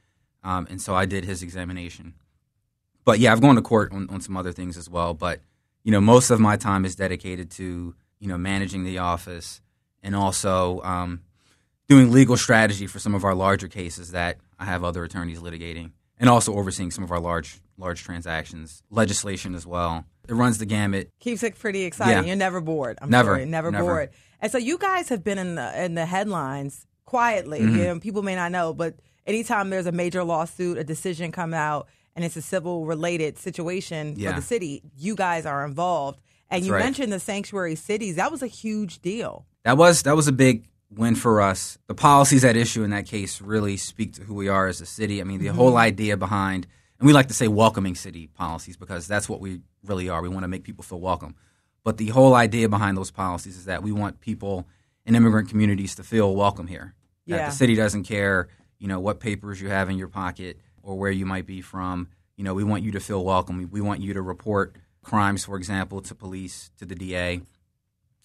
um, 0.42 0.66
and 0.70 0.80
so 0.80 0.94
I 0.94 1.06
did 1.06 1.24
his 1.24 1.42
examination. 1.42 2.14
But 3.04 3.18
yeah, 3.18 3.32
I've 3.32 3.40
gone 3.40 3.56
to 3.56 3.62
court 3.62 3.92
on, 3.92 4.08
on 4.10 4.20
some 4.20 4.36
other 4.36 4.52
things 4.52 4.76
as 4.76 4.88
well. 4.88 5.14
But 5.14 5.40
you 5.84 5.92
know, 5.92 6.00
most 6.00 6.30
of 6.30 6.40
my 6.40 6.56
time 6.56 6.84
is 6.84 6.94
dedicated 6.94 7.50
to 7.52 7.94
you 8.18 8.28
know 8.28 8.38
managing 8.38 8.84
the 8.84 8.98
office 8.98 9.60
and 10.02 10.16
also 10.16 10.80
um, 10.82 11.22
doing 11.88 12.10
legal 12.10 12.36
strategy 12.36 12.86
for 12.86 12.98
some 12.98 13.14
of 13.14 13.24
our 13.24 13.34
larger 13.34 13.68
cases 13.68 14.12
that 14.12 14.38
I 14.62 14.66
have 14.66 14.84
other 14.84 15.02
attorneys 15.02 15.40
litigating, 15.40 15.90
and 16.20 16.30
also 16.30 16.54
overseeing 16.54 16.92
some 16.92 17.02
of 17.02 17.10
our 17.10 17.18
large 17.20 17.60
large 17.76 18.02
transactions, 18.04 18.82
legislation 18.90 19.54
as 19.56 19.66
well. 19.66 20.04
It 20.28 20.34
runs 20.34 20.58
the 20.58 20.66
gamut. 20.66 21.10
Keeps 21.18 21.42
it 21.42 21.58
pretty 21.58 21.82
exciting. 21.82 22.22
Yeah. 22.22 22.28
You're 22.28 22.36
never 22.36 22.60
bored. 22.60 22.96
I'm 23.02 23.10
Never. 23.10 23.38
sure. 23.38 23.46
Never, 23.46 23.72
Never. 23.72 23.84
bored. 23.84 24.10
And 24.40 24.52
so 24.52 24.56
you 24.58 24.78
guys 24.78 25.08
have 25.08 25.24
been 25.24 25.38
in 25.38 25.56
the 25.56 25.84
in 25.84 25.94
the 25.94 26.06
headlines 26.06 26.86
quietly. 27.06 27.60
Mm-hmm. 27.60 27.76
You 27.76 27.84
know, 27.84 27.98
people 28.00 28.22
may 28.22 28.36
not 28.36 28.52
know, 28.52 28.72
but 28.72 28.94
anytime 29.26 29.70
there's 29.70 29.86
a 29.86 29.92
major 29.92 30.22
lawsuit, 30.22 30.78
a 30.78 30.84
decision 30.84 31.32
come 31.32 31.52
out, 31.54 31.88
and 32.14 32.24
it's 32.24 32.36
a 32.36 32.42
civil 32.42 32.86
related 32.86 33.36
situation 33.38 34.14
Yeah. 34.16 34.30
for 34.30 34.36
the 34.40 34.46
city, 34.46 34.82
you 34.96 35.16
guys 35.16 35.44
are 35.44 35.64
involved. 35.64 36.20
And 36.50 36.60
That's 36.62 36.68
you 36.68 36.74
right. 36.74 36.84
mentioned 36.84 37.12
the 37.12 37.18
sanctuary 37.20 37.74
cities. 37.74 38.14
That 38.16 38.30
was 38.30 38.42
a 38.42 38.46
huge 38.46 39.00
deal. 39.00 39.46
That 39.64 39.76
was 39.76 40.02
that 40.02 40.14
was 40.14 40.28
a 40.28 40.32
big 40.32 40.68
win 40.96 41.14
for 41.14 41.40
us. 41.40 41.78
The 41.86 41.94
policies 41.94 42.44
at 42.44 42.56
issue 42.56 42.82
in 42.82 42.90
that 42.90 43.06
case 43.06 43.40
really 43.40 43.76
speak 43.76 44.14
to 44.14 44.22
who 44.22 44.34
we 44.34 44.48
are 44.48 44.66
as 44.66 44.80
a 44.80 44.86
city. 44.86 45.20
I 45.20 45.24
mean, 45.24 45.40
the 45.40 45.48
whole 45.48 45.70
mm-hmm. 45.70 45.78
idea 45.78 46.16
behind, 46.16 46.66
and 46.98 47.06
we 47.06 47.12
like 47.12 47.28
to 47.28 47.34
say 47.34 47.48
welcoming 47.48 47.94
city 47.94 48.28
policies 48.28 48.76
because 48.76 49.06
that's 49.06 49.28
what 49.28 49.40
we 49.40 49.60
really 49.84 50.08
are. 50.08 50.22
We 50.22 50.28
want 50.28 50.44
to 50.44 50.48
make 50.48 50.64
people 50.64 50.84
feel 50.84 51.00
welcome. 51.00 51.34
But 51.84 51.96
the 51.96 52.08
whole 52.08 52.34
idea 52.34 52.68
behind 52.68 52.96
those 52.96 53.10
policies 53.10 53.56
is 53.56 53.64
that 53.64 53.82
we 53.82 53.92
want 53.92 54.20
people 54.20 54.68
in 55.04 55.14
immigrant 55.14 55.48
communities 55.48 55.94
to 55.96 56.04
feel 56.04 56.34
welcome 56.34 56.66
here. 56.66 56.94
That 57.26 57.46
the 57.46 57.52
city 57.52 57.74
doesn't 57.74 58.04
care, 58.04 58.48
you 58.78 58.88
know, 58.88 59.00
what 59.00 59.20
papers 59.20 59.60
you 59.60 59.68
have 59.68 59.88
in 59.88 59.96
your 59.96 60.08
pocket 60.08 60.58
or 60.82 60.98
where 60.98 61.10
you 61.10 61.24
might 61.24 61.46
be 61.46 61.60
from. 61.60 62.08
You 62.36 62.44
know, 62.44 62.52
we 62.52 62.64
want 62.64 62.82
you 62.82 62.92
to 62.92 63.00
feel 63.00 63.24
welcome. 63.24 63.58
We, 63.58 63.64
we 63.64 63.80
want 63.80 64.00
you 64.00 64.12
to 64.14 64.22
report 64.22 64.76
crimes, 65.02 65.44
for 65.44 65.56
example, 65.56 66.00
to 66.02 66.14
police, 66.14 66.70
to 66.78 66.84
the 66.84 66.94
DA. 66.94 67.40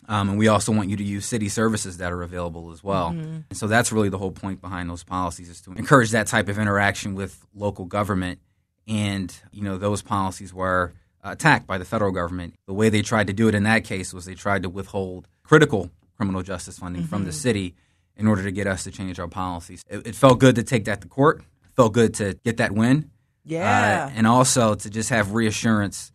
Um, 0.07 0.29
and 0.29 0.37
we 0.37 0.47
also 0.47 0.71
want 0.71 0.89
you 0.89 0.95
to 0.97 1.03
use 1.03 1.25
city 1.25 1.49
services 1.49 1.97
that 1.97 2.11
are 2.11 2.23
available 2.23 2.71
as 2.71 2.83
well. 2.83 3.09
And 3.09 3.45
so 3.51 3.67
that's 3.67 3.91
really 3.91 4.09
the 4.09 4.17
whole 4.17 4.31
point 4.31 4.61
behind 4.61 4.89
those 4.89 5.03
policies 5.03 5.49
is 5.49 5.61
to 5.61 5.73
encourage 5.73 6.11
that 6.11 6.27
type 6.27 6.47
of 6.47 6.57
interaction 6.57 7.15
with 7.15 7.45
local 7.53 7.85
government. 7.85 8.39
And 8.87 9.35
you 9.51 9.63
know 9.63 9.77
those 9.77 10.01
policies 10.01 10.53
were 10.53 10.93
attacked 11.23 11.67
by 11.67 11.77
the 11.77 11.83
federal 11.83 12.11
government. 12.11 12.53
The 12.67 12.73
way 12.73 12.87
they 12.89 13.01
tried 13.01 13.27
to 13.27 13.33
do 13.33 13.49
it 13.49 13.55
in 13.55 13.63
that 13.63 13.83
case 13.83 14.13
was 14.13 14.25
they 14.25 14.35
tried 14.35 14.63
to 14.63 14.69
withhold 14.69 15.27
critical 15.43 15.91
criminal 16.15 16.41
justice 16.41 16.79
funding 16.79 17.03
from 17.03 17.25
the 17.25 17.31
city 17.31 17.75
in 18.15 18.27
order 18.27 18.43
to 18.43 18.51
get 18.51 18.65
us 18.65 18.83
to 18.85 18.91
change 18.91 19.19
our 19.19 19.27
policies. 19.27 19.83
It, 19.87 20.07
it 20.07 20.15
felt 20.15 20.39
good 20.39 20.55
to 20.55 20.63
take 20.63 20.85
that 20.85 21.01
to 21.01 21.07
court. 21.07 21.39
It 21.39 21.75
felt 21.75 21.93
good 21.93 22.15
to 22.15 22.33
get 22.43 22.57
that 22.57 22.71
win. 22.71 23.11
Yeah. 23.45 24.09
Uh, 24.09 24.11
and 24.15 24.25
also 24.25 24.75
to 24.75 24.89
just 24.89 25.09
have 25.09 25.33
reassurance 25.33 26.11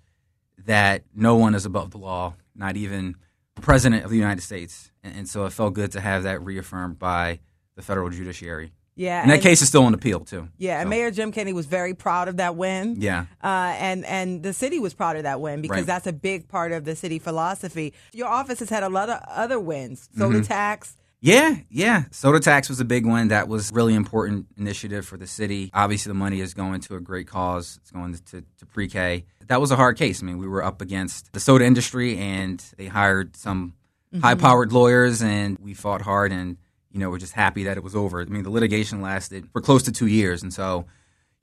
that 0.66 1.04
no 1.14 1.36
one 1.36 1.54
is 1.54 1.64
above 1.64 1.92
the 1.92 1.98
law, 1.98 2.34
not 2.54 2.76
even 2.76 3.16
president 3.60 4.04
of 4.04 4.10
the 4.10 4.16
United 4.16 4.42
States. 4.42 4.90
And, 5.02 5.16
and 5.16 5.28
so 5.28 5.44
it 5.46 5.52
felt 5.52 5.74
good 5.74 5.92
to 5.92 6.00
have 6.00 6.22
that 6.24 6.42
reaffirmed 6.42 6.98
by 6.98 7.40
the 7.76 7.82
federal 7.82 8.10
judiciary. 8.10 8.72
yeah. 8.94 9.22
And 9.22 9.30
that 9.30 9.40
case 9.40 9.62
is 9.62 9.68
still 9.68 9.84
on 9.84 9.94
appeal 9.94 10.20
too. 10.20 10.48
Yeah, 10.58 10.80
and 10.80 10.90
Mayor 10.90 11.10
Jim 11.10 11.32
Kenney 11.32 11.52
was 11.52 11.66
very 11.66 11.94
proud 11.94 12.28
of 12.28 12.36
that 12.36 12.56
win. 12.56 12.96
Yeah. 12.98 13.26
Uh, 13.42 13.74
and 13.78 14.04
and 14.04 14.42
the 14.42 14.52
city 14.52 14.78
was 14.78 14.92
proud 14.94 15.16
of 15.16 15.22
that 15.22 15.40
win 15.40 15.62
because 15.62 15.78
Right. 15.78 15.86
that's 15.86 16.06
a 16.06 16.12
big 16.12 16.48
part 16.48 16.72
of 16.72 16.84
the 16.84 16.94
city 16.94 17.18
philosophy. 17.18 17.94
Your 18.12 18.28
office 18.28 18.58
has 18.60 18.68
had 18.68 18.82
a 18.82 18.88
lot 18.90 19.08
of 19.08 19.20
other 19.28 19.58
wins, 19.58 20.08
soda 20.16 20.38
Mm-hmm. 20.38 20.44
tax. 20.46 20.96
Yeah, 21.24 21.54
yeah. 21.70 22.04
Soda 22.10 22.40
tax 22.40 22.68
was 22.68 22.80
a 22.80 22.84
big 22.84 23.06
one. 23.06 23.28
That 23.28 23.46
was 23.46 23.70
really 23.72 23.94
important 23.94 24.48
initiative 24.58 25.06
for 25.06 25.16
the 25.16 25.28
city. 25.28 25.70
Obviously, 25.72 26.10
the 26.10 26.14
money 26.14 26.40
is 26.40 26.52
going 26.52 26.80
to 26.80 26.96
a 26.96 27.00
great 27.00 27.28
cause. 27.28 27.78
It's 27.80 27.92
going 27.92 28.12
to, 28.12 28.42
to 28.58 28.66
pre-K. 28.66 29.24
That 29.46 29.60
was 29.60 29.70
a 29.70 29.76
hard 29.76 29.96
case. 29.96 30.20
I 30.20 30.26
mean, 30.26 30.38
we 30.38 30.48
were 30.48 30.64
up 30.64 30.82
against 30.82 31.32
the 31.32 31.38
soda 31.38 31.64
industry, 31.64 32.18
and 32.18 32.58
they 32.76 32.88
hired 32.88 33.36
some 33.36 33.74
mm-hmm. 34.12 34.20
high-powered 34.20 34.72
lawyers, 34.72 35.22
and 35.22 35.56
we 35.60 35.74
fought 35.74 36.02
hard. 36.02 36.32
And 36.32 36.56
you 36.90 36.98
know, 36.98 37.08
we're 37.08 37.18
just 37.18 37.34
happy 37.34 37.64
that 37.64 37.76
it 37.76 37.84
was 37.84 37.94
over. 37.94 38.20
I 38.20 38.24
mean, 38.24 38.42
the 38.42 38.50
litigation 38.50 39.00
lasted 39.00 39.48
for 39.52 39.60
close 39.60 39.84
to 39.84 39.92
two 39.92 40.08
years, 40.08 40.42
and 40.42 40.52
so, 40.52 40.86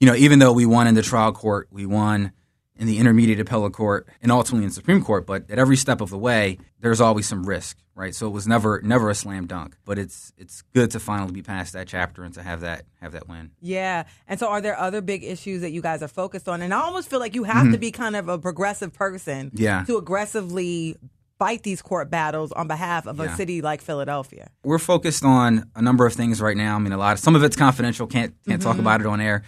you 0.02 0.08
know, 0.08 0.15
even 0.15 0.39
though 0.39 0.52
we 0.52 0.65
won 0.65 0.88
in 0.88 0.96
the 0.96 1.02
trial 1.02 1.32
court, 1.32 1.70
we 1.72 1.86
won 1.86 2.34
in 2.80 2.88
the 2.88 2.98
intermediate 2.98 3.39
appellate 3.39 3.74
court 3.74 4.08
and 4.22 4.32
ultimately 4.32 4.65
in 4.65 4.72
Supreme 4.72 5.04
Court. 5.04 5.28
But 5.28 5.52
at 5.52 5.60
every 5.60 5.76
step 5.76 6.02
of 6.02 6.10
the 6.10 6.18
way, 6.18 6.58
there's 6.80 7.00
always 7.02 7.28
some 7.28 7.44
risk, 7.44 7.78
right? 7.94 8.15
So 8.15 8.26
it 8.26 8.32
was 8.32 8.48
never 8.48 8.82
never 8.82 9.10
a 9.10 9.15
slam 9.15 9.46
dunk. 9.48 9.76
But 9.86 10.00
it's 10.00 10.34
it's 10.38 10.62
good 10.74 10.89
to 10.92 11.00
finally 11.00 11.32
be 11.34 11.42
past 11.44 11.74
that 11.74 11.88
chapter 11.88 12.24
and 12.24 12.34
to 12.36 12.42
have 12.42 12.62
that 12.62 12.86
have 13.02 13.12
that 13.12 13.28
win. 13.28 13.52
Yeah. 13.62 14.06
And 14.28 14.39
so 14.39 14.48
are 14.48 14.62
there 14.62 14.80
other 14.80 15.02
big 15.02 15.24
issues 15.24 15.62
that 15.62 15.72
you 15.72 15.82
guys 15.82 16.02
are 16.02 16.08
focused 16.08 16.48
on? 16.50 16.62
And 16.62 16.74
I 16.74 16.80
almost 16.82 17.10
feel 17.10 17.20
like 17.20 17.36
you 17.36 17.44
have 17.44 17.72
to 17.72 17.78
be 17.78 17.92
kind 17.92 18.15
of 18.15 18.30
a 18.30 18.39
progressive 18.39 18.94
person 18.94 19.48
Mm-hmm. 19.52 19.62
Yeah. 19.62 19.84
to 19.86 19.98
aggressively 19.98 20.96
fight 21.38 21.63
these 21.63 21.82
court 21.82 22.10
battles 22.10 22.52
on 22.52 22.68
behalf 22.68 23.08
of 23.08 23.20
a 23.20 23.34
city 23.38 23.62
like 23.62 23.82
Philadelphia. 23.82 24.50
We're 24.63 24.78
focused 24.80 25.24
on 25.24 25.70
a 25.76 25.82
number 25.82 26.06
of 26.06 26.13
things 26.13 26.42
right 26.42 26.58
now. 26.58 26.76
I 26.76 26.80
mean, 26.80 26.92
a 26.92 26.98
lot 26.98 27.13
of 27.13 27.20
some 27.20 27.36
of 27.36 27.44
it's 27.44 27.56
confidential. 27.56 28.08
Can't 28.08 28.34
can't 28.48 28.62
talk 28.62 28.78
about 28.78 29.02
it 29.02 29.08
on 29.08 29.22
air. 29.22 29.44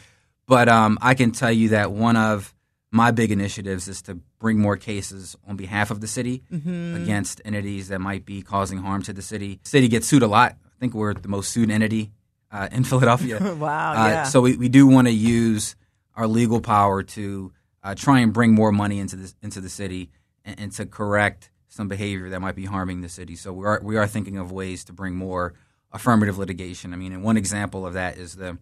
But 0.47 0.67
um, 0.69 0.97
I 1.01 1.13
can 1.15 1.31
tell 1.31 1.51
you 1.51 1.69
that 1.69 1.91
one 1.93 2.17
of 2.17 2.53
my 2.91 3.11
big 3.11 3.31
initiatives 3.31 3.87
is 3.87 4.01
to 4.03 4.15
bring 4.39 4.59
more 4.59 4.75
cases 4.77 5.35
on 5.47 5.55
behalf 5.55 5.91
of 5.91 6.01
the 6.01 6.07
city 6.07 6.43
against 6.51 7.41
entities 7.45 7.87
that 7.87 7.99
might 7.99 8.25
be 8.25 8.41
causing 8.41 8.79
harm 8.79 9.01
to 9.03 9.13
the 9.13 9.21
city. 9.21 9.59
City 9.63 9.87
gets 9.87 10.07
sued 10.07 10.23
a 10.23 10.27
lot. 10.27 10.57
I 10.65 10.79
think 10.79 10.93
we're 10.93 11.13
the 11.13 11.29
most 11.29 11.51
sued 11.51 11.71
entity 11.71 12.11
uh, 12.51 12.67
in 12.71 12.83
Philadelphia. 12.91 13.39
Wow, 13.55 13.91
Uh, 13.93 14.07
yeah. 14.07 14.23
So 14.23 14.41
we, 14.41 14.57
we 14.57 14.67
do 14.69 14.87
want 14.87 15.07
to 15.07 15.13
use 15.13 15.75
our 16.15 16.27
legal 16.27 16.59
power 16.59 17.01
to 17.03 17.53
uh, 17.83 17.95
try 17.95 18.19
and 18.19 18.33
bring 18.33 18.53
more 18.53 18.71
money 18.71 18.99
into 18.99 19.15
the 19.15 19.33
into 19.41 19.61
the 19.61 19.69
city 19.69 20.09
and, 20.43 20.59
and 20.59 20.71
to 20.73 20.85
correct 20.85 21.49
some 21.69 21.87
behavior 21.87 22.29
that 22.29 22.41
might 22.41 22.55
be 22.55 22.65
harming 22.65 22.99
the 23.01 23.09
city. 23.09 23.35
So 23.37 23.53
we 23.53 23.65
are 23.65 23.79
we 23.81 23.95
are 23.97 24.05
thinking 24.07 24.37
of 24.37 24.51
ways 24.51 24.83
to 24.85 24.93
bring 24.93 25.15
more 25.15 25.53
affirmative 25.93 26.37
litigation. 26.37 26.93
I 26.93 26.97
mean, 26.97 27.13
and 27.13 27.23
one 27.23 27.37
example 27.37 27.85
of 27.87 27.93
that 27.93 28.17
is 28.17 28.35
the 28.35 28.57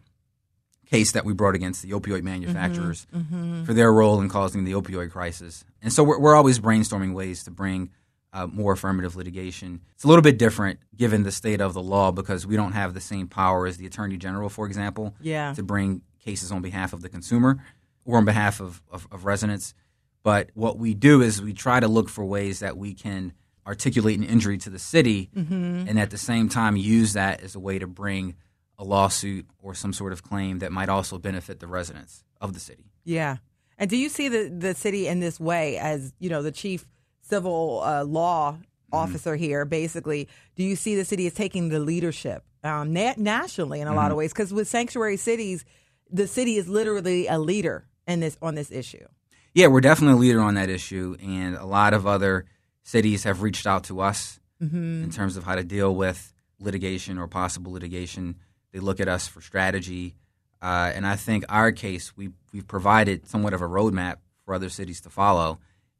case 0.89 1.11
that 1.11 1.25
we 1.25 1.33
brought 1.33 1.55
against 1.55 1.83
the 1.83 1.91
opioid 1.91 2.23
manufacturers 2.23 3.05
mm-hmm, 3.13 3.35
mm-hmm. 3.35 3.63
for 3.63 3.73
their 3.73 3.93
role 3.93 4.21
in 4.21 4.29
causing 4.29 4.63
the 4.63 4.71
opioid 4.71 5.11
crisis. 5.11 5.63
And 5.81 5.93
so 5.93 6.03
we're, 6.03 6.19
we're 6.19 6.35
always 6.35 6.59
brainstorming 6.59 7.13
ways 7.13 7.43
to 7.43 7.51
bring 7.51 7.91
uh, 8.33 8.47
more 8.47 8.73
affirmative 8.73 9.15
litigation. 9.15 9.81
It's 9.95 10.03
a 10.03 10.07
little 10.07 10.21
bit 10.21 10.37
different 10.37 10.79
given 10.95 11.23
the 11.23 11.31
state 11.31 11.61
of 11.61 11.73
the 11.73 11.81
law 11.81 12.11
because 12.11 12.45
we 12.45 12.55
don't 12.55 12.73
have 12.73 12.93
the 12.93 13.01
same 13.01 13.27
power 13.27 13.67
as 13.67 13.77
the 13.77 13.85
attorney 13.85 14.17
general, 14.17 14.49
for 14.49 14.65
example, 14.65 15.13
Yeah. 15.21 15.53
to 15.53 15.63
bring 15.63 16.01
cases 16.19 16.51
on 16.51 16.61
behalf 16.61 16.93
of 16.93 17.01
the 17.01 17.09
consumer 17.09 17.63
or 18.05 18.17
on 18.17 18.25
behalf 18.25 18.59
of, 18.59 18.81
of, 18.91 19.07
of 19.11 19.25
residents. 19.25 19.73
But 20.23 20.49
what 20.53 20.77
we 20.77 20.93
do 20.93 21.21
is 21.21 21.41
we 21.41 21.53
try 21.53 21.79
to 21.79 21.87
look 21.87 22.09
for 22.09 22.25
ways 22.25 22.59
that 22.59 22.77
we 22.77 22.93
can 22.93 23.33
articulate 23.65 24.17
an 24.17 24.25
injury 24.25 24.57
to 24.57 24.69
the 24.69 24.79
city 24.79 25.29
mm-hmm. 25.35 25.87
and 25.87 25.99
at 25.99 26.09
the 26.09 26.17
same 26.17 26.49
time 26.49 26.75
use 26.75 27.13
that 27.13 27.41
as 27.41 27.55
a 27.55 27.59
way 27.59 27.77
to 27.77 27.87
bring 27.87 28.35
a 28.79 28.83
lawsuit 28.83 29.45
or 29.61 29.75
some 29.75 29.93
sort 29.93 30.13
of 30.13 30.23
claim 30.23 30.59
that 30.59 30.71
might 30.71 30.89
also 30.89 31.19
benefit 31.19 31.59
the 31.59 31.67
residents 31.67 32.23
of 32.41 32.53
the 32.53 32.59
city. 32.59 32.85
Yeah. 33.03 33.37
And 33.77 33.89
do 33.89 33.97
you 33.97 34.09
see 34.09 34.29
the, 34.29 34.49
the 34.49 34.73
city 34.73 35.05
in 35.05 35.19
this 35.19 35.39
way 35.39 35.77
as, 35.77 36.13
you 36.17 36.29
know, 36.29 36.41
the 36.41 36.51
chief 36.51 36.87
civil 37.21 37.81
uh, 37.83 38.03
law 38.05 38.57
officer 38.91 39.35
here, 39.35 39.65
basically? 39.65 40.27
Do 40.55 40.63
you 40.63 40.75
see 40.75 40.95
the 40.95 41.05
city 41.05 41.27
as 41.27 41.33
taking 41.33 41.69
the 41.69 41.79
leadership 41.79 42.43
um, 42.63 42.91
na- 42.93 43.13
nationally 43.17 43.81
in 43.81 43.87
a 43.87 43.93
lot 43.93 44.11
of 44.11 44.17
ways? 44.17 44.33
Because 44.33 44.53
with 44.53 44.67
sanctuary 44.67 45.17
cities, 45.17 45.65
the 46.09 46.25
city 46.27 46.55
is 46.55 46.67
literally 46.67 47.27
a 47.27 47.37
leader 47.37 47.85
in 48.07 48.21
this 48.21 48.37
on 48.41 48.55
this 48.55 48.71
issue. 48.71 49.05
Yeah, 49.53 49.67
we're 49.67 49.81
definitely 49.81 50.15
a 50.15 50.29
leader 50.29 50.41
on 50.41 50.55
that 50.55 50.69
issue, 50.69 51.17
and 51.21 51.55
a 51.55 51.65
lot 51.65 51.93
of 51.93 52.07
other 52.07 52.45
cities 52.83 53.25
have 53.25 53.41
reached 53.41 53.67
out 53.67 53.83
to 53.85 53.99
us 53.99 54.39
in 54.61 55.09
terms 55.11 55.37
of 55.37 55.43
how 55.43 55.55
to 55.55 55.63
deal 55.63 55.95
with 55.95 56.33
litigation 56.59 57.17
or 57.17 57.27
possible 57.27 57.71
litigation. 57.71 58.35
They 58.71 58.79
look 58.79 58.99
at 58.99 59.07
us 59.07 59.27
for 59.27 59.41
strategy, 59.41 60.15
uh, 60.61 60.91
and 60.93 61.07
I 61.07 61.15
think 61.15 61.45
our 61.49 61.71
case 61.71 62.15
we 62.15 62.29
we've 62.53 62.67
provided 62.67 63.27
somewhat 63.27 63.53
of 63.53 63.61
a 63.61 63.67
roadmap 63.67 64.17
for 64.45 64.53
other 64.53 64.69
cities 64.69 65.01
to 65.01 65.09
follow. 65.09 65.59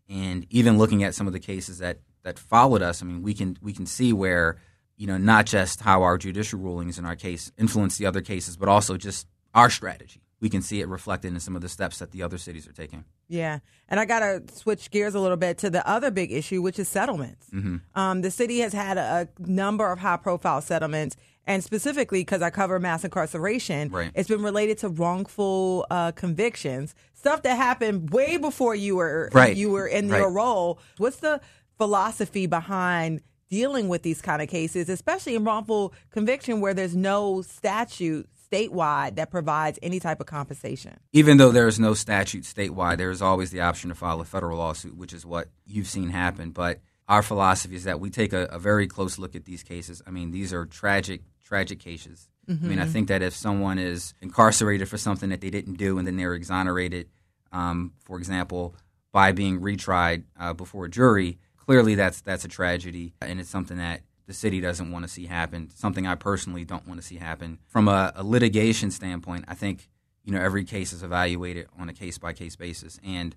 And 0.10 0.46
even 0.50 0.78
looking 0.78 1.04
at 1.04 1.14
some 1.14 1.28
of 1.28 1.34
the 1.34 1.40
cases 1.40 1.80
that 1.80 2.00
that 2.24 2.40
followed 2.40 2.82
us, 2.82 3.02
I 3.02 3.06
mean, 3.06 3.22
we 3.22 3.34
can 3.34 3.58
we 3.62 3.74
can 3.74 3.86
see 3.86 4.14
where 4.14 4.58
you 4.98 5.08
know 5.08 5.18
not 5.18 5.46
just 5.46 5.82
how 5.82 6.04
our 6.04 6.18
judicial 6.18 6.60
rulings 6.60 7.00
in 7.00 7.06
our 7.06 7.16
case 7.16 7.52
influence 7.58 7.98
the 7.98 8.06
other 8.06 8.22
cases, 8.22 8.58
but 8.58 8.68
also 8.68 8.98
just 8.98 9.28
our 9.54 9.70
strategy. 9.70 10.22
We 10.42 10.50
can 10.50 10.62
see 10.62 10.80
it 10.80 10.88
reflected 10.88 11.34
in 11.34 11.40
some 11.42 11.56
of 11.56 11.62
the 11.62 11.68
steps 11.68 12.00
that 12.00 12.12
the 12.12 12.24
other 12.24 12.38
cities 12.38 12.66
are 12.66 12.72
taking. 12.72 13.04
Yeah, 13.28 13.60
and 13.90 14.00
I 14.00 14.06
got 14.06 14.20
to 14.20 14.42
switch 14.54 14.90
gears 14.90 15.14
a 15.14 15.20
little 15.20 15.38
bit 15.38 15.58
to 15.60 15.70
the 15.70 15.88
other 15.88 16.12
big 16.12 16.32
issue, 16.32 16.62
which 16.62 16.80
is 16.80 16.88
settlements. 16.88 17.48
Mm-hmm. 17.54 17.78
Um, 17.94 18.22
the 18.22 18.32
city 18.32 18.60
has 18.60 18.72
had 18.72 18.98
a, 18.98 19.28
a 19.38 19.50
number 19.52 19.92
of 19.92 20.00
high-profile 20.00 20.62
settlements, 20.62 21.18
and 21.50 21.64
specifically 21.64 22.22
because 22.22 22.42
I 22.42 22.50
cover 22.52 22.80
mass 22.80 23.04
incarceration, 23.04 23.90
Right. 23.90 24.12
it's 24.16 24.30
been 24.30 24.44
related 24.44 24.78
to 24.80 24.90
wrongful 24.90 25.86
uh, 25.90 26.12
convictions, 26.14 26.96
stuff 27.14 27.42
that 27.44 27.56
happened 27.58 28.12
way 28.12 28.38
before 28.38 28.76
you 28.76 28.96
were 28.96 29.30
Right. 29.34 29.58
you 29.58 29.72
were 29.72 29.88
in 29.88 30.08
Right. 30.10 30.20
your 30.20 30.32
role. 30.32 30.80
What's 30.98 31.18
the 31.18 31.42
philosophy 31.78 32.46
behind? 32.48 33.22
Dealing 33.50 33.88
with 33.90 34.04
these 34.04 34.22
kind 34.22 34.44
of 34.44 34.48
cases, 34.48 34.90
especially 34.90 35.34
in 35.34 35.44
wrongful 35.44 35.92
conviction 36.12 36.62
where 36.62 36.76
there's 36.76 36.96
no 36.96 37.42
statute 37.42 38.30
statewide 38.52 39.16
that 39.16 39.32
provides 39.32 39.80
any 39.82 40.00
type 40.00 40.20
of 40.20 40.28
compensation. 40.28 41.00
even 41.14 41.38
though 41.38 41.52
there 41.52 41.68
is 41.68 41.80
no 41.80 41.94
statute 41.96 42.44
statewide, 42.44 42.98
there 42.98 43.10
is 43.12 43.22
always 43.24 43.50
the 43.50 43.62
option 43.62 43.90
to 43.90 43.96
file 43.96 44.22
a 44.22 44.26
federal 44.26 44.58
lawsuit, 44.60 44.96
which 44.96 45.14
is 45.14 45.26
what 45.26 45.50
you've 45.66 45.88
seen 45.88 46.10
happen. 46.10 46.52
But 46.52 46.80
our 47.08 47.24
philosophy 47.24 47.76
is 47.76 47.86
that 47.86 48.00
we 48.00 48.12
take 48.12 48.34
a, 48.34 48.44
a 48.52 48.60
very 48.60 48.86
close 48.88 49.18
look 49.18 49.36
at 49.36 49.46
these 49.46 49.64
cases. 49.64 50.00
I 50.06 50.12
mean, 50.12 50.30
these 50.32 50.54
are 50.54 50.66
tragic, 50.68 51.22
tragic 51.50 51.80
cases. 51.80 52.30
I 52.64 52.68
mean, 52.68 52.80
I 52.80 52.86
think 52.86 53.08
that 53.10 53.22
if 53.22 53.36
someone 53.36 53.78
is 53.80 54.14
incarcerated 54.22 54.88
for 54.88 54.98
something 54.98 55.30
that 55.30 55.42
they 55.42 55.50
didn't 55.50 55.76
do 55.76 55.98
and 55.98 56.08
then 56.08 56.16
they're 56.16 56.36
exonerated, 56.36 57.10
um, 57.52 57.94
for 58.04 58.18
example, 58.18 58.76
by 59.12 59.32
being 59.32 59.60
retried 59.60 60.24
uh, 60.40 60.54
before 60.54 60.86
a 60.86 60.90
jury, 60.90 61.40
clearly 61.58 61.96
that's 61.96 62.22
that's 62.22 62.46
a 62.46 62.48
tragedy, 62.48 63.14
and 63.22 63.40
it's 63.40 63.50
something 63.50 63.78
that 63.78 64.02
the 64.28 64.34
city 64.34 64.62
doesn't 64.62 64.92
want 64.92 65.04
to 65.04 65.10
see 65.10 65.26
happen. 65.26 65.70
Something 65.76 66.06
I 66.06 66.16
personally 66.16 66.66
don't 66.66 66.88
want 66.88 67.02
to 67.02 67.06
see 67.06 67.18
happen. 67.18 67.60
From 67.68 67.88
a, 67.88 68.14
a 68.16 68.24
litigation 68.24 68.92
standpoint, 68.92 69.46
I 69.48 69.56
think 69.56 69.90
you 70.24 70.32
know 70.32 70.40
every 70.40 70.64
case 70.64 70.94
is 70.94 71.04
evaluated 71.04 71.68
on 71.80 71.90
a 71.90 71.94
case 71.94 72.18
by 72.20 72.34
case 72.34 72.56
basis, 72.56 73.00
and 73.04 73.36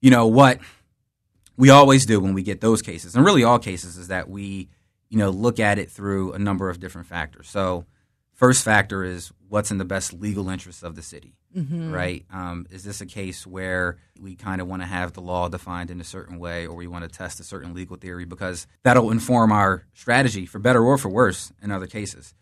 you 0.00 0.10
know 0.10 0.26
what 0.26 0.60
we 1.56 1.70
always 1.70 2.06
do 2.06 2.20
when 2.20 2.34
we 2.34 2.42
get 2.42 2.60
those 2.60 2.82
cases, 2.82 3.14
and 3.14 3.24
really 3.24 3.44
all 3.44 3.58
cases, 3.58 3.96
is 3.96 4.08
that 4.08 4.28
we 4.28 4.68
you 5.12 5.18
know 5.18 5.28
look 5.30 5.60
at 5.60 5.78
it 5.78 5.90
through 5.90 6.32
a 6.32 6.38
number 6.38 6.70
of 6.70 6.80
different 6.80 7.06
factors. 7.06 7.48
So 7.50 7.84
first 8.32 8.64
factor 8.64 9.04
is 9.04 9.30
what's 9.48 9.70
in 9.70 9.76
the 9.76 9.84
best 9.84 10.14
legal 10.14 10.48
interest 10.48 10.82
of 10.82 10.94
the 10.96 11.02
city, 11.02 11.34
right? 11.54 12.24
Um, 12.32 12.66
is 12.70 12.82
this 12.82 13.02
a 13.02 13.06
case 13.06 13.46
where 13.46 13.98
we 14.18 14.34
kind 14.36 14.62
of 14.62 14.66
want 14.68 14.80
to 14.80 14.86
have 14.86 15.12
the 15.12 15.20
law 15.20 15.48
defined 15.50 15.90
in 15.90 16.00
a 16.00 16.04
certain 16.04 16.38
way, 16.38 16.66
or 16.66 16.74
we 16.74 16.86
want 16.86 17.04
to 17.04 17.10
test 17.10 17.40
a 17.40 17.44
certain 17.44 17.74
legal 17.74 17.96
theory 17.98 18.24
because 18.24 18.66
that'll 18.84 19.10
inform 19.10 19.52
our 19.52 19.84
strategy 19.92 20.46
for 20.46 20.58
better 20.58 20.82
or 20.82 20.96
for 20.96 21.10
worse 21.10 21.52
in 21.62 21.70
other 21.70 21.86
cases. 21.86 22.32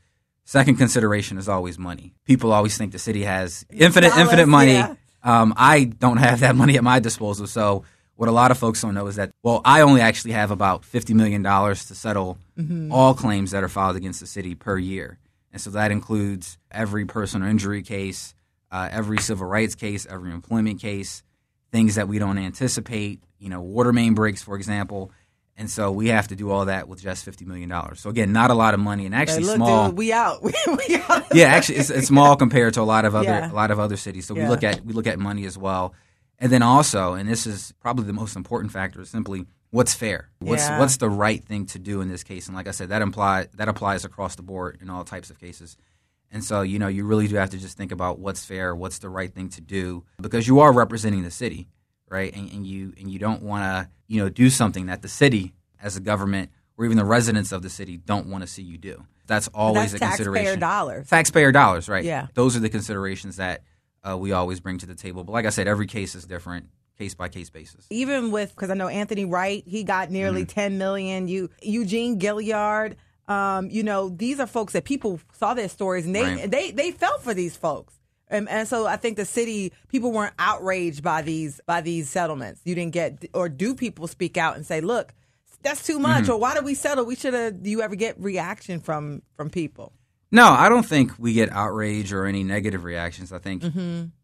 Second 0.44 0.76
consideration 0.76 1.38
is 1.38 1.48
always 1.48 1.76
money. 1.76 2.14
People 2.24 2.52
always 2.52 2.78
think 2.78 2.92
the 2.92 2.98
city 3.00 3.24
has 3.24 3.66
infinite, 3.70 4.10
Dollars, 4.10 4.22
infinite 4.22 4.46
money. 4.46 4.74
yeah. 4.74 4.94
Um, 5.24 5.54
I 5.56 5.84
don't 5.84 6.18
have 6.18 6.40
that 6.40 6.54
money 6.54 6.76
at 6.76 6.84
my 6.84 7.00
disposal, 7.00 7.46
so 7.48 7.84
what 8.14 8.28
a 8.28 8.32
lot 8.32 8.50
of 8.50 8.58
folks 8.58 8.82
don't 8.82 8.94
know 8.94 9.06
is 9.06 9.16
that 9.16 9.30
well, 9.42 9.62
I 9.64 9.80
only 9.80 10.02
actually 10.02 10.32
have 10.32 10.50
about 10.50 10.84
fifty 10.84 11.14
million 11.14 11.42
dollars 11.42 11.86
to 11.86 11.94
settle 11.94 12.36
all 12.92 13.14
claims 13.14 13.50
that 13.52 13.62
are 13.64 13.68
filed 13.68 13.96
against 13.96 14.20
the 14.20 14.26
city 14.26 14.54
per 14.54 14.76
year, 14.78 15.18
and 15.52 15.60
so 15.60 15.70
that 15.70 15.90
includes 15.90 16.58
every 16.70 17.04
personal 17.04 17.48
injury 17.48 17.82
case, 17.82 18.34
uh, 18.70 18.88
every 18.90 19.18
civil 19.18 19.46
rights 19.46 19.74
case, 19.74 20.06
every 20.08 20.30
employment 20.32 20.80
case, 20.80 21.22
things 21.72 21.94
that 21.96 22.08
we 22.08 22.18
don't 22.18 22.38
anticipate. 22.38 23.20
You 23.38 23.48
know, 23.48 23.60
water 23.60 23.92
main 23.92 24.14
breaks, 24.14 24.42
for 24.42 24.54
example. 24.56 25.10
And 25.56 25.68
so 25.68 25.90
we 25.92 26.08
have 26.08 26.28
to 26.28 26.36
do 26.36 26.50
all 26.50 26.64
that 26.66 26.88
with 26.88 27.02
just 27.02 27.24
fifty 27.24 27.44
million 27.44 27.68
dollars. 27.68 28.00
So 28.00 28.08
again, 28.08 28.32
not 28.32 28.50
a 28.50 28.54
lot 28.54 28.72
of 28.72 28.80
money, 28.80 29.04
and 29.06 29.14
actually 29.14 29.44
look, 29.44 29.56
small. 29.56 29.88
dude, 29.88 29.98
we 29.98 30.12
out. 30.12 30.42
we 30.42 30.52
out. 31.08 31.24
yeah, 31.34 31.46
actually, 31.46 31.76
it's, 31.78 31.90
it's 31.90 32.06
small 32.06 32.34
compared 32.36 32.74
to 32.74 32.80
a 32.80 32.82
lot 32.82 33.04
of 33.04 33.14
other 33.14 33.24
Yeah. 33.28 33.50
a 33.50 33.54
lot 33.54 33.70
of 33.70 33.78
other 33.78 33.96
cities. 33.96 34.26
So 34.26 34.34
Yeah. 34.34 34.44
we 34.44 34.48
look 34.48 34.64
at 34.64 34.84
we 34.84 34.92
look 34.94 35.06
at 35.06 35.18
money 35.18 35.44
as 35.44 35.58
well, 35.58 35.92
and 36.38 36.50
then 36.50 36.62
also, 36.62 37.12
and 37.14 37.28
this 37.28 37.46
is 37.46 37.74
probably 37.80 38.04
the 38.06 38.14
most 38.14 38.36
important 38.36 38.72
factor, 38.72 39.02
is 39.02 39.10
simply 39.10 39.44
what's 39.70 39.94
fair. 39.94 40.30
What's 40.40 40.62
Yeah. 40.68 40.78
what's 40.78 40.96
the 40.98 41.10
right 41.10 41.42
thing 41.44 41.66
to 41.66 41.78
do 41.78 42.00
in 42.00 42.08
this 42.08 42.22
case? 42.22 42.46
And 42.46 42.56
like 42.56 42.68
I 42.68 42.72
said, 42.72 42.88
that 42.90 43.02
imply 43.02 43.48
that 43.54 43.68
applies 43.68 44.04
across 44.04 44.34
the 44.36 44.42
board 44.42 44.78
in 44.80 44.90
all 44.90 45.04
types 45.04 45.30
of 45.30 45.38
cases. 45.38 45.76
And 46.32 46.44
so, 46.44 46.62
you 46.62 46.78
know, 46.78 46.86
you 46.88 47.04
really 47.04 47.26
do 47.26 47.36
have 47.36 47.50
to 47.50 47.58
just 47.58 47.76
think 47.76 47.90
about 47.90 48.20
what's 48.20 48.44
fair, 48.44 48.74
what's 48.74 48.98
the 48.98 49.08
right 49.08 49.32
thing 49.34 49.48
to 49.50 49.60
do, 49.60 50.04
because 50.20 50.46
you 50.46 50.60
are 50.60 50.72
representing 50.72 51.24
the 51.24 51.30
city, 51.30 51.68
right? 52.08 52.32
And, 52.34 52.50
and 52.52 52.66
you 52.66 52.92
and 53.00 53.10
you 53.10 53.18
don't 53.18 53.42
want 53.42 53.64
to, 53.64 53.90
you 54.06 54.22
know, 54.22 54.28
do 54.28 54.48
something 54.50 54.86
that 54.86 55.02
the 55.02 55.08
city, 55.08 55.54
as 55.82 55.96
a 55.96 56.00
government, 56.00 56.50
or 56.78 56.84
even 56.84 56.96
the 56.96 57.04
residents 57.04 57.50
of 57.52 57.62
the 57.62 57.70
city 57.70 57.96
don't 57.96 58.26
want 58.28 58.42
to 58.42 58.46
see 58.46 58.62
you 58.62 58.78
do. 58.78 59.04
That's 59.26 59.48
always 59.48 59.92
That's 59.92 59.94
a 59.94 59.98
taxpayer 59.98 60.24
consideration. 60.26 60.60
dollars. 60.60 61.08
Taxpayer 61.08 61.52
dollars, 61.52 61.88
right? 61.88 62.04
Yeah. 62.04 62.26
Those 62.34 62.56
are 62.56 62.60
the 62.60 62.68
considerations 62.68 63.36
that 63.36 63.62
uh, 64.08 64.16
we 64.16 64.32
always 64.32 64.60
bring 64.60 64.78
to 64.78 64.86
the 64.86 64.94
table. 64.94 65.22
But 65.24 65.32
like 65.32 65.46
I 65.46 65.50
said, 65.50 65.68
every 65.68 65.86
case 65.86 66.14
is 66.14 66.24
different, 66.26 66.66
case 67.00 67.14
by 67.14 67.28
case 67.28 67.48
basis. 67.50 67.86
even 67.90 68.30
with 68.30 68.50
because 68.54 68.70
I 68.70 68.74
know 68.74 68.88
Anthony 68.88 69.24
Wright, 69.24 69.62
he 69.66 69.84
got 69.84 70.10
nearly 70.10 70.42
Mm-hmm. 70.42 70.60
10 70.74 70.78
million. 70.78 71.28
You 71.28 71.48
Eugene 71.62 72.20
Gilyard, 72.20 72.96
um, 73.26 73.70
you 73.70 73.82
know, 73.82 74.08
these 74.10 74.38
are 74.40 74.46
folks 74.46 74.74
that 74.74 74.84
people 74.84 75.18
saw 75.32 75.54
their 75.54 75.68
stories 75.68 76.04
and 76.06 76.14
they 76.14 76.22
Right. 76.24 76.50
they 76.50 76.70
they 76.72 76.90
felt 76.90 77.22
for 77.22 77.32
these 77.34 77.56
folks. 77.56 77.94
And, 78.32 78.48
and 78.48 78.68
so 78.68 78.86
I 78.86 78.96
think 78.96 79.16
the 79.16 79.24
city 79.24 79.72
people 79.88 80.12
weren't 80.12 80.34
outraged 80.38 81.02
by 81.02 81.22
these 81.22 81.60
by 81.66 81.80
these 81.80 82.08
settlements. 82.08 82.60
You 82.64 82.74
didn't 82.74 82.92
get 82.92 83.24
or 83.34 83.48
do 83.48 83.74
people 83.74 84.06
speak 84.06 84.36
out 84.36 84.54
and 84.56 84.64
say, 84.64 84.80
"Look, 84.80 85.12
that's 85.62 85.84
too 85.84 85.98
much," 85.98 86.24
Mm-hmm. 86.24 86.32
or 86.32 86.38
"Why 86.38 86.54
did 86.54 86.64
we 86.64 86.74
settle? 86.74 87.04
We 87.06 87.16
should 87.16 87.34
have." 87.34 87.62
Do 87.62 87.68
you 87.70 87.80
ever 87.82 87.96
get 87.96 88.20
reaction 88.20 88.78
from 88.80 89.22
from 89.36 89.48
people? 89.50 89.92
No, 90.30 90.46
I 90.48 90.68
don't 90.68 90.86
think 90.86 91.10
we 91.18 91.32
get 91.32 91.50
outrage 91.50 92.12
or 92.12 92.24
any 92.24 92.44
negative 92.44 92.84
reactions. 92.84 93.32
I 93.32 93.38
think 93.38 93.64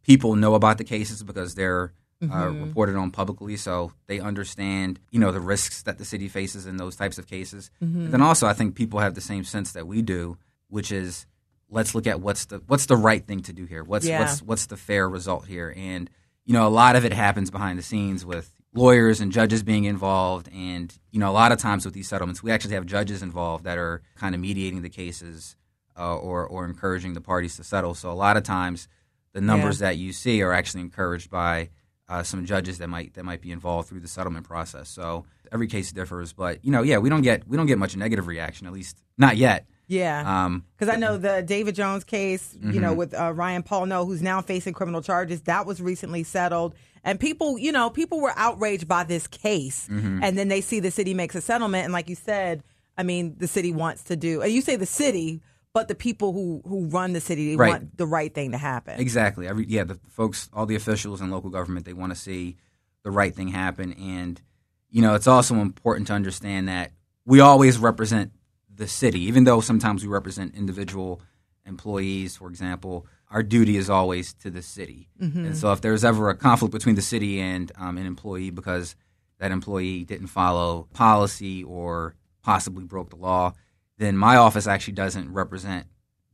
people 0.05 0.37
know 0.37 0.55
about 0.55 0.79
the 0.79 0.85
cases 0.85 1.25
because 1.25 1.57
they're 1.57 1.93
uh, 2.23 2.49
reported 2.49 2.97
on 2.97 3.11
publicly, 3.11 3.57
so 3.57 3.93
they 4.07 4.21
understand, 4.21 4.99
you 5.11 5.21
know, 5.21 5.33
the 5.33 5.41
risks 5.41 5.83
that 5.83 5.99
the 5.99 6.05
city 6.05 6.29
faces 6.29 6.67
in 6.67 6.77
those 6.79 6.97
types 6.97 7.19
of 7.19 7.27
cases. 7.27 7.71
And 7.81 8.13
then 8.13 8.23
also, 8.23 8.47
I 8.47 8.55
think 8.55 8.75
people 8.75 9.01
have 9.01 9.15
the 9.15 9.21
same 9.21 9.45
sense 9.45 9.73
that 9.73 9.87
we 9.87 10.01
do, 10.03 10.39
which 10.69 10.91
is 10.91 11.27
let's 11.69 11.95
look 11.95 12.07
at 12.07 12.21
what's 12.21 12.47
the 12.47 12.63
what's 12.67 12.87
the 12.87 12.97
right 12.97 13.27
thing 13.27 13.41
to 13.43 13.53
do 13.53 13.67
here. 13.67 13.85
What's 13.85 14.07
Yeah. 14.07 14.21
what's 14.21 14.43
what's 14.43 14.67
the 14.67 14.77
fair 14.77 15.09
result 15.09 15.47
here? 15.47 15.75
And 15.77 16.09
you 16.45 16.53
know, 16.53 16.67
a 16.67 16.71
lot 16.71 16.97
of 16.97 17.05
it 17.05 17.13
happens 17.13 17.51
behind 17.51 17.79
the 17.79 17.83
scenes 17.83 18.25
with 18.25 18.53
lawyers 18.73 19.21
and 19.21 19.33
judges 19.33 19.63
being 19.63 19.85
involved. 19.85 20.49
And 20.55 20.97
you 21.11 21.19
know, 21.21 21.31
a 21.31 21.33
lot 21.33 21.53
of 21.53 21.59
times 21.59 21.85
with 21.85 21.93
these 21.95 22.09
settlements, 22.09 22.43
we 22.43 22.51
actually 22.51 22.75
have 22.75 22.87
judges 22.87 23.23
involved 23.23 23.65
that 23.65 23.79
are 23.79 24.01
kind 24.15 24.35
of 24.35 24.41
mediating 24.41 24.83
the 24.83 24.89
cases 24.91 25.57
uh, 25.99 26.17
or 26.17 26.47
or 26.47 26.65
encouraging 26.65 27.13
the 27.15 27.21
parties 27.21 27.57
to 27.57 27.65
settle. 27.65 27.95
So 27.95 28.11
a 28.11 28.15
lot 28.15 28.37
of 28.39 28.43
times, 28.43 28.89
the 29.33 29.41
numbers 29.43 29.81
that 29.81 29.99
you 29.99 30.13
see 30.13 30.41
are 30.43 30.53
actually 30.53 30.81
encouraged 30.83 31.31
by 31.31 31.69
uh, 32.09 32.23
some 32.23 32.45
judges 32.45 32.79
that 32.79 32.89
might 32.89 33.15
that 33.15 33.25
might 33.25 33.41
be 33.41 33.51
involved 33.51 33.89
through 33.89 34.01
the 34.01 34.09
settlement 34.09 34.47
process. 34.47 34.89
So 34.89 35.25
every 35.53 35.67
case 35.67 35.93
differs, 35.93 36.33
but 36.33 36.65
you 36.65 36.71
know, 36.71 36.83
yeah, 36.83 36.99
we 36.99 37.09
don't 37.09 37.23
get 37.23 37.47
we 37.49 37.57
don't 37.57 37.67
get 37.67 37.79
much 37.79 37.97
negative 37.97 38.27
reaction, 38.27 38.67
at 38.67 38.73
least 38.73 39.03
not 39.19 39.37
yet. 39.37 39.67
Yeah. 39.89 40.45
Um, 40.45 40.65
Because 40.77 40.93
I 40.93 40.99
know 40.99 41.17
the 41.17 41.43
David 41.43 41.77
Jones 41.77 42.03
case, 42.03 42.55
you 42.55 42.69
Mm-hmm. 42.71 42.81
know, 42.81 42.93
with 42.95 43.15
uh, 43.15 43.33
Ryan 43.33 43.63
Pownall, 43.63 44.05
who's 44.07 44.21
now 44.21 44.41
facing 44.41 44.75
criminal 44.75 45.01
charges, 45.01 45.43
that 45.43 45.65
was 45.65 45.81
recently 45.81 46.25
settled. 46.25 46.75
And 47.05 47.21
people, 47.21 47.57
you 47.57 47.71
know, 47.71 47.89
people 47.89 48.21
were 48.21 48.33
outraged 48.35 48.89
by 48.89 49.05
this 49.05 49.29
case. 49.29 49.87
Mm-hmm. 49.89 50.25
And 50.25 50.37
then 50.37 50.49
they 50.49 50.61
see 50.61 50.81
the 50.81 50.91
city 50.91 51.15
makes 51.15 51.37
a 51.37 51.41
settlement. 51.41 51.85
And 51.85 51.93
like 51.93 52.09
you 52.09 52.17
said, 52.17 52.65
I 52.99 53.05
mean, 53.05 53.37
the 53.39 53.47
city 53.47 53.73
wants 53.73 54.03
to 54.05 54.17
do, 54.17 54.43
and 54.43 54.51
you 54.51 54.61
say 54.61 54.75
the 54.75 54.87
city, 54.87 55.41
but 55.77 55.89
the 55.89 55.95
people 55.95 56.33
who, 56.33 56.63
who 56.67 56.87
run 56.87 57.13
the 57.13 57.21
city, 57.21 57.51
they 57.51 57.57
Right. 57.57 57.69
want 57.69 57.99
the 57.99 58.07
right 58.07 58.35
thing 58.35 58.53
to 58.53 58.57
happen. 58.59 58.99
Exactly. 58.99 59.47
Every 59.47 59.67
yeah, 59.69 59.85
the 59.85 59.99
folks, 60.09 60.49
all 60.55 60.65
the 60.65 60.75
officials 60.75 61.21
in 61.21 61.31
local 61.31 61.51
government, 61.51 61.85
they 61.85 61.93
want 61.93 62.13
to 62.15 62.19
see 62.19 62.57
the 63.03 63.11
right 63.11 63.35
thing 63.35 63.49
happen, 63.49 63.93
and 63.93 64.41
you 64.89 65.03
know, 65.03 65.15
it's 65.15 65.27
also 65.27 65.57
important 65.57 66.07
to 66.07 66.15
understand 66.15 66.69
that 66.69 66.93
we 67.27 67.41
always 67.41 67.77
represent 67.77 68.33
the 68.75 68.89
city, 68.89 69.21
even 69.25 69.45
though 69.45 69.61
sometimes 69.61 70.03
we 70.03 70.09
represent 70.09 70.55
individual 70.55 71.21
employees. 71.67 72.37
For 72.39 72.49
example, 72.49 73.07
our 73.31 73.43
duty 73.43 73.77
is 73.77 73.91
always 73.91 74.33
to 74.45 74.51
the 74.51 74.63
city, 74.63 75.11
and 75.21 75.55
so 75.55 75.73
if 75.73 75.83
there's 75.83 76.05
ever 76.07 76.31
a 76.31 76.35
conflict 76.37 76.73
between 76.73 76.95
the 76.95 77.03
city 77.03 77.39
and 77.39 77.71
um, 77.77 77.99
an 77.99 78.07
employee 78.07 78.49
because 78.51 78.97
that 79.41 79.51
employee 79.53 80.05
didn't 80.05 80.29
follow 80.29 80.89
policy 80.95 81.63
or 81.63 82.15
possibly 82.43 82.85
broke 82.85 83.11
the 83.11 83.17
law, 83.17 83.53
then 83.99 84.17
my 84.17 84.37
office 84.37 84.67
actually 84.67 84.95
doesn't 84.95 85.33
represent 85.33 85.87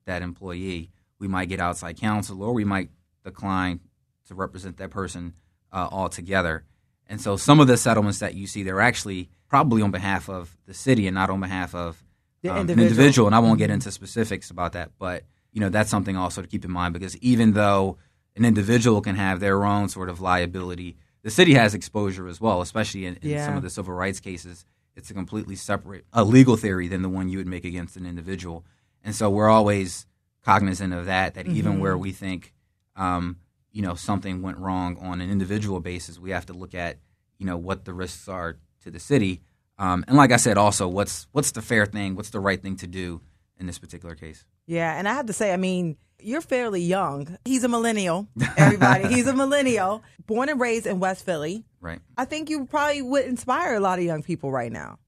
that 0.06 0.22
employee. 0.22 0.90
We 1.18 1.28
might 1.28 1.48
get 1.48 1.60
outside 1.60 1.96
counsel 1.98 2.42
or 2.42 2.52
we 2.52 2.64
might 2.64 2.90
decline 3.24 3.80
to 4.28 4.34
represent 4.34 4.76
that 4.78 4.90
person 4.90 5.34
uh, 5.72 5.88
altogether. 5.90 6.64
And 7.06 7.20
so 7.20 7.36
some 7.36 7.60
of 7.60 7.66
the 7.66 7.76
settlements 7.76 8.18
that 8.20 8.34
you 8.34 8.46
see, 8.46 8.62
they're 8.62 8.80
actually 8.80 9.28
probably 9.48 9.82
on 9.82 9.90
behalf 9.90 10.28
of 10.28 10.56
the 10.66 10.74
city 10.74 11.06
and 11.06 11.14
not 11.14 11.30
on 11.30 11.40
behalf 11.40 11.74
of 11.74 12.02
The 12.42 12.48
um, 12.50 12.56
an 12.56 12.60
individual. 12.62 12.88
individual. 12.90 13.26
And 13.28 13.34
I 13.34 13.38
won't 13.40 13.58
get 13.58 13.70
into 13.70 13.90
specifics 13.90 14.50
about 14.50 14.72
that, 14.72 14.90
but 14.98 15.24
you 15.52 15.60
know 15.60 15.68
that's 15.68 15.90
something 15.90 16.16
also 16.16 16.40
to 16.40 16.48
keep 16.48 16.64
in 16.64 16.70
mind 16.70 16.94
because 16.94 17.16
even 17.18 17.52
though 17.52 17.98
an 18.34 18.44
individual 18.46 19.02
can 19.02 19.14
have 19.16 19.40
their 19.40 19.64
own 19.64 19.88
sort 19.90 20.08
of 20.08 20.20
liability, 20.20 20.96
the 21.22 21.30
city 21.30 21.52
has 21.54 21.74
exposure 21.74 22.26
as 22.26 22.40
well, 22.40 22.62
especially 22.62 23.04
in, 23.06 23.16
in 23.16 23.30
Yeah. 23.30 23.44
some 23.46 23.56
of 23.56 23.62
the 23.62 23.68
civil 23.70 23.92
rights 23.94 24.18
cases. 24.20 24.64
It's 24.94 25.10
a 25.10 25.14
completely 25.14 25.56
separate 25.56 26.04
a 26.12 26.24
legal 26.24 26.56
theory 26.56 26.88
than 26.88 27.02
the 27.02 27.08
one 27.08 27.28
you 27.28 27.38
would 27.38 27.46
make 27.46 27.64
against 27.64 27.96
an 27.96 28.06
individual. 28.06 28.64
And 29.02 29.14
so 29.14 29.30
we're 29.30 29.48
always 29.48 30.06
cognizant 30.44 30.92
of 30.92 31.06
that. 31.06 31.34
That 31.34 31.46
even 31.46 31.80
where 31.80 31.96
we 31.96 32.12
think, 32.12 32.52
um, 32.96 33.36
you 33.72 33.82
know, 33.82 33.94
something 33.94 34.42
went 34.42 34.58
wrong 34.58 34.98
on 35.00 35.20
an 35.20 35.30
individual 35.30 35.80
basis, 35.80 36.18
we 36.18 36.30
have 36.30 36.46
to 36.46 36.52
look 36.52 36.74
at, 36.74 36.98
you 37.38 37.46
know, 37.46 37.56
what 37.56 37.84
the 37.84 37.94
risks 37.94 38.28
are 38.28 38.58
to 38.82 38.90
the 38.90 39.00
city. 39.00 39.40
Um, 39.78 40.04
and 40.06 40.16
like 40.16 40.30
I 40.30 40.36
said, 40.36 40.58
also 40.58 40.86
what's 40.88 41.26
what's 41.32 41.52
the 41.52 41.62
fair 41.62 41.86
thing, 41.86 42.14
what's 42.14 42.30
the 42.30 42.40
right 42.40 42.62
thing 42.62 42.76
to 42.76 42.86
do 42.86 43.20
in 43.58 43.66
this 43.66 43.78
particular 43.78 44.14
case. 44.14 44.44
Yeah, 44.66 44.96
and 44.96 45.08
I 45.08 45.14
have 45.14 45.26
to 45.26 45.32
say, 45.32 45.52
I 45.52 45.56
mean, 45.56 45.96
you're 46.20 46.40
fairly 46.40 46.80
young. 46.80 47.36
He's 47.44 47.64
a 47.64 47.68
millennial, 47.68 48.28
everybody. 48.56 49.08
He's 49.08 49.26
a 49.26 49.34
millennial, 49.34 50.02
born 50.26 50.48
and 50.48 50.60
raised 50.60 50.86
in 50.86 51.00
West 51.00 51.24
Philly. 51.24 51.64
Right. 51.80 52.00
I 52.16 52.24
think 52.24 52.48
you 52.48 52.66
probably 52.66 53.02
would 53.02 53.24
inspire 53.24 53.74
a 53.74 53.80
lot 53.80 53.98
of 53.98 54.04
young 54.04 54.22
people 54.22 54.50
right 54.52 54.70
now. 54.70 54.98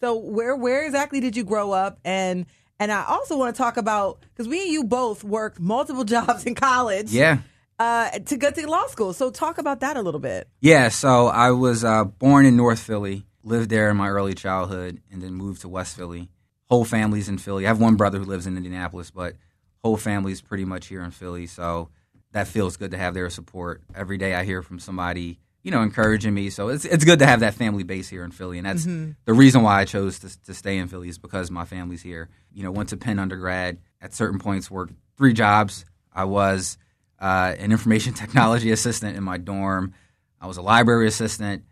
So 0.00 0.16
where 0.16 0.56
where 0.56 0.84
exactly 0.84 1.20
did 1.20 1.36
you 1.36 1.44
grow 1.44 1.72
up? 1.72 1.98
And 2.04 2.46
and 2.78 2.90
I 2.90 3.04
also 3.04 3.36
want 3.36 3.54
to 3.54 3.58
talk 3.58 3.76
about 3.76 4.24
because 4.30 4.48
we 4.48 4.62
and 4.62 4.70
you 4.70 4.84
both 4.84 5.24
worked 5.24 5.60
multiple 5.60 6.04
jobs 6.16 6.44
in 6.44 6.54
college. 6.54 7.10
Yeah. 7.12 7.38
Uh, 7.78 8.10
to 8.10 8.36
go 8.36 8.50
to 8.50 8.66
law 8.68 8.86
school. 8.88 9.14
So 9.14 9.30
talk 9.30 9.56
about 9.56 9.80
that 9.80 9.96
a 9.96 10.02
little 10.02 10.20
bit. 10.20 10.46
Yeah, 10.60 10.90
so 10.90 11.28
I 11.28 11.52
was 11.52 11.82
uh, 11.82 12.04
born 12.04 12.44
in 12.44 12.54
North 12.54 12.78
Philly, 12.78 13.24
lived 13.42 13.70
there 13.70 13.88
in 13.88 13.96
my 13.96 14.10
early 14.10 14.34
childhood, 14.34 15.00
and 15.10 15.22
then 15.22 15.32
moved 15.32 15.62
to 15.62 15.68
West 15.70 15.96
Philly. 15.96 16.28
Whole 16.70 16.84
family's 16.84 17.28
in 17.28 17.38
Philly. 17.38 17.66
I 17.66 17.68
have 17.68 17.80
one 17.80 17.96
brother 17.96 18.18
who 18.18 18.24
lives 18.24 18.46
in 18.46 18.56
Indianapolis, 18.56 19.10
but 19.10 19.34
whole 19.82 19.96
family's 19.96 20.40
pretty 20.40 20.64
much 20.64 20.86
here 20.86 21.02
in 21.02 21.10
Philly. 21.10 21.46
So 21.46 21.88
that 22.32 22.46
feels 22.46 22.76
good 22.76 22.92
to 22.92 22.96
have 22.96 23.12
their 23.12 23.28
support. 23.28 23.82
Every 23.94 24.18
day 24.18 24.34
I 24.34 24.44
hear 24.44 24.62
from 24.62 24.78
somebody, 24.78 25.40
you 25.62 25.70
know, 25.70 25.82
encouraging 25.82 26.32
me. 26.32 26.48
So 26.48 26.68
it's 26.68 26.84
it's 26.84 27.04
good 27.04 27.18
to 27.18 27.26
have 27.26 27.40
that 27.40 27.54
family 27.54 27.82
base 27.82 28.08
here 28.08 28.22
in 28.22 28.30
Philly, 28.30 28.58
and 28.58 28.66
that's 28.66 28.84
the 29.24 29.32
reason 29.32 29.62
why 29.62 29.80
I 29.80 29.84
chose 29.84 30.20
to, 30.20 30.42
to 30.42 30.54
stay 30.54 30.78
in 30.78 30.88
Philly 30.88 31.08
is 31.08 31.18
because 31.18 31.50
my 31.50 31.64
family's 31.64 32.02
here. 32.02 32.28
You 32.52 32.62
know, 32.62 32.70
went 32.70 32.90
to 32.90 32.96
Penn 32.96 33.18
undergrad. 33.18 33.78
At 34.00 34.14
certain 34.14 34.38
points, 34.38 34.70
worked 34.70 34.94
three 35.18 35.34
jobs. 35.34 35.84
I 36.12 36.24
was 36.24 36.78
uh, 37.18 37.54
an 37.58 37.72
information 37.72 38.14
technology 38.14 38.70
assistant 38.70 39.16
in 39.16 39.24
my 39.24 39.36
dorm. 39.38 39.92
I 40.40 40.46
was 40.46 40.56
a 40.56 40.62
library 40.62 41.06
assistant, 41.06 41.64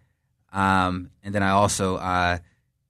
um, 0.52 1.10
and 1.22 1.34
then 1.34 1.42
I 1.42 1.50
also 1.50 1.96
uh, 1.96 2.38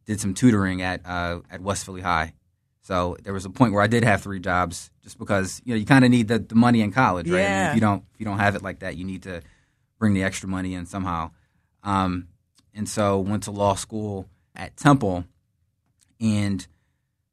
did 0.09 0.21
some 0.21 0.33
tutoring 0.33 0.81
at 0.81 1.03
uh, 1.05 1.41
at 1.51 1.61
West 1.61 1.85
Philly 1.85 2.01
High. 2.01 2.33
So 2.81 3.19
there 3.23 3.35
was 3.35 3.45
a 3.45 3.51
point 3.51 3.75
where 3.75 3.83
I 3.83 3.87
did 3.87 4.03
have 4.03 4.23
three 4.23 4.41
jobs, 4.41 4.91
just 5.03 5.19
because 5.19 5.61
you 5.65 5.75
know 5.75 5.79
you 5.79 5.85
kind 5.85 6.05
of 6.05 6.11
need 6.11 6.29
the, 6.29 6.39
the 6.39 6.55
money 6.55 6.81
in 6.81 6.91
college, 6.91 7.31
right? 7.31 7.45
I 7.45 7.61
mean, 7.61 7.69
if 7.69 7.75
you 7.75 7.81
don't 7.83 8.05
if 8.15 8.19
you 8.19 8.25
don't 8.25 8.39
have 8.39 8.57
it 8.57 8.63
like 8.63 8.81
that, 8.81 8.97
you 8.97 9.05
need 9.05 9.25
to 9.25 9.43
bring 9.99 10.15
the 10.15 10.25
extra 10.25 10.49
money 10.49 10.73
in 10.75 10.87
somehow. 10.87 11.31
Um, 11.85 12.29
and 12.75 12.89
so 12.89 13.21
went 13.21 13.43
to 13.45 13.51
law 13.51 13.75
school 13.75 14.27
at 14.57 14.77
Temple, 14.79 15.25
and 16.19 16.67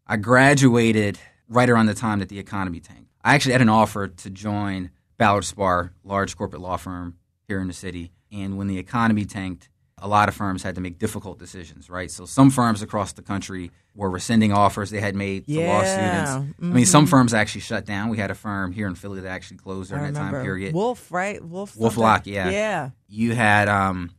I 0.05 0.17
graduated 0.17 1.17
right 1.47 1.69
around 1.69 1.86
the 1.86 1.93
time 1.93 2.19
that 2.19 2.28
the 2.28 2.39
economy 2.39 2.82
tanked. 2.82 3.09
I 3.23 3.36
actually 3.36 3.53
had 3.53 3.61
an 3.61 3.69
offer 3.69 4.09
to 4.09 4.30
join 4.30 4.91
Ballard 5.17 5.45
Spahr, 5.45 5.91
large 6.03 6.36
corporate 6.36 6.61
law 6.61 6.76
firm 6.76 7.17
here 7.47 7.61
in 7.61 7.67
the 7.67 7.73
city. 7.73 8.11
And 8.32 8.57
when 8.57 8.67
the 8.67 8.78
economy 8.78 9.23
tanked, 9.23 9.69
a 9.97 10.07
lot 10.07 10.27
of 10.27 10.35
firms 10.35 10.61
had 10.61 10.75
to 10.75 10.81
make 10.81 10.99
difficult 10.99 11.39
decisions, 11.39 11.89
right? 11.89 12.11
So 12.11 12.25
some 12.25 12.49
firms 12.49 12.81
across 12.81 13.13
the 13.13 13.21
country 13.21 13.71
were 13.95 14.09
rescinding 14.09 14.51
offers 14.51 14.89
they 14.89 14.99
had 14.99 15.15
made 15.15 15.45
to 15.47 15.65
law 15.65 15.83
students. 15.83 16.31
I 16.61 16.65
mean, 16.65 16.85
some 16.85 17.07
firms 17.07 17.33
actually 17.33 17.61
shut 17.61 17.85
down. 17.85 18.09
We 18.09 18.17
had 18.17 18.29
a 18.29 18.35
firm 18.35 18.73
here 18.73 18.87
in 18.87 18.95
Philly 18.95 19.21
that 19.21 19.29
actually 19.29 19.57
closed 19.57 19.89
during 19.91 20.11
that 20.13 20.19
time 20.19 20.43
period 20.43 20.73
Wolf, 20.73 21.11
right? 21.11 21.43
Wolf. 21.43 21.77
Wolf? 21.77 21.95
Lock, 21.97 22.27
yeah. 22.27 22.49
Yeah. 22.49 22.89
you 23.07 23.33
had 23.35 23.69
um, 23.69 24.11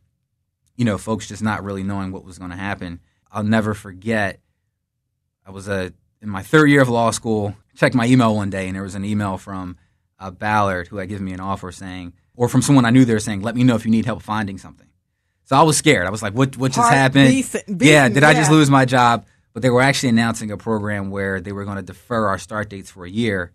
you 0.77 0.85
know 0.87 0.97
folks 0.97 1.29
just 1.29 1.43
not 1.43 1.63
really 1.63 1.83
knowing 1.83 2.11
what 2.11 2.25
was 2.25 2.39
going 2.39 2.51
to 2.53 2.57
happen 2.57 3.01
I'll 3.31 3.43
never 3.43 3.75
forget. 3.75 4.41
I 5.45 5.51
was 5.51 5.69
a 5.69 5.93
in 6.23 6.29
my 6.31 6.43
third 6.43 6.71
year 6.71 6.81
of 6.81 6.89
law 6.89 7.11
school. 7.11 7.55
Checked 7.75 7.95
my 7.95 8.07
email 8.07 8.35
one 8.35 8.49
day, 8.49 8.67
and 8.67 8.75
there 8.75 8.83
was 8.83 8.95
an 8.95 9.05
email 9.05 9.37
from 9.37 9.77
uh, 10.19 10.31
Ballard 10.31 10.89
who 10.89 10.97
had 10.97 11.11
given 11.11 11.27
me 11.27 11.35
an 11.35 11.41
offer 11.41 11.71
saying, 11.71 12.15
or 12.35 12.49
from 12.49 12.63
someone 12.63 12.87
I 12.87 12.91
knew 12.91 13.05
there 13.05 13.19
saying, 13.19 13.43
"Let 13.43 13.55
me 13.55 13.63
know 13.63 13.75
if 13.75 13.85
you 13.85 13.91
need 13.91 14.07
help 14.07 14.23
finding 14.23 14.57
something." 14.57 14.89
So 15.47 15.57
I 15.57 15.63
was 15.63 15.77
scared. 15.77 16.07
I 16.07 16.11
was 16.11 16.23
like, 16.23 16.35
"What? 16.35 16.57
What 16.57 16.73
just 16.73 16.81
Heart 16.81 16.95
happened? 16.95 17.29
yeah, 17.81 18.09
did 18.09 18.25
I 18.25 18.35
just 18.35 18.51
lose 18.51 18.69
my 18.69 18.85
job?" 18.85 19.27
But 19.53 19.63
they 19.63 19.71
were 19.71 19.81
actually 19.81 20.11
announcing 20.11 20.51
a 20.51 20.57
program 20.57 21.11
where 21.11 21.41
they 21.41 21.53
were 21.53 21.65
going 21.65 21.77
to 21.77 21.83
defer 21.83 22.27
our 22.29 22.39
start 22.39 22.69
dates 22.69 22.91
for 22.91 23.07
a 23.07 23.11
year 23.11 23.53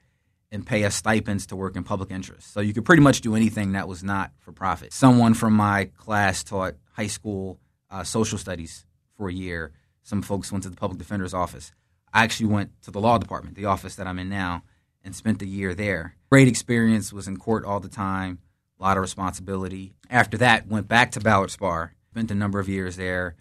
and 0.52 0.66
pay 0.66 0.84
us 0.84 0.96
stipends 0.96 1.46
to 1.48 1.56
work 1.56 1.76
in 1.76 1.84
public 1.84 2.10
interest. 2.10 2.52
So 2.52 2.60
you 2.60 2.74
could 2.74 2.86
pretty 2.86 3.02
much 3.04 3.22
do 3.22 3.36
anything 3.36 3.74
that 3.74 3.88
was 3.88 4.04
not 4.04 4.32
for 4.40 4.52
profit. 4.52 4.94
Someone 4.94 5.34
from 5.34 5.54
my 5.54 5.86
class 5.98 6.44
taught 6.44 6.76
high 6.94 7.08
school 7.08 7.60
uh, 7.90 8.04
social 8.04 8.38
studies 8.38 8.86
for 9.16 9.30
a 9.30 9.34
year. 9.34 9.72
Some 10.02 10.22
folks 10.22 10.52
went 10.52 10.64
to 10.64 10.70
the 10.70 10.76
public 10.76 10.98
defender's 10.98 11.34
office. 11.34 11.72
I 12.14 12.24
actually 12.24 12.48
went 12.48 12.72
to 12.84 12.92
the 12.92 13.00
law 13.00 13.18
department, 13.18 13.56
the 13.56 13.66
office 13.66 13.96
that 13.96 14.08
I'm 14.08 14.20
in 14.20 14.30
now, 14.30 14.64
and 15.04 15.16
spent 15.16 15.42
a 15.42 15.46
year 15.46 15.74
there. 15.74 16.16
Great 16.30 16.48
experience, 16.48 17.14
was 17.14 17.28
in 17.28 17.38
court 17.38 17.64
all 17.64 17.80
the 17.80 17.90
time, 17.90 18.40
a 18.82 18.84
lot 18.84 18.98
of 18.98 19.02
responsibility. 19.02 19.94
After 20.10 20.38
that, 20.40 20.68
went 20.68 20.88
back 20.88 21.12
to 21.12 21.20
Ballard 21.20 21.50
Spahr, 21.50 21.92
spent 22.10 22.32
a 22.32 22.36
number 22.36 22.60
of 22.60 22.68
years 22.68 22.96
there, 22.96 23.36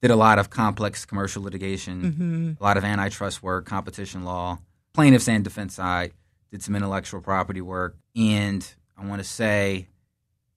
did 0.00 0.10
a 0.10 0.16
lot 0.16 0.38
of 0.38 0.50
complex 0.50 1.04
commercial 1.04 1.42
litigation, 1.42 2.02
mm-hmm. 2.02 2.52
a 2.60 2.64
lot 2.64 2.76
of 2.76 2.84
antitrust 2.84 3.42
work, 3.42 3.66
competition 3.66 4.24
law, 4.24 4.58
plaintiffs 4.92 5.28
and 5.28 5.42
defense 5.42 5.74
side, 5.74 6.12
did 6.52 6.62
some 6.62 6.76
intellectual 6.76 7.20
property 7.20 7.60
work. 7.60 7.96
And 8.14 8.66
I 8.96 9.04
want 9.06 9.20
to 9.20 9.28
say 9.28 9.88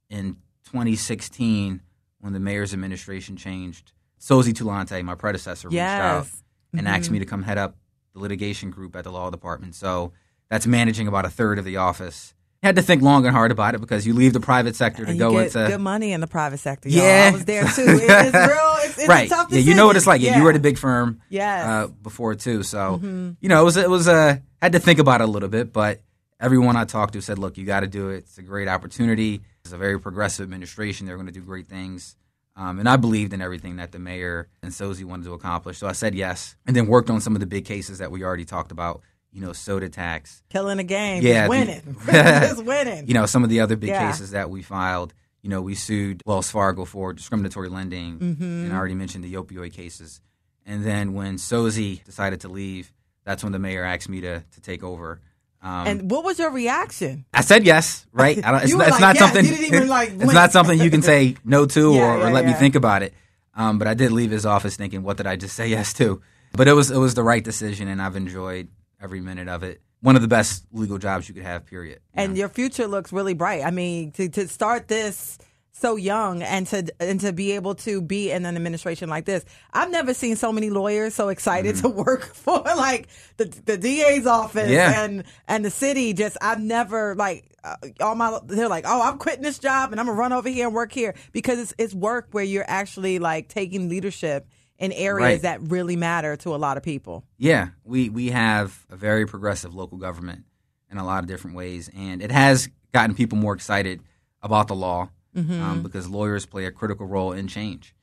in 0.10 0.36
2016, 0.66 1.82
when 2.20 2.34
the 2.34 2.40
mayor's 2.40 2.74
administration 2.74 3.38
changed, 3.38 3.92
Sozi 4.20 4.54
Tulante, 4.54 5.04
my 5.04 5.16
predecessor, 5.16 5.70
reached 5.70 5.80
out 5.80 6.26
Yes. 6.26 6.44
and 6.74 6.88
asked 6.88 7.06
mm-hmm. 7.06 7.14
me 7.14 7.20
to 7.20 7.26
come 7.26 7.44
head 7.44 7.58
up 7.58 7.76
the 8.14 8.20
litigation 8.20 8.70
group 8.70 8.96
at 8.96 9.04
the 9.04 9.12
law 9.12 9.30
department. 9.32 9.74
So 9.74 10.12
that's 10.50 10.68
managing 10.68 11.08
about 11.08 11.26
a 11.26 11.30
third 11.30 11.58
of 11.58 11.66
the 11.66 11.78
office. 11.78 12.36
Had 12.68 12.76
to 12.76 12.82
think 12.82 13.02
long 13.02 13.26
and 13.26 13.34
hard 13.36 13.52
about 13.52 13.76
it 13.76 13.82
because 13.82 14.06
you 14.06 14.14
leave 14.14 14.34
the 14.34 14.40
private 14.42 14.76
sector 14.76 15.06
to 15.06 15.16
go 15.16 15.32
get 15.32 15.46
into 15.56 15.68
good 15.68 15.80
money 15.82 16.12
in 16.12 16.20
the 16.22 16.28
private 16.28 16.58
sector. 16.60 16.90
y'all. 16.90 17.04
Yeah. 17.04 17.30
I 17.30 17.32
was 17.34 17.46
there 17.46 17.64
too. 17.64 17.82
It- 17.88 18.04
it's 18.04 18.34
real. 18.36 18.76
It's, 18.80 18.98
it's 19.00 19.08
right. 19.08 19.30
yeah, 19.50 19.60
you 19.60 19.74
know 19.74 19.88
what 19.88 19.96
it's 19.96 20.06
like. 20.08 20.22
Yeah. 20.22 20.38
You 20.38 20.44
were 20.44 20.50
at 20.52 20.56
a 20.56 20.60
big 20.60 20.78
firm. 20.78 21.22
Mm-hmm. 21.32 21.70
uh, 21.70 21.88
before 22.04 22.36
too, 22.36 22.64
so 22.64 23.00
you 23.02 23.50
know 23.50 23.62
it 23.62 23.64
was 23.66 23.78
it 23.78 23.90
was 23.90 24.08
uh, 24.08 24.38
had 24.62 24.74
to 24.74 24.80
think 24.80 25.00
about 25.00 25.22
it 25.22 25.26
a 25.26 25.32
little 25.32 25.50
bit, 25.50 25.72
but 25.74 26.02
everyone 26.40 26.76
I 26.76 26.84
talked 26.86 27.14
to 27.14 27.22
said, 27.22 27.40
"Look, 27.40 27.58
you 27.58 27.66
got 27.66 27.80
to 27.82 27.88
do 27.88 28.10
it. 28.10 28.18
It's 28.20 28.38
a 28.38 28.42
great 28.44 28.68
opportunity. 28.68 29.42
It's 29.64 29.74
a 29.74 29.78
very 29.78 30.00
progressive 30.00 30.44
administration. 30.44 31.08
They're 31.08 31.16
going 31.18 31.28
to 31.28 31.34
do 31.34 31.42
great 31.42 31.68
things." 31.70 32.16
Um, 32.56 32.80
and 32.80 32.90
I 32.90 32.96
believed 32.98 33.34
in 33.34 33.42
everything 33.42 33.76
that 33.78 33.92
the 33.92 34.00
mayor 34.00 34.48
and 34.64 34.72
Sozi 34.72 35.04
wanted 35.06 35.26
to 35.26 35.34
accomplish, 35.34 35.78
so 35.78 35.88
I 35.88 35.92
said 35.92 36.16
yes, 36.16 36.56
and 36.66 36.76
then 36.76 36.88
worked 36.88 37.10
on 37.12 37.22
some 37.22 37.36
of 37.36 37.40
the 37.40 37.46
big 37.46 37.66
cases 37.66 38.00
that 38.00 38.12
we 38.12 38.24
already 38.24 38.46
talked 38.46 38.72
about. 38.72 39.02
You 39.32 39.42
know, 39.42 39.54
soda 39.54 39.90
tax, 39.90 40.42
Killing 40.50 40.78
the 40.78 40.84
game. 40.84 41.22
Yeah, 41.22 41.48
winning. 41.48 41.98
Just 42.06 42.64
winning. 42.64 43.08
you 43.08 43.14
know, 43.14 43.26
some 43.26 43.44
of 43.44 43.50
the 43.50 43.60
other 43.60 43.76
big 43.76 43.90
Yeah. 43.90 44.10
cases 44.10 44.32
that 44.32 44.50
we 44.50 44.62
filed. 44.64 45.14
You 45.44 45.50
know, 45.50 45.62
we 45.62 45.76
sued 45.76 46.24
Wells 46.26 46.50
Fargo 46.50 46.86
for 46.86 47.14
discriminatory 47.14 47.70
lending, 47.70 48.20
Mm-hmm. 48.20 48.44
and 48.66 48.74
I 48.74 48.76
already 48.76 48.96
mentioned 48.96 49.24
the 49.24 49.36
opioid 49.36 49.74
cases. 49.74 50.22
And 50.66 50.84
then 50.84 51.14
when 51.14 51.36
Sozi 51.36 52.04
decided 52.04 52.42
to 52.42 52.50
leave, 52.50 52.92
that's 53.26 53.44
when 53.44 53.52
the 53.54 53.60
mayor 53.60 53.84
asked 53.84 54.10
me 54.10 54.22
to 54.22 54.40
to 54.40 54.62
take 54.62 54.84
over. 54.84 55.20
Um, 55.62 55.88
and 55.88 56.12
what 56.12 56.24
was 56.24 56.38
your 56.40 56.52
reaction? 56.52 57.26
I 57.34 57.42
said 57.42 57.66
yes, 57.66 58.06
right? 58.12 58.44
I 58.44 58.52
don't, 58.52 58.64
it's 58.64 58.74
not, 58.74 58.88
it's 58.88 59.00
not 59.00 59.16
yes. 59.16 59.24
something. 59.24 59.46
You 59.46 59.52
didn't 59.52 59.66
even, 59.76 59.88
like, 59.88 60.10
it's 60.14 60.34
not 60.34 60.52
something 60.52 60.80
you 60.80 60.90
can 60.92 61.02
say 61.02 61.36
no 61.44 61.66
to 61.66 61.94
Yeah, 61.94 62.02
or, 62.02 62.18
or 62.18 62.28
yeah, 62.28 62.34
let 62.34 62.46
me 62.46 62.54
think 62.54 62.76
about 62.76 63.02
it. 63.04 63.14
Um, 63.56 63.80
but 63.80 63.88
I 63.88 63.94
did 63.96 64.12
leave 64.12 64.30
his 64.32 64.46
office 64.46 64.76
thinking, 64.76 65.02
what 65.04 65.18
did 65.18 65.26
I 65.28 65.36
just 65.36 65.56
say 65.56 65.68
yes 65.68 65.94
to? 65.94 66.22
But 66.54 66.68
it 66.68 66.74
was 66.74 66.92
it 66.92 66.98
was 66.98 67.14
the 67.16 67.24
right 67.24 67.44
decision, 67.44 67.88
and 67.88 68.02
I've 68.02 68.16
enjoyed 68.16 68.68
every 69.02 69.22
minute 69.22 69.48
of 69.48 69.64
it. 69.64 69.82
One 70.02 70.16
of 70.16 70.22
the 70.22 70.28
best 70.28 70.66
legal 70.72 70.98
jobs 70.98 71.28
you 71.28 71.34
could 71.36 71.44
have. 71.44 71.66
Period. 71.66 72.00
you 72.16 72.22
And 72.22 72.34
know? 72.34 72.40
your 72.40 72.50
future 72.50 72.88
looks 72.88 73.12
really 73.12 73.34
bright. 73.34 73.64
I 73.66 73.72
mean, 73.72 74.12
to, 74.14 74.30
to 74.30 74.48
start 74.48 74.88
this 74.88 75.38
so 75.74 75.96
young 75.96 76.42
and 76.42 76.66
to 76.66 76.88
and 77.00 77.20
to 77.22 77.32
be 77.32 77.52
able 77.52 77.76
to 77.76 78.02
be 78.02 78.32
in 78.32 78.46
an 78.48 78.56
administration 78.56 79.10
like 79.10 79.26
this. 79.26 79.46
I've 79.74 79.92
never 79.92 80.16
seen 80.16 80.36
so 80.36 80.52
many 80.52 80.72
lawyers 80.72 81.14
so 81.14 81.30
excited 81.30 81.76
to 81.78 81.90
work 81.90 82.26
for 82.34 82.64
like 82.64 83.08
the 83.38 83.46
the 83.66 83.78
DA's 83.78 84.26
office 84.26 84.64
Mm-hmm. 84.64 84.72
Yeah. 84.74 85.04
and 85.04 85.24
and 85.48 85.64
the 85.64 85.70
city. 85.70 86.14
Just 86.14 86.36
I've 86.42 86.60
never 86.60 87.14
like 87.14 87.46
uh, 87.64 87.76
all 88.02 88.16
my 88.16 88.40
they're 88.46 88.68
like, 88.70 88.86
oh, 88.88 89.02
I'm 89.04 89.20
quitting 89.20 89.44
this 89.44 89.60
job 89.60 89.92
and 89.92 90.00
I'm 90.00 90.08
gonna 90.08 90.18
run 90.18 90.34
over 90.34 90.50
here 90.50 90.66
and 90.66 90.76
work 90.76 90.92
here 90.92 91.14
because 91.32 91.60
it's 91.60 91.74
it's 91.78 91.94
work 91.94 92.30
where 92.32 92.44
you're 92.44 92.66
actually 92.68 93.20
like 93.20 93.48
taking 93.48 93.88
leadership 93.88 94.48
in 94.80 94.92
areas 94.92 95.20
Right. 95.24 95.42
that 95.44 95.62
really 95.62 95.96
matter 95.96 96.36
to 96.38 96.54
a 96.54 96.58
lot 96.58 96.78
of 96.78 96.84
people. 96.84 97.24
Yeah, 97.38 97.70
we 97.84 98.10
we 98.10 98.30
have 98.30 98.86
a 98.90 98.96
very 98.96 99.26
progressive 99.26 99.74
local 99.74 99.98
government 99.98 100.46
in 100.92 100.98
a 100.98 101.06
lot 101.06 101.24
of 101.24 101.28
different 101.28 101.56
ways, 101.56 101.90
and 101.96 102.22
it 102.22 102.32
has 102.32 102.70
gotten 102.94 103.16
people 103.16 103.38
more 103.38 103.54
excited 103.54 104.02
about 104.42 104.68
the 104.68 104.76
law 104.76 105.10
um, 105.36 105.84
because 105.84 106.08
lawyers 106.10 106.46
play 106.48 106.66
a 106.66 106.72
critical 106.72 107.06
role 107.06 107.32
in 107.32 107.48
change, 107.48 107.94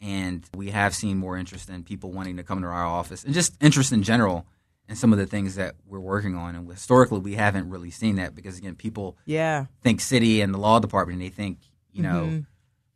and 0.00 0.44
we 0.54 0.70
have 0.70 0.94
seen 0.94 1.18
more 1.18 1.36
interest 1.36 1.68
in 1.68 1.82
people 1.84 2.12
wanting 2.12 2.36
to 2.38 2.42
come 2.42 2.62
to 2.62 2.66
our 2.68 2.84
office 2.86 3.24
and 3.24 3.34
just 3.34 3.54
interest 3.62 3.92
in 3.92 4.02
general 4.02 4.46
in 4.88 4.96
some 4.96 5.12
of 5.12 5.18
the 5.18 5.26
things 5.26 5.56
that 5.56 5.74
we're 5.86 6.00
working 6.00 6.34
on. 6.34 6.54
And 6.54 6.66
historically, 6.70 7.18
we 7.18 7.34
haven't 7.34 7.68
really 7.68 7.90
seen 7.90 8.16
that 8.16 8.34
because 8.34 8.56
again, 8.56 8.74
people 8.74 9.18
Yeah. 9.26 9.66
think 9.82 10.00
city 10.00 10.40
and 10.40 10.54
the 10.54 10.58
law 10.58 10.78
department, 10.78 11.20
and 11.20 11.26
they 11.26 11.34
think 11.34 11.58
you 11.92 12.02
know 12.02 12.44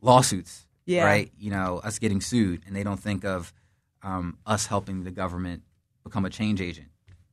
lawsuits, 0.01 0.65
Yeah. 0.85 1.05
right? 1.05 1.31
You 1.37 1.51
know, 1.51 1.79
us 1.83 1.99
getting 1.99 2.21
sued, 2.21 2.63
and 2.67 2.75
they 2.75 2.83
don't 2.83 2.99
think 2.99 3.23
of 3.23 3.53
um, 4.01 4.37
us 4.45 4.65
helping 4.65 5.03
the 5.03 5.11
government 5.11 5.63
become 6.03 6.25
a 6.25 6.29
change 6.29 6.61
agent. 6.61 6.87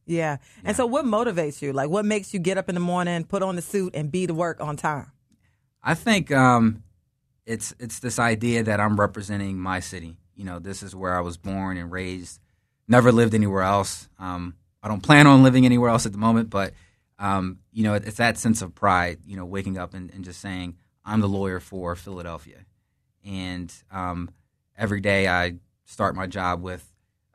Yeah. 0.06 0.38
And 0.64 0.76
so 0.76 0.86
what 0.86 1.04
motivates 1.04 1.62
you? 1.62 1.72
Like 1.72 1.88
what 1.88 2.04
makes 2.04 2.34
you 2.34 2.40
get 2.40 2.58
up 2.58 2.68
in 2.68 2.74
the 2.74 2.80
morning, 2.80 3.24
put 3.24 3.42
on 3.42 3.56
the 3.56 3.62
suit 3.62 3.94
and 3.94 4.10
be 4.10 4.26
to 4.26 4.34
work 4.34 4.60
on 4.60 4.76
time? 4.76 5.12
I 5.82 5.94
think 5.94 6.32
um, 6.32 6.82
it's 7.46 7.74
it's 7.78 8.00
this 8.00 8.18
idea 8.18 8.64
that 8.64 8.80
I'm 8.80 8.98
representing 8.98 9.58
my 9.58 9.80
city. 9.80 10.18
You 10.34 10.44
know, 10.44 10.58
this 10.58 10.82
is 10.82 10.94
where 10.96 11.16
I 11.16 11.20
was 11.20 11.36
born 11.36 11.76
and 11.76 11.90
raised. 11.92 12.40
Never 12.88 13.12
lived 13.12 13.34
anywhere 13.34 13.62
else. 13.62 14.08
Um, 14.18 14.56
I 14.82 14.88
don't 14.88 15.02
plan 15.02 15.26
on 15.26 15.42
living 15.42 15.64
anywhere 15.64 15.90
else 15.90 16.06
at 16.06 16.12
the 16.12 16.18
moment, 16.18 16.50
but 16.50 16.72
um, 17.18 17.58
you 17.72 17.84
know, 17.84 17.94
it's 17.94 18.16
that 18.16 18.38
sense 18.38 18.62
of 18.62 18.74
pride. 18.74 19.18
You 19.26 19.36
know, 19.36 19.44
waking 19.44 19.78
up 19.78 19.94
and, 19.94 20.10
and 20.12 20.24
just 20.24 20.40
saying, 20.40 20.76
"I'm 21.04 21.20
the 21.20 21.28
lawyer 21.28 21.60
for 21.60 21.94
Philadelphia," 21.94 22.64
and 23.24 23.72
um, 23.90 24.30
every 24.76 25.00
day 25.00 25.28
I 25.28 25.54
start 25.84 26.14
my 26.14 26.26
job 26.26 26.62
with 26.62 26.86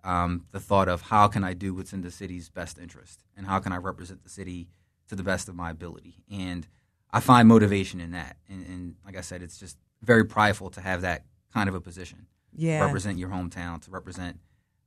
um, 0.03 0.45
the 0.51 0.59
thought 0.59 0.87
of 0.87 1.01
how 1.03 1.27
can 1.27 1.43
I 1.43 1.53
do 1.53 1.73
what's 1.73 1.93
in 1.93 2.01
the 2.01 2.11
city's 2.11 2.49
best 2.49 2.77
interest, 2.77 3.23
and 3.35 3.47
how 3.47 3.59
can 3.59 3.71
I 3.71 3.77
represent 3.77 4.23
the 4.23 4.29
city 4.29 4.67
to 5.09 5.15
the 5.15 5.23
best 5.23 5.49
of 5.49 5.55
my 5.55 5.69
ability, 5.69 6.23
and 6.31 6.67
I 7.11 7.19
find 7.19 7.47
motivation 7.47 8.01
in 8.01 8.11
that. 8.11 8.37
And, 8.49 8.65
and 8.65 8.95
like 9.05 9.17
I 9.17 9.21
said, 9.21 9.41
it's 9.41 9.57
just 9.57 9.77
very 10.01 10.25
prideful 10.25 10.69
to 10.71 10.81
have 10.81 11.01
that 11.01 11.23
kind 11.53 11.69
of 11.69 11.75
a 11.75 11.81
position. 11.81 12.27
Yeah. 12.55 12.83
Represent 12.85 13.17
your 13.17 13.29
hometown, 13.29 13.81
to 13.83 13.91
represent 13.91 14.39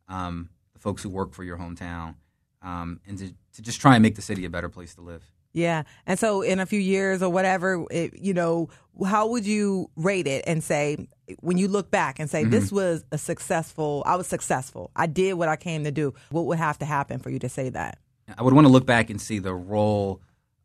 um, 0.08 0.50
the 0.72 0.78
folks 0.78 1.02
who 1.02 1.10
work 1.10 1.32
for 1.32 1.44
your 1.44 1.58
hometown, 1.58 2.16
um, 2.62 3.00
and 3.06 3.18
to, 3.18 3.34
to 3.54 3.62
just 3.62 3.80
try 3.80 3.94
and 3.94 4.02
make 4.02 4.14
the 4.14 4.22
city 4.22 4.44
a 4.44 4.50
better 4.50 4.68
place 4.68 4.94
to 4.94 5.00
live. 5.00 5.24
Yeah. 5.58 5.82
And 6.06 6.18
so 6.18 6.42
in 6.42 6.60
a 6.60 6.66
few 6.66 6.78
years 6.78 7.20
or 7.22 7.28
whatever, 7.30 7.84
it, 7.90 8.16
you 8.18 8.32
know, 8.32 8.68
how 9.04 9.26
would 9.28 9.44
you 9.44 9.90
rate 9.96 10.26
it 10.28 10.44
and 10.46 10.62
say, 10.62 11.08
when 11.40 11.58
you 11.58 11.66
look 11.66 11.90
back 11.90 12.20
and 12.20 12.30
say, 12.30 12.42
Mm-hmm. 12.42 12.50
this 12.50 12.70
was 12.70 13.04
a 13.10 13.18
successful, 13.18 14.04
I 14.06 14.14
was 14.14 14.28
successful. 14.28 14.92
I 14.94 15.06
did 15.06 15.34
what 15.34 15.48
I 15.48 15.56
came 15.56 15.82
to 15.84 15.90
do. 15.90 16.14
What 16.30 16.46
would 16.46 16.58
have 16.58 16.78
to 16.78 16.84
happen 16.86 17.18
for 17.18 17.30
you 17.30 17.40
to 17.40 17.48
say 17.48 17.70
that? 17.70 17.98
I 18.36 18.42
would 18.42 18.54
want 18.54 18.66
to 18.66 18.72
look 18.72 18.86
back 18.86 19.10
and 19.10 19.20
see 19.20 19.40
the 19.40 19.54
role 19.54 20.20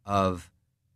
of 0.06 0.52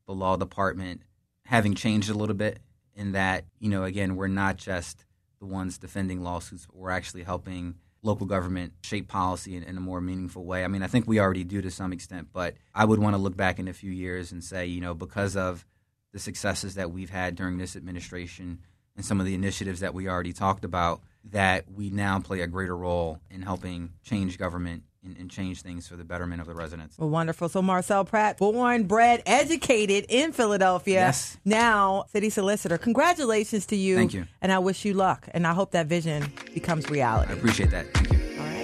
the 0.06 0.14
law 0.14 0.36
department 0.38 1.02
having 1.45 1.74
changed 1.74 2.10
a 2.10 2.14
little 2.14 2.36
bit 2.36 2.60
in 2.95 3.14
that, 3.14 3.45
you 3.60 3.70
know, 3.70 3.84
again, 3.84 4.16
we're 4.16 4.28
not 4.28 4.58
just 4.58 5.06
the 5.39 5.45
ones 5.48 5.78
defending 5.80 6.22
lawsuits, 6.22 6.66
but 6.68 6.76
we're 6.76 6.91
actually 6.91 7.24
helping 7.24 7.76
local 8.08 8.26
government 8.26 8.74
shape 8.84 9.08
policy 9.08 9.55
in, 9.55 9.64
in 9.64 9.78
a 9.78 9.82
more 9.82 10.01
meaningful 10.01 10.45
way. 10.45 10.64
I 10.64 10.68
mean, 10.68 10.82
I 10.82 10.88
think 10.88 11.08
we 11.08 11.20
already 11.20 11.43
do 11.43 11.62
to 11.62 11.70
some 11.70 11.93
extent, 11.93 12.30
but 12.34 12.55
I 12.74 12.86
would 12.86 12.99
want 12.99 13.14
to 13.14 13.22
look 13.22 13.38
back 13.38 13.60
in 13.60 13.68
a 13.68 13.74
few 13.74 13.91
years 13.91 14.32
and 14.32 14.43
say, 14.43 14.66
you 14.66 14.82
know, 14.82 14.95
because 14.95 15.36
of 15.36 15.66
the 16.14 16.20
successes 16.20 16.76
that 16.76 16.89
we've 16.89 17.10
had 17.10 17.36
during 17.36 17.58
this 17.58 17.76
administration 17.76 18.60
and 18.95 19.05
some 19.05 19.20
of 19.20 19.28
the 19.28 19.36
initiatives 19.36 19.82
that 19.82 19.93
we 19.93 20.08
already 20.08 20.34
talked 20.34 20.66
about, 20.66 21.01
that 21.26 21.70
we 21.70 21.91
now 21.91 22.20
play 22.20 22.41
a 22.41 22.47
greater 22.47 22.76
role 22.76 23.20
in 23.30 23.43
helping 23.43 23.91
change 24.03 24.39
government 24.39 24.84
and, 25.04 25.18
and 25.18 25.32
change 25.32 25.62
things 25.62 25.88
for 25.88 25.95
the 25.95 26.04
betterment 26.04 26.41
of 26.41 26.48
the 26.48 26.54
residents. 26.54 26.98
Well, 26.98 27.10
wonderful. 27.10 27.50
So 27.50 27.62
Marcel 27.62 28.06
Pratt, 28.06 28.38
born, 28.38 28.84
bred, 28.84 29.24
educated 29.26 30.06
in 30.10 30.32
Philadelphia. 30.32 30.95
Yes. 30.95 31.38
Now 31.45 32.06
city 32.12 32.30
solicitor. 32.30 32.78
Congratulations 32.78 33.66
to 33.68 33.76
you. 33.76 33.95
Thank 33.95 34.14
you. 34.14 34.26
And 34.41 34.52
I 34.52 34.60
wish 34.60 34.86
you 34.86 34.93
luck. 34.93 35.28
And 35.32 35.48
I 35.48 35.54
hope 35.54 35.72
that 35.72 35.88
vision 35.88 36.32
becomes 36.54 36.89
reality. 36.89 37.32
I 37.32 37.36
appreciate 37.36 37.72
that. 37.72 37.93
Thank 37.93 38.12
you. 38.14 38.39
All 38.39 38.45
right. 38.45 38.58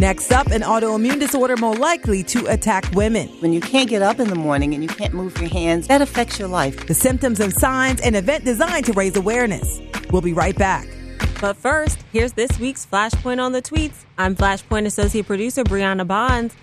Next 0.00 0.32
up, 0.32 0.46
an 0.46 0.62
autoimmune 0.62 1.20
disorder 1.20 1.58
more 1.58 1.74
likely 1.74 2.22
to 2.24 2.46
attack 2.46 2.90
women. 2.92 3.28
When 3.40 3.52
you 3.52 3.60
can't 3.60 3.88
get 3.88 4.00
up 4.00 4.18
in 4.18 4.28
the 4.28 4.34
morning 4.34 4.72
and 4.72 4.82
you 4.82 4.88
can't 4.88 5.12
move 5.12 5.38
your 5.38 5.50
hands, 5.50 5.88
that 5.88 6.00
affects 6.00 6.38
your 6.38 6.48
life. 6.48 6.86
The 6.86 6.94
symptoms 6.94 7.38
and 7.38 7.52
signs, 7.52 8.00
an 8.00 8.14
event 8.14 8.46
designed 8.46 8.86
to 8.86 8.94
raise 8.94 9.14
awareness. 9.16 9.78
We'll 10.10 10.22
be 10.22 10.32
right 10.32 10.56
back. 10.56 10.88
But 11.40 11.56
first, 11.56 12.04
here's 12.12 12.34
this 12.34 12.58
week's 12.58 12.84
Flashpoint 12.84 13.42
on 13.42 13.52
the 13.52 13.62
tweets. 13.62 14.04
I'm 14.18 14.36
Flashpoint 14.36 14.84
Associate 14.84 15.26
Producer 15.26 15.64
Brianna 15.64 16.06
Bonds. 16.06 16.54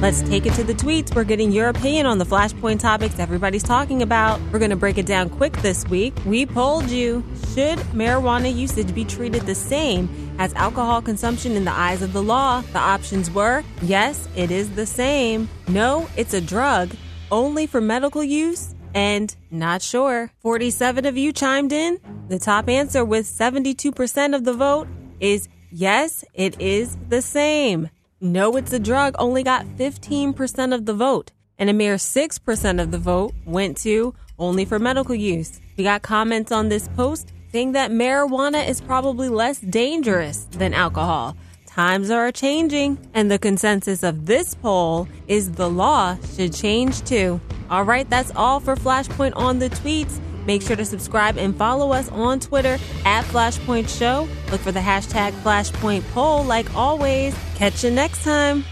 Let's 0.00 0.22
take 0.22 0.46
it 0.46 0.52
to 0.54 0.62
the 0.62 0.72
tweets. 0.72 1.12
We're 1.12 1.24
getting 1.24 1.50
your 1.50 1.68
opinion 1.68 2.06
on 2.06 2.18
the 2.18 2.24
Flashpoint 2.24 2.78
topics 2.78 3.18
everybody's 3.18 3.64
talking 3.64 4.02
about. 4.02 4.40
We're 4.52 4.60
going 4.60 4.70
to 4.70 4.76
break 4.76 4.98
it 4.98 5.06
down 5.06 5.30
quick 5.30 5.52
this 5.58 5.84
week. 5.88 6.14
We 6.24 6.46
polled 6.46 6.90
you 6.90 7.24
Should 7.54 7.80
marijuana 7.90 8.54
usage 8.54 8.94
be 8.94 9.04
treated 9.04 9.42
the 9.42 9.54
same 9.56 10.08
as 10.38 10.54
alcohol 10.54 11.02
consumption 11.02 11.52
in 11.52 11.64
the 11.64 11.72
eyes 11.72 12.02
of 12.02 12.12
the 12.12 12.22
law? 12.22 12.60
The 12.72 12.78
options 12.78 13.32
were 13.32 13.64
yes, 13.82 14.28
it 14.36 14.52
is 14.52 14.70
the 14.76 14.86
same, 14.86 15.48
no, 15.66 16.08
it's 16.16 16.34
a 16.34 16.40
drug, 16.40 16.92
only 17.32 17.66
for 17.66 17.80
medical 17.80 18.22
use, 18.22 18.76
and 18.94 19.34
not 19.50 19.82
sure. 19.82 20.32
47 20.40 21.06
of 21.06 21.16
you 21.16 21.32
chimed 21.32 21.72
in. 21.72 21.98
The 22.28 22.38
top 22.38 22.68
answer 22.68 23.04
with 23.04 23.26
72% 23.26 24.34
of 24.34 24.44
the 24.44 24.52
vote 24.52 24.88
is 25.20 25.48
yes, 25.70 26.24
it 26.34 26.60
is 26.60 26.96
the 27.08 27.22
same. 27.22 27.90
No, 28.20 28.56
it's 28.56 28.72
a 28.72 28.78
drug 28.78 29.14
only 29.18 29.42
got 29.42 29.66
15% 29.66 30.74
of 30.74 30.86
the 30.86 30.94
vote, 30.94 31.32
and 31.58 31.68
a 31.68 31.72
mere 31.72 31.96
6% 31.96 32.82
of 32.82 32.90
the 32.90 32.98
vote 32.98 33.32
went 33.44 33.76
to 33.78 34.14
only 34.38 34.64
for 34.64 34.78
medical 34.78 35.14
use. 35.14 35.60
We 35.76 35.84
got 35.84 36.02
comments 36.02 36.52
on 36.52 36.68
this 36.68 36.88
post 36.88 37.32
saying 37.52 37.72
that 37.72 37.90
marijuana 37.90 38.66
is 38.66 38.80
probably 38.80 39.28
less 39.28 39.58
dangerous 39.58 40.46
than 40.52 40.72
alcohol. 40.72 41.36
Times 41.74 42.10
are 42.10 42.30
changing, 42.30 42.98
and 43.14 43.30
the 43.30 43.38
consensus 43.38 44.02
of 44.02 44.26
this 44.26 44.54
poll 44.56 45.08
is 45.26 45.52
the 45.52 45.70
law 45.70 46.18
should 46.36 46.52
change 46.52 47.00
too. 47.00 47.40
All 47.70 47.84
right, 47.84 48.08
that's 48.10 48.30
all 48.36 48.60
for 48.60 48.76
Flashpoint 48.76 49.32
on 49.36 49.58
the 49.58 49.70
tweets. 49.70 50.20
Make 50.44 50.60
sure 50.60 50.76
to 50.76 50.84
subscribe 50.84 51.38
and 51.38 51.56
follow 51.56 51.92
us 51.92 52.10
on 52.10 52.40
Twitter 52.40 52.76
at 53.06 53.24
Flashpoint 53.24 53.88
Show. 53.88 54.28
Look 54.50 54.60
for 54.60 54.70
the 54.70 54.80
hashtag 54.80 55.32
Flashpoint 55.42 56.02
poll 56.12 56.44
like 56.44 56.74
always. 56.74 57.34
Catch 57.54 57.84
you 57.84 57.90
next 57.90 58.22
time. 58.22 58.66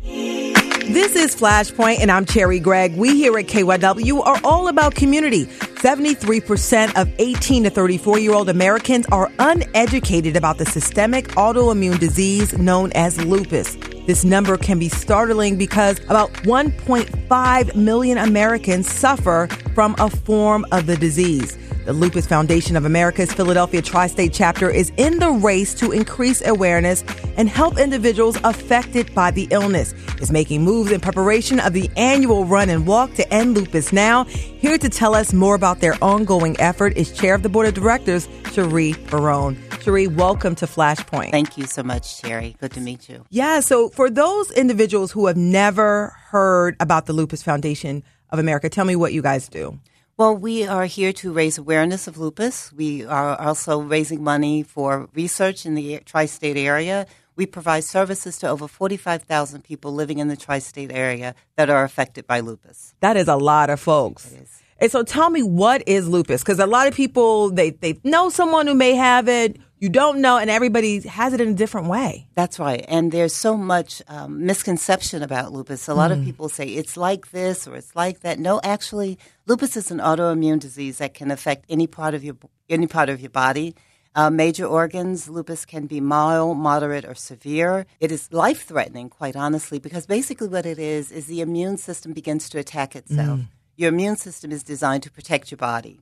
This 0.00 1.14
is 1.14 1.36
Flashpoint, 1.36 2.00
and 2.00 2.10
I'm 2.10 2.26
Cherri 2.26 2.58
Gregg. 2.58 2.96
We 2.96 3.14
here 3.14 3.38
at 3.38 3.46
KYW 3.46 4.26
are 4.26 4.40
all 4.42 4.66
about 4.66 4.96
community. 4.96 5.48
73% 5.82 6.94
of 6.94 7.12
18 7.18 7.64
to 7.64 7.70
34 7.70 8.20
year 8.20 8.34
old 8.34 8.48
Americans 8.48 9.04
are 9.06 9.28
uneducated 9.40 10.36
about 10.36 10.58
the 10.58 10.64
systemic 10.64 11.26
autoimmune 11.30 11.98
disease 11.98 12.56
known 12.56 12.92
as 12.92 13.20
lupus. 13.24 13.76
This 14.06 14.24
number 14.24 14.56
can 14.56 14.78
be 14.78 14.88
startling 14.88 15.58
because 15.58 15.98
about 16.04 16.32
1.5 16.44 17.74
million 17.74 18.18
Americans 18.18 18.88
suffer 18.88 19.48
from 19.74 19.96
a 19.98 20.08
form 20.08 20.64
of 20.70 20.86
the 20.86 20.96
disease. 20.96 21.58
The 21.84 21.92
Lupus 21.92 22.26
Foundation 22.28 22.76
of 22.76 22.84
America's 22.84 23.32
Philadelphia 23.32 23.82
Tri 23.82 24.06
State 24.06 24.32
chapter 24.32 24.70
is 24.70 24.92
in 24.98 25.18
the 25.18 25.32
race 25.32 25.74
to 25.74 25.90
increase 25.90 26.40
awareness 26.46 27.02
and 27.36 27.48
help 27.48 27.76
individuals 27.76 28.38
affected 28.44 29.12
by 29.16 29.32
the 29.32 29.48
illness. 29.50 29.92
Is 30.20 30.30
making 30.30 30.62
moves 30.62 30.92
in 30.92 31.00
preparation 31.00 31.58
of 31.58 31.72
the 31.72 31.90
annual 31.96 32.44
run 32.44 32.70
and 32.70 32.86
walk 32.86 33.14
to 33.14 33.28
end 33.34 33.56
lupus 33.56 33.92
now. 33.92 34.22
Here 34.26 34.78
to 34.78 34.88
tell 34.88 35.16
us 35.16 35.32
more 35.32 35.56
about 35.56 35.80
their 35.80 35.96
ongoing 36.00 36.54
effort 36.60 36.96
is 36.96 37.10
Chair 37.10 37.34
of 37.34 37.42
the 37.42 37.48
Board 37.48 37.66
of 37.66 37.74
Directors, 37.74 38.28
Cherie 38.52 38.94
Barone. 39.10 39.60
Cherie, 39.80 40.06
welcome 40.06 40.54
to 40.54 40.66
Flashpoint. 40.66 41.32
Thank 41.32 41.58
you 41.58 41.66
so 41.66 41.82
much, 41.82 42.22
Cherri. 42.22 42.56
Good 42.60 42.70
to 42.74 42.80
meet 42.80 43.08
you. 43.08 43.24
Yeah, 43.30 43.58
so 43.58 43.88
for 43.88 44.08
those 44.08 44.52
individuals 44.52 45.10
who 45.10 45.26
have 45.26 45.36
never 45.36 46.14
heard 46.26 46.76
about 46.78 47.06
the 47.06 47.12
Lupus 47.12 47.42
Foundation 47.42 48.04
of 48.30 48.38
America, 48.38 48.68
tell 48.68 48.84
me 48.84 48.94
what 48.94 49.12
you 49.12 49.20
guys 49.20 49.48
do. 49.48 49.80
Well, 50.22 50.36
we 50.36 50.64
are 50.64 50.84
here 50.84 51.12
to 51.14 51.32
raise 51.32 51.58
awareness 51.58 52.06
of 52.06 52.16
lupus. 52.16 52.72
We 52.72 53.04
are 53.04 53.34
also 53.40 53.80
raising 53.80 54.22
money 54.22 54.62
for 54.62 55.08
research 55.14 55.66
in 55.66 55.74
the 55.74 55.98
tri 56.04 56.26
state 56.26 56.56
area. 56.56 57.08
We 57.34 57.44
provide 57.44 57.82
services 57.82 58.38
to 58.38 58.48
over 58.48 58.68
45,000 58.68 59.64
people 59.64 59.92
living 59.92 60.20
in 60.20 60.28
the 60.28 60.36
tri 60.36 60.60
state 60.60 60.92
area 60.92 61.34
that 61.56 61.70
are 61.70 61.82
affected 61.82 62.28
by 62.28 62.38
lupus. 62.38 62.94
That 63.00 63.16
is 63.16 63.26
a 63.26 63.34
lot 63.34 63.68
of 63.68 63.80
folks. 63.80 64.32
And 64.78 64.92
so 64.92 65.02
tell 65.02 65.28
me, 65.28 65.42
what 65.42 65.82
is 65.88 66.08
lupus? 66.08 66.42
Because 66.42 66.60
a 66.60 66.66
lot 66.66 66.86
of 66.86 66.94
people, 66.94 67.50
they, 67.50 67.70
they 67.70 67.98
know 68.04 68.28
someone 68.28 68.68
who 68.68 68.74
may 68.74 68.94
have 68.94 69.26
it, 69.26 69.56
you 69.82 69.88
don't 69.88 70.20
know, 70.20 70.38
and 70.38 70.48
everybody 70.48 71.00
has 71.00 71.32
it 71.32 71.40
in 71.40 71.48
a 71.48 71.54
different 71.54 71.88
way. 71.88 72.28
That's 72.36 72.60
right. 72.60 72.84
And 72.86 73.10
there's 73.10 73.34
so 73.34 73.56
much 73.56 74.00
um, 74.06 74.46
misconception 74.46 75.24
about 75.24 75.52
lupus. 75.52 75.88
A 75.88 75.94
lot 75.94 76.12
of 76.12 76.22
people 76.22 76.48
say 76.48 76.68
it's 76.68 76.96
like 76.96 77.32
this 77.32 77.66
or 77.66 77.74
it's 77.74 77.96
like 77.96 78.20
that. 78.20 78.38
No, 78.38 78.60
actually, 78.62 79.18
lupus 79.48 79.76
is 79.76 79.90
an 79.90 79.98
autoimmune 79.98 80.60
disease 80.60 80.98
that 80.98 81.14
can 81.14 81.32
affect 81.32 81.64
any 81.68 81.88
part 81.88 82.14
of 82.14 82.22
your 82.22 82.36
any 82.70 82.86
part 82.86 83.08
of 83.08 83.20
your 83.20 83.30
body. 83.30 83.74
Uh, 84.14 84.30
major 84.30 84.66
organs, 84.66 85.28
lupus 85.28 85.64
can 85.64 85.88
be 85.88 86.00
mild, 86.00 86.58
moderate, 86.58 87.04
or 87.04 87.16
severe. 87.16 87.84
It 87.98 88.12
is 88.12 88.32
life 88.32 88.64
threatening, 88.64 89.08
quite 89.08 89.34
honestly, 89.34 89.80
because 89.80 90.06
basically 90.06 90.46
what 90.46 90.64
it 90.64 90.78
is 90.78 91.10
is 91.10 91.26
the 91.26 91.40
immune 91.40 91.76
system 91.76 92.12
begins 92.12 92.48
to 92.50 92.58
attack 92.60 92.94
itself. 92.94 93.40
Your 93.74 93.88
immune 93.88 94.14
system 94.16 94.52
is 94.52 94.62
designed 94.62 95.02
to 95.02 95.10
protect 95.10 95.50
your 95.50 95.58
body. 95.58 95.98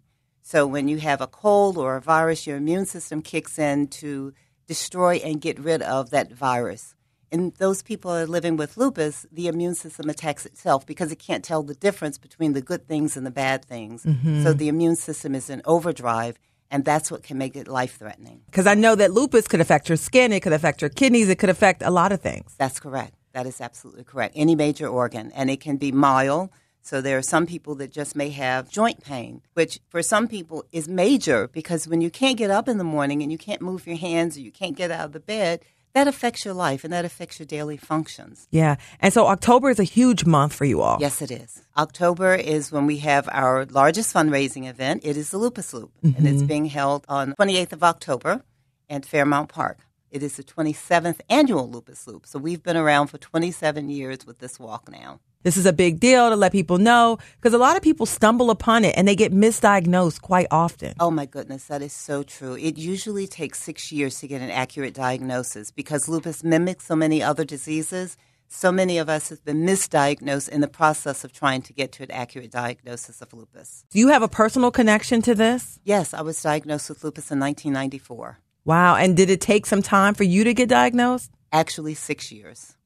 So 0.51 0.67
when 0.67 0.89
you 0.89 0.99
have 0.99 1.21
a 1.21 1.29
cold 1.29 1.79
or 1.79 1.95
a 1.95 2.01
virus, 2.01 2.45
your 2.45 2.57
immune 2.57 2.85
system 2.85 3.23
kicks 3.23 3.57
in 3.57 3.87
to 4.03 4.33
destroy 4.67 5.21
and 5.25 5.41
get 5.41 5.61
rid 5.61 5.81
of 5.81 6.11
that 6.11 6.33
virus. 6.33 6.97
And 7.31 7.55
those 7.59 7.83
people 7.85 8.11
are 8.11 8.27
living 8.27 8.57
with 8.57 8.77
lupus, 8.77 9.27
the 9.31 9.47
immune 9.47 9.77
system 9.77 10.11
attacks 10.11 10.45
itself 10.47 10.85
because 10.85 11.13
it 11.13 11.21
can't 11.21 11.45
tell 11.45 11.63
the 11.63 11.77
difference 11.77 12.19
between 12.19 12.53
the 12.55 12.61
good 12.61 12.89
things 12.89 13.17
and 13.17 13.25
the 13.25 13.31
bad 13.31 13.65
things. 13.65 14.03
So 14.03 14.09
mm-hmm. 14.09 14.53
the 14.55 14.67
immune 14.67 14.97
system 14.97 15.37
is 15.37 15.51
in 15.51 15.63
overdrive, 15.67 16.37
and 16.69 16.85
that's 16.85 17.13
what 17.13 17.23
can 17.23 17.39
make 17.39 17.55
it 17.55 17.69
life 17.69 17.97
threatening. 17.97 18.41
Because 18.47 18.67
I 18.67 18.75
know 18.75 18.97
that 18.97 19.13
lupus 19.13 19.47
could 19.47 19.61
affect 19.61 19.89
your 19.89 19.95
skin, 19.95 20.33
it 20.33 20.41
could 20.41 20.53
affect 20.53 20.83
your 20.83 20.91
kidneys, 20.91 21.29
it 21.29 21.39
could 21.39 21.51
affect 21.51 21.81
a 21.83 21.91
lot 21.91 22.11
of 22.11 22.21
things. 22.21 22.57
That's 22.59 22.81
correct. 22.81 23.15
That 23.35 23.47
is 23.47 23.61
absolutely 23.61 24.03
correct. 24.03 24.35
Any 24.37 24.57
major 24.57 24.89
organ, 24.89 25.31
and 25.31 25.49
it 25.49 25.61
can 25.61 25.77
be 25.77 25.93
mild. 25.93 26.51
So 26.83 27.01
there 27.01 27.19
are 27.19 27.23
some 27.23 27.47
people 27.47 27.75
that 27.77 27.93
just 27.93 28.17
may 28.17 28.31
have 28.31 28.71
joint 28.71 29.05
pain, 29.05 29.43
which 29.55 29.81
for 29.89 30.03
some 30.03 30.27
people 30.29 30.65
is 30.73 30.89
major 30.89 31.49
because 31.49 31.87
when 31.87 32.01
you 32.01 32.11
can't 32.11 32.39
get 32.39 32.51
up 32.51 32.69
in 32.69 32.79
the 32.79 32.85
morning 32.85 33.23
and 33.23 33.31
you 33.31 33.39
can't 33.39 33.63
move 33.63 33.87
your 33.87 33.97
hands 33.97 34.37
or 34.37 34.41
you 34.41 34.51
can't 34.51 34.77
get 34.77 34.91
out 34.91 35.07
of 35.07 35.13
the 35.13 35.21
bed, 35.21 35.61
that 35.93 36.07
affects 36.07 36.45
your 36.45 36.55
life 36.55 36.85
and 36.85 36.93
that 36.93 37.05
affects 37.05 37.39
your 37.39 37.47
daily 37.47 37.77
functions. 37.77 38.47
Yeah. 38.51 38.77
And 39.01 39.13
so 39.13 39.27
October 39.27 39.71
is 39.71 39.81
a 39.81 39.85
huge 39.85 40.25
month 40.25 40.55
for 40.55 40.65
you 40.65 40.81
all. 40.81 40.99
Yes, 41.01 41.21
it 41.21 41.31
is. 41.31 41.63
October 41.77 42.35
is 42.35 42.71
when 42.71 42.87
we 42.87 42.99
have 42.99 43.29
our 43.33 43.67
largest 43.67 44.15
fundraising 44.15 44.69
event. 44.69 45.03
It 45.05 45.17
is 45.17 45.31
the 45.31 45.39
Lupus 45.39 45.75
Loop, 45.75 45.91
and 46.03 46.15
it's 46.27 46.39
mm-hmm. 46.39 46.47
being 46.47 46.65
held 46.67 47.05
on 47.09 47.35
28th 47.35 47.73
of 47.73 47.83
October 47.83 48.43
at 48.89 49.05
Fairmount 49.05 49.49
Park. 49.49 49.79
It 50.11 50.25
is 50.25 50.37
the 50.37 50.43
27th 50.43 51.21
annual 51.29 51.71
Lupus 51.71 52.07
Loop. 52.09 52.27
So 52.27 52.41
we've 52.41 52.63
been 52.63 52.77
around 52.77 53.07
for 53.07 53.19
27 53.19 53.89
years 53.91 54.27
with 54.27 54.41
this 54.41 54.59
walk 54.59 54.91
now. 54.91 55.21
This 55.45 55.57
is 55.57 55.67
a 55.67 55.73
big 55.73 56.01
deal 56.01 56.29
to 56.29 56.37
let 56.37 56.51
people 56.51 56.79
know 56.79 57.19
because 57.37 57.55
a 57.55 57.59
lot 57.59 57.77
of 57.77 57.83
people 57.83 58.07
stumble 58.07 58.51
upon 58.51 58.85
it 58.85 58.95
and 58.97 59.07
they 59.07 59.15
get 59.15 59.33
misdiagnosed 59.33 60.21
quite 60.21 60.49
often. 60.51 60.95
Oh 60.99 61.13
my 61.13 61.27
goodness, 61.27 61.67
that 61.67 61.81
is 61.81 61.93
so 61.93 62.25
true. 62.25 62.57
It 62.57 62.77
usually 62.77 63.29
takes 63.29 63.63
six 63.63 63.93
years 63.93 64.19
to 64.19 64.27
get 64.27 64.43
an 64.43 64.51
accurate 64.51 64.95
diagnosis 64.95 65.71
because 65.71 66.09
lupus 66.09 66.43
mimics 66.43 66.87
so 66.87 66.97
many 66.97 67.23
other 67.23 67.45
diseases. 67.45 68.17
So 68.49 68.73
many 68.73 68.99
of 68.99 69.09
us 69.09 69.29
have 69.29 69.45
been 69.45 69.65
misdiagnosed 69.65 70.49
in 70.49 70.61
the 70.61 70.67
process 70.67 71.23
of 71.23 71.33
trying 71.33 71.63
to 71.63 71.73
get 71.73 71.93
to 71.93 72.03
an 72.03 72.11
accurate 72.11 72.51
diagnosis 72.51 73.23
of 73.23 73.33
lupus. 73.33 73.85
Do 73.91 74.01
you 74.01 74.09
have 74.09 74.23
a 74.23 74.29
personal 74.29 74.73
connection 74.73 75.23
to 75.23 75.37
this? 75.37 75.79
Yes, 75.85 76.13
I 76.13 76.23
was 76.23 76.43
diagnosed 76.43 76.89
with 76.89 77.05
lupus 77.05 77.31
in 77.31 77.39
1994. 77.39 78.41
Wow. 78.65 78.97
And 78.97 79.17
did 79.17 79.31
it 79.31 79.41
take 79.41 79.67
some 79.67 79.83
time 79.83 80.15
for 80.15 80.25
you 80.25 80.45
to 80.45 80.55
get 80.55 80.69
diagnosed? 80.69 81.31
Actually, 81.53 81.95
six 81.95 82.31
years. 82.31 82.77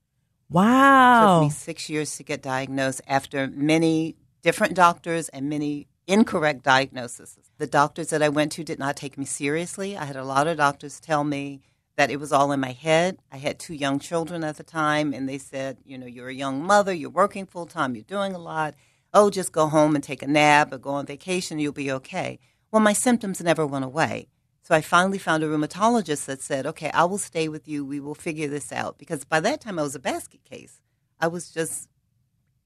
Wow. 0.49 1.41
took 1.41 1.49
me 1.49 1.51
six 1.51 1.91
years 1.91 2.17
to 2.17 2.23
get 2.23 2.43
diagnosed 2.43 3.01
after 3.07 3.49
many 3.49 4.17
different 4.43 4.75
doctors 4.75 5.29
and 5.31 5.49
many 5.49 5.89
incorrect 6.07 6.63
diagnoses. 6.63 7.39
The 7.59 7.67
doctors 7.67 8.11
that 8.11 8.23
I 8.23 8.29
went 8.29 8.53
to 8.53 8.65
did 8.65 8.79
not 8.79 8.97
take 8.97 9.17
me 9.17 9.25
seriously. 9.25 9.97
I 9.97 10.05
had 10.05 10.17
a 10.17 10.25
lot 10.25 10.47
of 10.47 10.59
doctors 10.59 11.01
tell 11.01 11.25
me 11.25 11.63
that 11.97 12.11
it 12.11 12.19
was 12.21 12.33
all 12.33 12.53
in 12.53 12.61
my 12.61 12.73
head. 12.73 13.19
I 13.33 13.39
had 13.39 13.59
two 13.59 13.75
young 13.75 13.99
children 13.99 14.45
at 14.45 14.57
the 14.57 14.65
time, 14.65 15.15
and 15.15 15.29
they 15.29 15.39
said, 15.39 15.79
you 15.85 15.97
know, 15.97 16.07
you're 16.07 16.29
a 16.29 16.35
young 16.35 16.63
mother, 16.63 16.93
you're 16.93 17.11
working 17.11 17.47
full 17.47 17.67
time, 17.67 17.95
you're 17.95 18.05
doing 18.05 18.35
a 18.35 18.39
lot. 18.39 18.75
Oh, 19.13 19.31
just 19.31 19.53
go 19.53 19.69
home 19.69 19.95
and 19.95 20.03
take 20.03 20.23
a 20.23 20.27
nap 20.27 20.73
or 20.73 20.79
go 20.79 20.91
on 20.91 21.07
vacation, 21.07 21.59
you'll 21.59 21.73
be 21.73 21.93
okay. 21.93 22.41
Well, 22.73 22.83
my 22.83 22.93
symptoms 22.93 23.41
never 23.41 23.65
went 23.65 23.85
away. 23.85 24.29
So 24.65 24.75
I 24.75 24.81
finally 24.81 25.19
found 25.19 25.43
a 25.43 25.47
rheumatologist 25.47 26.25
that 26.25 26.41
said, 26.41 26.67
okay, 26.67 26.91
I 26.95 27.05
will 27.05 27.19
stay 27.19 27.49
with 27.49 27.69
you. 27.69 27.85
We 27.85 28.01
will 28.01 28.15
figure 28.15 28.49
this 28.49 28.73
out. 28.73 28.97
Because 28.97 29.23
by 29.23 29.39
that 29.41 29.61
time, 29.61 29.79
I 29.79 29.83
was 29.83 29.95
a 29.95 30.01
basket 30.01 30.43
case. 30.43 30.81
I 31.21 31.27
was 31.29 31.51
just 31.51 31.87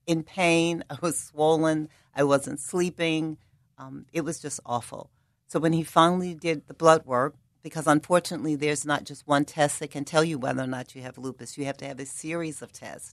in 0.07 0.23
pain. 0.23 0.85
I 0.91 0.97
was 1.03 1.19
swollen. 1.19 1.89
I 2.15 2.23
wasn't 2.23 2.61
sleeping. 2.61 3.37
Um, 3.79 4.07
it 4.13 4.21
was 4.21 4.41
just 4.41 4.61
awful. 4.65 5.11
So 5.49 5.59
when 5.59 5.73
he 5.73 5.83
finally 5.83 6.35
did 6.35 6.69
the 6.69 6.75
blood 6.75 7.05
work, 7.05 7.35
because 7.65 7.89
unfortunately, 7.89 8.55
there's 8.55 8.87
not 8.87 9.03
just 9.03 9.27
one 9.27 9.45
test 9.45 9.81
that 9.81 9.91
can 9.91 10.05
tell 10.05 10.23
you 10.23 10.39
whether 10.39 10.63
or 10.63 10.69
not 10.69 10.95
you 10.95 11.03
have 11.03 11.19
lupus, 11.19 11.59
you 11.59 11.65
have 11.65 11.79
to 11.79 11.87
have 11.87 11.99
a 11.99 12.07
series 12.07 12.63
of 12.63 12.73
tests 12.73 13.13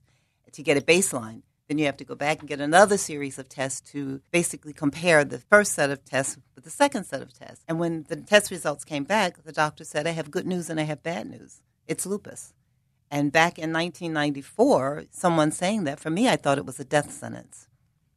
to 0.51 0.61
get 0.61 0.77
a 0.77 0.81
baseline. 0.81 1.41
Then 1.67 1.79
you 1.79 1.85
have 1.85 1.97
to 1.97 2.05
go 2.05 2.15
back 2.15 2.39
and 2.39 2.47
get 2.47 2.61
another 2.61 2.97
series 2.97 3.39
of 3.39 3.49
tests 3.49 3.81
to 3.91 4.21
basically 4.31 4.73
compare 4.73 5.23
the 5.23 5.39
first 5.39 5.73
set 5.73 5.89
of 5.89 6.05
tests 6.05 6.37
with 6.53 6.63
the 6.63 6.69
second 6.69 7.05
set 7.05 7.21
of 7.21 7.33
tests. 7.33 7.63
And 7.67 7.79
when 7.79 8.05
the 8.07 8.17
test 8.17 8.51
results 8.51 8.83
came 8.83 9.03
back, 9.03 9.43
the 9.43 9.51
doctor 9.51 9.83
said, 9.83 10.05
I 10.05 10.11
have 10.11 10.29
good 10.29 10.45
news 10.45 10.69
and 10.69 10.79
I 10.79 10.83
have 10.83 11.01
bad 11.01 11.27
news. 11.27 11.61
It's 11.87 12.05
lupus. 12.05 12.53
And 13.09 13.31
back 13.31 13.57
in 13.57 13.73
1994, 13.73 15.05
someone 15.09 15.51
saying 15.51 15.85
that, 15.85 15.99
for 15.99 16.09
me, 16.09 16.29
I 16.29 16.35
thought 16.35 16.57
it 16.57 16.65
was 16.65 16.79
a 16.79 16.85
death 16.85 17.11
sentence. 17.11 17.67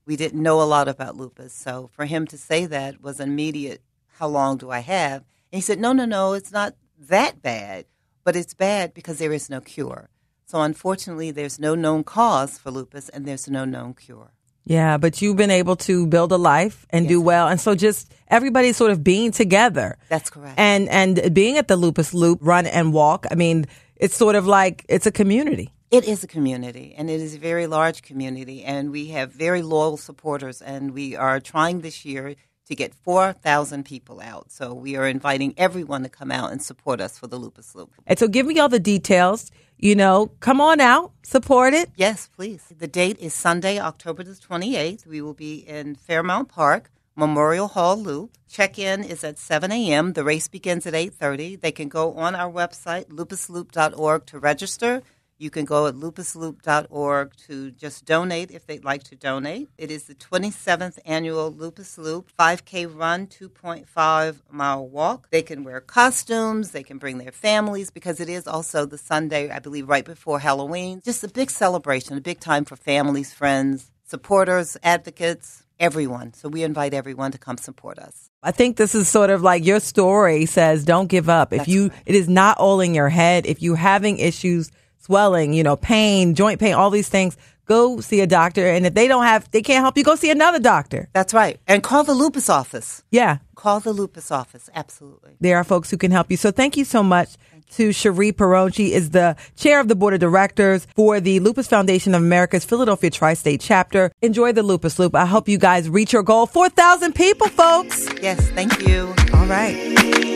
We 0.04 0.16
didn't 0.16 0.42
know 0.42 0.60
a 0.60 0.64
lot 0.64 0.88
about 0.88 1.16
lupus. 1.16 1.52
So 1.52 1.88
for 1.92 2.04
him 2.04 2.26
to 2.26 2.38
say 2.38 2.66
that 2.66 3.02
was 3.02 3.20
immediate, 3.20 3.82
how 4.18 4.28
long 4.28 4.56
do 4.56 4.70
I 4.70 4.80
have? 4.80 5.24
And 5.52 5.58
he 5.58 5.60
said, 5.60 5.78
no, 5.78 5.92
no, 5.92 6.04
no, 6.04 6.32
it's 6.32 6.52
not 6.52 6.74
that 6.98 7.40
bad, 7.40 7.86
but 8.24 8.36
it's 8.36 8.54
bad 8.54 8.92
because 8.92 9.18
there 9.18 9.32
is 9.32 9.48
no 9.48 9.60
cure. 9.60 10.10
So 10.50 10.62
unfortunately, 10.62 11.30
there's 11.30 11.58
no 11.58 11.74
known 11.74 12.04
cause 12.04 12.56
for 12.56 12.70
lupus 12.70 13.10
and 13.10 13.26
there's 13.26 13.48
no 13.48 13.66
known 13.66 13.92
cure. 13.92 14.30
Yeah, 14.64 14.96
but 14.96 15.20
you've 15.20 15.36
been 15.36 15.50
able 15.50 15.76
to 15.76 16.06
build 16.06 16.32
a 16.32 16.38
life 16.38 16.86
and 16.88 17.04
Yes. 17.04 17.10
do 17.10 17.20
well. 17.20 17.48
And 17.48 17.60
so 17.60 17.74
just 17.74 18.10
everybody 18.28 18.72
sort 18.72 18.90
of 18.90 19.04
being 19.04 19.30
together. 19.30 19.98
That's 20.08 20.30
correct. 20.30 20.58
And 20.58 20.88
and 20.88 21.34
being 21.34 21.58
at 21.58 21.68
the 21.68 21.76
Lupus 21.76 22.14
Loop, 22.14 22.38
run 22.40 22.66
and 22.66 22.94
walk. 22.94 23.26
I 23.30 23.34
mean, 23.34 23.66
it's 23.96 24.16
sort 24.16 24.36
of 24.36 24.46
like 24.46 24.86
it's 24.88 25.06
a 25.06 25.12
community. 25.12 25.70
It 25.90 26.04
is 26.04 26.22
a 26.22 26.26
community, 26.26 26.94
and 26.98 27.08
it 27.08 27.20
is 27.20 27.34
a 27.34 27.38
very 27.38 27.66
large 27.66 28.02
community, 28.02 28.62
and 28.62 28.90
we 28.90 29.06
have 29.08 29.32
very 29.32 29.62
loyal 29.62 29.96
supporters. 29.96 30.60
And 30.62 30.92
we 30.92 31.16
are 31.16 31.40
trying 31.40 31.80
this 31.80 32.04
year 32.04 32.36
to 32.68 32.76
get 32.76 32.94
4,000 32.94 33.84
people 33.84 34.20
out. 34.20 34.52
So 34.52 34.72
we 34.72 34.96
are 34.96 35.06
inviting 35.06 35.54
everyone 35.56 36.02
to 36.02 36.08
come 36.08 36.30
out 36.30 36.52
and 36.52 36.62
support 36.62 37.00
us 37.00 37.18
for 37.18 37.26
the 37.26 37.38
Lupus 37.38 37.74
Loop. 37.74 37.90
And 38.06 38.18
so 38.18 38.28
give 38.28 38.46
me 38.46 38.58
all 38.58 38.68
the 38.68 38.78
details. 38.78 39.50
You 39.78 39.94
know, 39.94 40.32
come 40.40 40.60
on 40.60 40.80
out, 40.80 41.12
support 41.22 41.72
it. 41.72 41.90
Yes, 41.96 42.28
please. 42.34 42.64
The 42.76 42.88
date 42.88 43.18
is 43.20 43.32
Sunday, 43.32 43.78
October 43.78 44.24
the 44.24 44.32
28th. 44.32 45.06
We 45.06 45.20
will 45.22 45.34
be 45.34 45.56
in 45.56 45.94
Fairmount 45.94 46.48
Park, 46.48 46.90
Memorial 47.14 47.68
Hall 47.68 47.96
Loop. 47.96 48.32
Check-in 48.48 49.04
is 49.04 49.22
at 49.22 49.38
7 49.38 49.70
a.m. 49.70 50.14
The 50.14 50.24
race 50.24 50.48
begins 50.48 50.86
at 50.86 50.94
8.30. 50.94 51.60
They 51.60 51.72
can 51.72 51.88
go 51.88 52.14
on 52.14 52.34
our 52.34 52.50
website, 52.50 53.06
lupusloop.org, 53.06 54.26
to 54.26 54.38
register. 54.38 55.02
You 55.40 55.50
can 55.50 55.64
go 55.64 55.86
at 55.86 55.94
lupusloop.org 55.94 57.36
to 57.46 57.70
just 57.70 58.04
donate 58.04 58.50
if 58.50 58.66
they'd 58.66 58.84
like 58.84 59.04
to 59.04 59.14
donate. 59.14 59.68
It 59.78 59.88
is 59.88 60.04
the 60.04 60.16
27th 60.16 60.98
annual 61.06 61.52
Lupus 61.52 61.96
Loop 61.96 62.30
5K 62.36 62.92
run, 62.92 63.28
2.5 63.28 64.40
mile 64.50 64.88
walk. 64.88 65.30
They 65.30 65.42
can 65.42 65.62
wear 65.62 65.80
costumes, 65.80 66.72
they 66.72 66.82
can 66.82 66.98
bring 66.98 67.18
their 67.18 67.30
families 67.30 67.90
because 67.90 68.18
it 68.18 68.28
is 68.28 68.48
also 68.48 68.84
the 68.84 68.98
Sunday, 68.98 69.48
I 69.48 69.60
believe, 69.60 69.88
right 69.88 70.04
before 70.04 70.40
Halloween. 70.40 71.02
Just 71.04 71.22
a 71.22 71.28
big 71.28 71.50
celebration, 71.50 72.18
a 72.18 72.20
big 72.20 72.40
time 72.40 72.64
for 72.64 72.74
families, 72.74 73.32
friends, 73.32 73.92
supporters, 74.04 74.76
advocates, 74.82 75.62
everyone. 75.78 76.34
So 76.34 76.48
we 76.48 76.64
invite 76.64 76.94
everyone 76.94 77.30
to 77.30 77.38
come 77.38 77.58
support 77.58 78.00
us. 78.00 78.30
I 78.42 78.50
think 78.50 78.76
this 78.76 78.96
is 78.96 79.08
sort 79.08 79.30
of 79.30 79.42
like 79.42 79.64
your 79.64 79.78
story 79.78 80.46
says 80.46 80.84
don't 80.84 81.06
give 81.06 81.28
up. 81.28 81.52
If 81.52 81.68
you 81.68 81.90
right. 81.90 82.02
it 82.06 82.16
is 82.16 82.28
not 82.28 82.58
all 82.58 82.80
in 82.80 82.94
your 82.94 83.08
head, 83.08 83.46
if 83.46 83.62
you're 83.62 83.76
having 83.76 84.18
issues, 84.18 84.72
swelling, 85.08 85.54
you 85.54 85.62
know, 85.62 85.74
pain, 85.74 86.34
joint 86.34 86.60
pain, 86.60 86.74
all 86.74 86.90
these 86.90 87.08
things, 87.08 87.36
go 87.64 88.00
see 88.00 88.20
a 88.20 88.26
doctor 88.26 88.66
and 88.66 88.86
if 88.86 88.94
they 88.94 89.08
don't 89.08 89.24
have 89.24 89.50
they 89.50 89.62
can't 89.62 89.82
help 89.82 89.96
you, 89.96 90.04
go 90.04 90.14
see 90.14 90.30
another 90.30 90.58
doctor. 90.58 91.08
That's 91.14 91.32
right. 91.32 91.58
And 91.66 91.82
call 91.82 92.04
the 92.04 92.12
lupus 92.12 92.50
office. 92.50 93.02
Yeah. 93.10 93.38
Call 93.54 93.80
the 93.80 93.92
lupus 93.92 94.30
office. 94.30 94.68
Absolutely. 94.74 95.36
There 95.40 95.56
are 95.56 95.64
folks 95.64 95.90
who 95.90 95.96
can 95.96 96.10
help 96.10 96.30
you. 96.30 96.36
So 96.36 96.50
thank 96.50 96.76
you 96.76 96.84
so 96.84 97.02
much 97.02 97.36
to 97.72 97.92
Cherie 97.92 98.32
Perron. 98.32 98.70
She 98.72 98.92
is 98.92 99.10
the 99.10 99.34
chair 99.56 99.80
of 99.80 99.88
the 99.88 99.96
board 99.96 100.12
of 100.14 100.20
directors 100.20 100.86
for 100.94 101.20
the 101.20 101.40
Lupus 101.40 101.66
Foundation 101.66 102.14
of 102.14 102.22
America's 102.22 102.64
Philadelphia 102.64 103.10
Tri-State 103.10 103.60
chapter. 103.60 104.10
Enjoy 104.22 104.52
the 104.52 104.62
Lupus 104.62 104.98
Loop. 104.98 105.14
I 105.14 105.26
hope 105.26 105.48
you 105.48 105.58
guys 105.58 105.88
reach 105.88 106.12
your 106.12 106.22
goal. 106.22 106.46
4,000 106.46 107.14
people, 107.14 107.48
folks. 107.48 108.08
Yes, 108.22 108.40
thank 108.50 108.86
you. 108.86 109.14
All 109.34 109.46
right. 109.46 110.27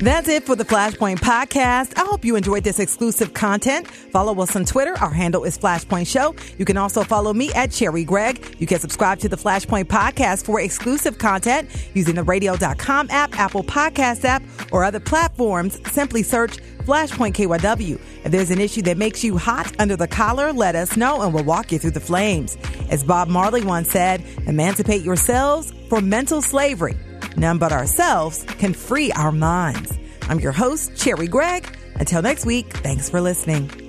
That's 0.00 0.28
it 0.28 0.44
for 0.44 0.54
the 0.54 0.64
Flashpoint 0.64 1.16
podcast. 1.16 1.98
I 1.98 2.04
hope 2.04 2.24
you 2.24 2.36
enjoyed 2.36 2.62
this 2.62 2.78
exclusive 2.78 3.34
content. 3.34 3.88
Follow 3.88 4.40
us 4.40 4.54
on 4.54 4.64
Twitter. 4.64 4.96
Our 4.98 5.10
handle 5.10 5.42
is 5.42 5.58
Flashpoint 5.58 6.06
Show. 6.06 6.36
You 6.56 6.64
can 6.64 6.76
also 6.76 7.02
follow 7.02 7.34
me 7.34 7.52
at 7.54 7.70
Cherri 7.70 8.04
Gregg. 8.04 8.54
You 8.60 8.68
can 8.68 8.78
subscribe 8.78 9.18
to 9.18 9.28
the 9.28 9.36
Flashpoint 9.36 9.86
podcast 9.86 10.44
for 10.44 10.60
exclusive 10.60 11.18
content 11.18 11.68
using 11.94 12.14
the 12.14 12.22
radio.com 12.22 13.08
app, 13.10 13.36
Apple 13.36 13.64
Podcast 13.64 14.24
app, 14.24 14.44
or 14.70 14.84
other 14.84 15.00
platforms. 15.00 15.80
Simply 15.90 16.22
search 16.22 16.58
Flashpoint 16.84 17.34
KYW. 17.34 18.00
If 18.24 18.30
there's 18.30 18.52
an 18.52 18.60
issue 18.60 18.82
that 18.82 18.98
makes 18.98 19.24
you 19.24 19.36
hot 19.36 19.74
under 19.80 19.96
the 19.96 20.06
collar, 20.06 20.52
let 20.52 20.76
us 20.76 20.96
know 20.96 21.22
and 21.22 21.34
we'll 21.34 21.42
walk 21.42 21.72
you 21.72 21.80
through 21.80 21.90
the 21.90 22.00
flames. 22.00 22.56
As 22.88 23.02
Bob 23.02 23.26
Marley 23.26 23.64
once 23.64 23.90
said, 23.90 24.22
emancipate 24.46 25.02
yourselves 25.02 25.74
from 25.88 26.08
mental 26.08 26.40
slavery. 26.40 26.96
None 27.38 27.58
but 27.58 27.72
ourselves 27.72 28.42
can 28.58 28.74
free 28.74 29.12
our 29.12 29.32
minds. 29.32 29.96
I'm 30.22 30.40
your 30.40 30.52
host, 30.52 30.96
Cherri 30.96 31.28
Gregg. 31.28 31.76
Until 31.94 32.20
next 32.20 32.44
week, 32.44 32.72
thanks 32.72 33.08
for 33.08 33.20
listening. 33.20 33.87